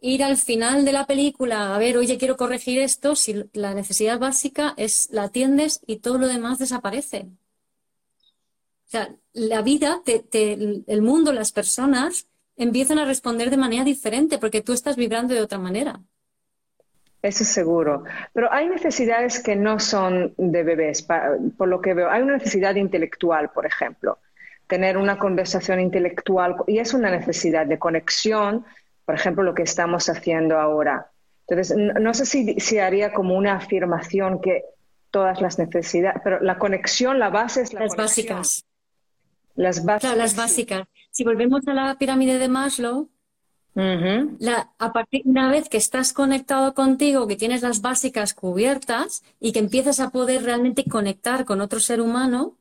ir 0.00 0.24
al 0.24 0.38
final 0.38 0.86
de 0.86 0.92
la 0.92 1.06
película 1.06 1.74
a 1.74 1.78
ver, 1.78 1.98
oye, 1.98 2.16
quiero 2.16 2.38
corregir 2.38 2.78
esto, 2.78 3.14
si 3.14 3.44
la 3.52 3.74
necesidad 3.74 4.18
básica 4.18 4.72
es 4.78 5.10
la 5.10 5.24
atiendes 5.24 5.80
y 5.86 5.96
todo 5.96 6.16
lo 6.16 6.28
demás 6.28 6.56
desaparece? 6.56 7.26
O 8.86 8.90
sea, 8.90 9.14
la 9.34 9.60
vida, 9.60 10.00
el 10.32 11.02
mundo, 11.02 11.34
las 11.34 11.52
personas 11.52 12.27
empiezan 12.58 12.98
a 12.98 13.04
responder 13.04 13.50
de 13.50 13.56
manera 13.56 13.84
diferente 13.84 14.38
porque 14.38 14.60
tú 14.60 14.72
estás 14.72 14.96
vibrando 14.96 15.32
de 15.32 15.40
otra 15.40 15.58
manera. 15.58 16.00
Eso 17.22 17.42
es 17.42 17.48
seguro. 17.48 18.04
Pero 18.32 18.52
hay 18.52 18.68
necesidades 18.68 19.40
que 19.40 19.56
no 19.56 19.80
son 19.80 20.34
de 20.36 20.62
bebés, 20.62 21.06
por 21.56 21.68
lo 21.68 21.80
que 21.80 21.94
veo. 21.94 22.10
Hay 22.10 22.22
una 22.22 22.34
necesidad 22.34 22.74
intelectual, 22.76 23.50
por 23.50 23.66
ejemplo. 23.66 24.18
Tener 24.66 24.96
una 24.96 25.18
conversación 25.18 25.80
intelectual, 25.80 26.56
y 26.66 26.78
es 26.78 26.94
una 26.94 27.10
necesidad 27.10 27.66
de 27.66 27.78
conexión, 27.78 28.64
por 29.04 29.14
ejemplo, 29.14 29.42
lo 29.42 29.54
que 29.54 29.62
estamos 29.62 30.08
haciendo 30.08 30.58
ahora. 30.58 31.10
Entonces, 31.48 31.76
no, 31.76 32.12
sé 32.14 32.26
si, 32.26 32.78
haría 32.78 33.12
como 33.12 33.36
una 33.36 33.56
afirmación 33.56 34.40
que 34.40 34.64
todas 35.10 35.40
las 35.40 35.58
necesidades, 35.58 36.20
pero 36.22 36.40
la 36.40 36.58
conexión, 36.58 37.18
la 37.18 37.30
base 37.30 37.62
es 37.62 37.72
la 37.72 37.80
Las 37.80 37.96
básicas. 37.96 38.64
Las 39.54 39.84
básicas. 39.84 40.16
las 40.16 40.36
básicas 40.36 40.86
si 41.10 41.24
volvemos 41.24 41.66
a 41.66 41.74
la 41.74 41.98
pirámide 41.98 42.38
de 42.38 42.48
Maslow, 42.48 43.08
a 44.78 44.92
partir 44.92 45.22
una 45.24 45.50
vez 45.50 45.68
que 45.68 45.76
estás 45.76 46.12
conectado 46.12 46.74
contigo, 46.74 47.28
que 47.28 47.36
tienes 47.36 47.62
las 47.62 47.80
básicas 47.80 48.34
cubiertas 48.34 49.22
y 49.38 49.52
que 49.52 49.60
empiezas 49.60 50.00
a 50.00 50.10
poder 50.10 50.42
realmente 50.42 50.84
conectar 50.84 51.44
con 51.44 51.60
otro 51.60 51.78
ser 51.78 52.00
humano, 52.00 52.56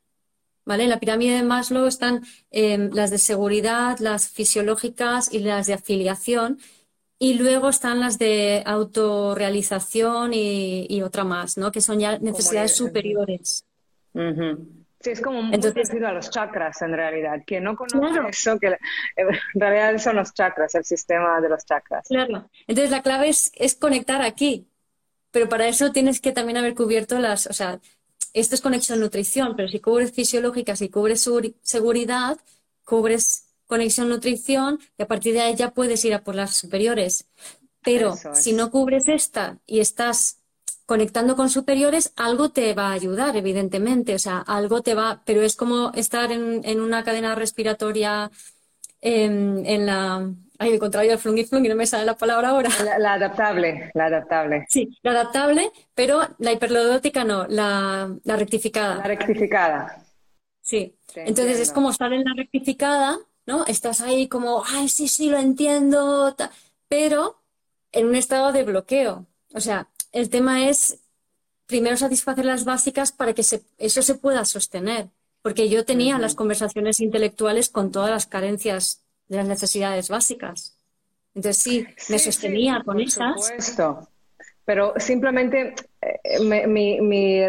¿vale? 0.65 0.83
En 0.83 0.89
la 0.89 0.99
pirámide 0.99 1.35
de 1.37 1.43
Maslow 1.43 1.87
están 1.87 2.23
em, 2.51 2.91
las 2.93 3.09
de 3.09 3.17
seguridad, 3.17 3.97
las 3.99 4.29
fisiológicas 4.29 5.33
y 5.33 5.39
las 5.39 5.65
de 5.65 5.73
afiliación. 5.73 6.59
Y 7.19 7.33
luego 7.33 7.69
están 7.69 7.99
las 7.99 8.19
de 8.19 8.61
autorrealización 8.63 10.35
y, 10.35 10.85
y 10.87 11.01
otra 11.01 11.23
más, 11.23 11.57
¿no? 11.57 11.71
Que 11.71 11.81
son 11.81 11.99
ya 11.99 12.19
necesidades 12.19 12.75
superiores. 12.75 13.65
Sí, 14.99 15.11
es 15.11 15.21
como 15.21 15.39
Entonces, 15.39 15.73
parecido 15.73 16.07
a 16.07 16.11
los 16.11 16.29
chakras 16.31 16.81
en 16.81 16.93
realidad. 16.93 17.41
Quien 17.45 17.63
no 17.63 17.75
conoce 17.75 18.19
eso, 18.29 18.57
que 18.59 18.67
en 19.15 19.27
realidad 19.53 19.97
son 19.99 20.15
los 20.15 20.33
chakras, 20.33 20.73
el 20.75 20.85
sistema 20.85 21.39
de 21.39 21.49
los 21.49 21.65
chakras. 21.65 22.07
Claro. 22.07 22.49
Entonces 22.67 22.89
la 22.91 23.03
clave 23.03 23.29
es, 23.29 23.51
es 23.55 23.75
conectar 23.75 24.21
aquí. 24.21 24.67
Pero 25.31 25.49
para 25.49 25.67
eso 25.67 25.91
tienes 25.91 26.19
que 26.19 26.31
también 26.31 26.57
haber 26.57 26.73
cubierto 26.73 27.19
las, 27.19 27.47
o 27.47 27.53
sea, 27.53 27.79
esto 28.33 28.55
es 28.55 28.61
conexión 28.61 28.99
nutrición, 28.99 29.55
pero 29.55 29.67
si 29.67 29.79
cubres 29.79 30.11
fisiológica, 30.11 30.75
si 30.75 30.89
cubres 30.89 31.29
seguridad, 31.61 32.37
cubres 32.83 33.47
conexión 33.67 34.09
nutrición 34.09 34.79
y 34.97 35.03
a 35.03 35.07
partir 35.07 35.33
de 35.33 35.41
ahí 35.41 35.55
ya 35.55 35.71
puedes 35.71 36.03
ir 36.05 36.13
a 36.13 36.23
por 36.23 36.35
las 36.35 36.55
superiores. 36.55 37.27
Pero 37.83 38.15
si 38.33 38.53
no 38.53 38.71
cubres 38.71 39.07
esta 39.07 39.59
y 39.65 39.79
estás 39.79 40.36
conectando 40.87 41.35
con 41.35 41.49
superiores, 41.49 42.13
algo 42.15 42.49
te 42.49 42.73
va 42.73 42.87
a 42.87 42.93
ayudar, 42.93 43.35
evidentemente. 43.35 44.15
O 44.15 44.19
sea, 44.19 44.39
algo 44.39 44.81
te 44.81 44.95
va, 44.95 45.21
pero 45.25 45.41
es 45.41 45.55
como 45.55 45.91
estar 45.93 46.31
en, 46.31 46.79
una 46.79 47.03
cadena 47.03 47.35
respiratoria 47.35 48.31
en, 49.01 49.85
la. 49.85 50.31
Ay, 50.57 50.71
el 50.71 50.79
contrario 50.79 51.11
del 51.11 51.19
flung 51.19 51.37
y 51.37 51.43
flung, 51.43 51.65
y 51.65 51.69
no 51.69 51.75
me 51.75 51.85
sale 51.85 52.05
la 52.05 52.15
palabra 52.15 52.49
ahora. 52.49 52.69
La, 52.99 53.13
adaptable, 53.13 53.91
la 53.93 54.05
adaptable. 54.05 54.65
Sí, 54.69 54.97
la 55.03 55.11
adaptable, 55.11 55.71
pero 55.93 56.21
la 56.39 56.53
hiperlodótica 56.53 57.25
no, 57.25 57.45
la, 57.47 58.09
rectificada. 58.23 58.95
La 58.95 59.03
rectificada. 59.03 60.05
Sí. 60.61 60.97
Entonces 61.15 61.59
es 61.59 61.71
como 61.73 61.91
estar 61.91 62.13
en 62.13 62.23
la 62.23 62.33
rectificada, 62.35 63.17
¿no? 63.45 63.65
Estás 63.65 63.99
ahí 63.99 64.29
como, 64.29 64.63
ay, 64.65 64.87
sí, 64.87 65.09
sí, 65.09 65.29
lo 65.29 65.37
entiendo, 65.37 66.33
pero 66.87 67.41
en 67.91 68.07
un 68.07 68.15
estado 68.15 68.53
de 68.53 68.63
bloqueo. 68.63 69.27
O 69.53 69.59
sea, 69.59 69.89
el 70.17 70.29
tema 70.29 70.67
es 70.67 70.99
primero 71.67 71.95
satisfacer 71.95 72.43
las 72.43 72.65
básicas 72.65 73.11
para 73.11 73.33
que 73.33 73.41
eso 73.41 74.01
se 74.01 74.15
pueda 74.15 74.45
sostener. 74.45 75.09
Porque 75.43 75.69
yo 75.69 75.85
tenía 75.85 76.17
las 76.17 76.33
conversaciones 76.33 76.99
intelectuales 76.99 77.69
con 77.69 77.91
todas 77.91 78.09
las 78.09 78.25
carencias 78.25 79.03
de 79.27 79.37
las 79.37 79.47
necesidades 79.47 80.09
básicas. 80.09 80.75
Entonces 81.35 81.61
sí, 81.61 81.87
me 82.09 82.17
sostenía 82.17 82.81
con 82.83 82.99
esas. 82.99 83.45
Supuesto. 83.45 84.09
Pero 84.65 84.93
simplemente 84.97 85.75
eh, 86.01 86.67
mi, 86.67 87.43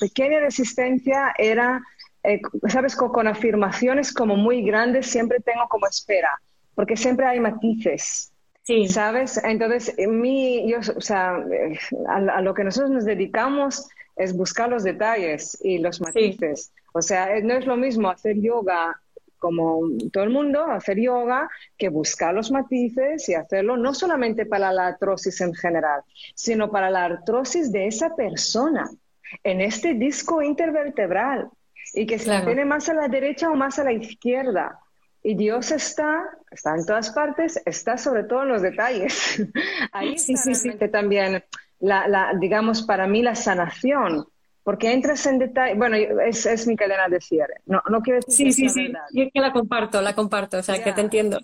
pequeña 0.00 0.40
resistencia 0.40 1.32
era, 1.38 1.80
eh, 2.24 2.40
sabes, 2.68 2.96
con, 2.96 3.28
afirmaciones 3.28 4.12
como 4.12 4.36
muy 4.36 4.62
grandes 4.62 5.06
siempre 5.06 5.38
tengo 5.40 5.68
como 5.68 5.86
espera, 5.86 6.30
porque 6.74 6.96
siempre 6.96 7.26
hay 7.26 7.38
matices. 7.38 8.32
¿Sabes? 8.88 9.40
Entonces, 9.42 9.94
mi, 9.96 10.70
yo, 10.70 10.78
o 10.94 11.00
sea, 11.00 11.42
a, 12.08 12.42
lo 12.42 12.52
que 12.52 12.64
nosotros 12.64 12.90
nos 12.90 13.04
dedicamos 13.04 13.88
es 14.16 14.36
buscar 14.36 14.68
los 14.68 14.84
detalles 14.84 15.58
y 15.62 15.78
los 15.78 16.00
matices. 16.00 16.72
O 16.92 17.00
sea, 17.00 17.40
no 17.40 17.54
es 17.54 17.66
lo 17.66 17.76
mismo 17.76 18.10
hacer 18.10 18.36
yoga 18.40 19.00
como 19.38 19.80
todo 20.12 20.24
el 20.24 20.30
mundo, 20.30 20.64
hacer 20.64 20.98
yoga, 20.98 21.48
que 21.76 21.88
buscar 21.88 22.34
los 22.34 22.50
matices 22.50 23.28
y 23.28 23.34
hacerlo 23.34 23.76
no 23.76 23.94
solamente 23.94 24.44
para 24.46 24.72
la 24.72 24.88
artrosis 24.88 25.40
en 25.40 25.54
general, 25.54 26.02
sino 26.34 26.70
para 26.70 26.90
la 26.90 27.04
artrosis 27.04 27.70
de 27.70 27.86
esa 27.86 28.16
persona 28.16 28.90
en 29.44 29.60
este 29.60 29.94
disco 29.94 30.42
intervertebral 30.42 31.48
y 31.94 32.04
que 32.06 32.18
se 32.18 32.40
tiene 32.42 32.64
más 32.64 32.88
a 32.88 32.94
la 32.94 33.08
derecha 33.08 33.48
o 33.48 33.54
más 33.54 33.78
a 33.78 33.84
la 33.84 33.92
izquierda. 33.92 34.80
Y 35.22 35.34
Dios 35.34 35.72
está, 35.72 36.24
está 36.50 36.74
en 36.76 36.86
todas 36.86 37.10
partes, 37.10 37.60
está 37.66 37.98
sobre 37.98 38.24
todo 38.24 38.42
en 38.42 38.48
los 38.48 38.62
detalles. 38.62 39.42
Ahí 39.92 40.18
sí, 40.18 40.34
está 40.34 40.54
sí, 40.54 40.70
sí. 40.70 40.88
también, 40.88 41.44
la, 41.80 42.32
digamos, 42.38 42.82
para 42.82 43.06
mí 43.06 43.22
la 43.22 43.34
sanación, 43.34 44.26
porque 44.62 44.92
entras 44.92 45.26
en 45.26 45.38
detalle, 45.38 45.74
bueno, 45.74 45.96
es, 45.96 46.46
es 46.46 46.66
mi 46.66 46.76
cadena 46.76 47.08
de 47.08 47.20
cierre, 47.20 47.54
no, 47.66 47.82
no 47.88 48.00
quiero 48.00 48.20
decir 48.20 48.52
Sí, 48.52 48.68
sí, 48.68 48.68
sí, 48.68 48.92
yo 49.12 49.24
que 49.32 49.40
la 49.40 49.52
comparto, 49.52 50.00
la 50.02 50.14
comparto, 50.14 50.58
o 50.58 50.62
sea, 50.62 50.82
que 50.82 50.92
te 50.92 51.00
entiendo. 51.00 51.40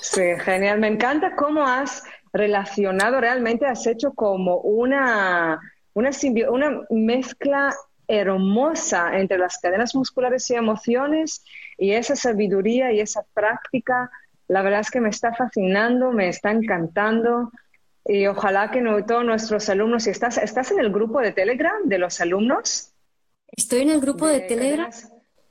Sí, 0.00 0.22
genial, 0.40 0.78
me 0.78 0.88
encanta 0.88 1.34
cómo 1.36 1.66
has 1.66 2.04
relacionado, 2.32 3.20
realmente 3.20 3.66
has 3.66 3.86
hecho 3.86 4.12
como 4.12 4.58
una, 4.58 5.58
una, 5.94 6.10
una 6.50 6.80
mezcla 6.90 7.74
hermosa 8.06 9.18
entre 9.18 9.38
las 9.38 9.58
cadenas 9.58 9.94
musculares 9.94 10.50
y 10.50 10.54
emociones 10.54 11.42
y 11.78 11.92
esa 11.92 12.16
sabiduría 12.16 12.92
y 12.92 13.00
esa 13.00 13.24
práctica, 13.34 14.10
la 14.48 14.62
verdad 14.62 14.80
es 14.80 14.90
que 14.90 15.00
me 15.00 15.08
está 15.08 15.34
fascinando, 15.34 16.12
me 16.12 16.28
está 16.28 16.50
encantando 16.50 17.50
y 18.06 18.26
ojalá 18.26 18.70
que 18.70 18.82
todos 19.06 19.24
nuestros 19.24 19.68
alumnos, 19.68 20.04
si 20.04 20.10
estás, 20.10 20.36
¿estás 20.36 20.70
en 20.70 20.80
el 20.80 20.92
grupo 20.92 21.20
de 21.20 21.32
Telegram 21.32 21.82
de 21.84 21.98
los 21.98 22.20
alumnos? 22.20 22.92
Estoy 23.46 23.82
en 23.82 23.90
el 23.90 24.00
grupo 24.00 24.26
de, 24.26 24.40
Telegram. 24.40 24.90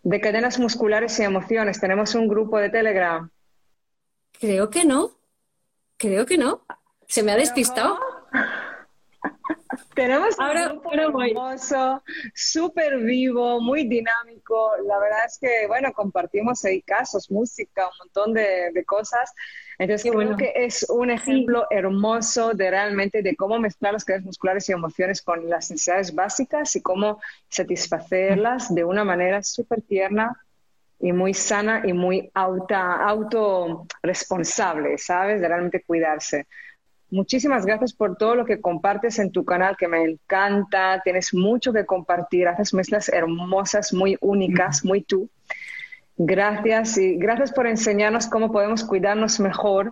de 0.03 0.21
cadenas 0.21 0.59
musculares 0.59 1.17
y 1.19 1.23
emociones. 1.23 1.79
¿Tenemos 1.79 2.13
un 2.13 2.27
grupo 2.27 2.59
de 2.59 2.69
Telegram? 2.69 3.29
Creo 4.39 4.69
que 4.69 4.85
no. 4.85 5.17
Creo 5.97 6.25
que 6.25 6.37
no. 6.37 6.63
¿Se 7.07 7.23
me 7.23 7.31
ha 7.31 7.37
despistado? 7.37 7.97
Tenemos 9.95 10.35
un 10.39 10.69
grupo 10.69 10.93
hermoso, 10.93 12.03
súper 12.33 12.97
vivo, 12.97 13.61
muy 13.61 13.87
dinámico. 13.87 14.71
La 14.87 14.97
verdad 14.99 15.19
es 15.25 15.37
que, 15.39 15.67
bueno, 15.67 15.91
compartimos 15.93 16.63
ahí 16.65 16.81
casos, 16.81 17.29
música, 17.29 17.85
un 17.85 17.91
montón 17.99 18.33
de, 18.33 18.83
cosas. 18.85 19.33
Entonces, 19.77 20.11
creo 20.11 20.37
que 20.37 20.53
es 20.55 20.85
un 20.89 21.09
ejemplo 21.09 21.67
hermoso 21.69 22.53
de 22.53 22.69
realmente 22.69 23.21
de 23.21 23.35
cómo 23.35 23.59
mezclar 23.59 23.93
las 23.93 24.05
cadenas 24.05 24.25
musculares 24.25 24.67
y 24.69 24.71
emociones 24.71 25.21
con 25.21 25.49
las 25.49 25.69
necesidades 25.69 26.13
básicas 26.13 26.75
y 26.75 26.81
cómo 26.81 27.19
satisfacerlas 27.49 28.73
de 28.73 28.83
una 28.83 29.03
manera 29.03 29.43
súper 29.43 29.81
tierna 29.81 30.37
y 30.99 31.11
muy 31.11 31.33
sana 31.33 31.81
y 31.85 31.93
muy 31.93 32.31
auto 32.33 32.75
autoresponsable, 32.75 34.97
¿sabes? 34.97 35.41
De 35.41 35.47
realmente 35.47 35.83
cuidarse. 35.83 36.47
Muchísimas 37.13 37.63
gracias 37.63 37.93
por 37.93 38.17
todo 38.17 38.33
lo 38.33 38.43
que 38.43 38.59
compartes 38.59 39.19
en 39.19 39.31
tu 39.31 39.45
canal, 39.45 39.77
que 39.77 39.87
me 39.87 40.01
encanta. 40.01 40.99
Tienes 41.03 41.31
mucho 41.31 41.71
que 41.71 41.85
compartir, 41.85 42.47
haces 42.47 42.73
mezclas 42.73 43.07
hermosas, 43.07 43.93
muy 43.93 44.17
únicas, 44.19 44.83
muy 44.83 45.03
tú. 45.03 45.29
Gracias 46.17 46.97
y 46.97 47.15
gracias 47.17 47.51
por 47.51 47.67
enseñarnos 47.67 48.25
cómo 48.25 48.51
podemos 48.51 48.83
cuidarnos 48.83 49.39
mejor. 49.39 49.91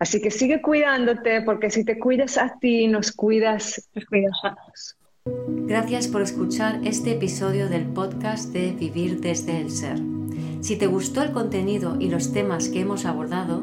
Así 0.00 0.20
que 0.20 0.32
sigue 0.32 0.60
cuidándote, 0.60 1.42
porque 1.42 1.70
si 1.70 1.84
te 1.84 1.96
cuidas 1.96 2.36
a 2.36 2.58
ti, 2.60 2.88
nos 2.88 3.12
cuidas, 3.12 3.88
nos 3.94 4.04
cuidas 4.06 4.32
a 4.42 4.56
Gracias 5.46 6.08
por 6.08 6.22
escuchar 6.22 6.80
este 6.82 7.12
episodio 7.12 7.68
del 7.68 7.84
podcast 7.84 8.52
de 8.52 8.72
Vivir 8.72 9.20
desde 9.20 9.60
el 9.60 9.70
Ser. 9.70 9.98
Si 10.60 10.76
te 10.76 10.88
gustó 10.88 11.22
el 11.22 11.30
contenido 11.30 11.96
y 12.00 12.08
los 12.08 12.32
temas 12.32 12.68
que 12.68 12.80
hemos 12.80 13.04
abordado, 13.04 13.62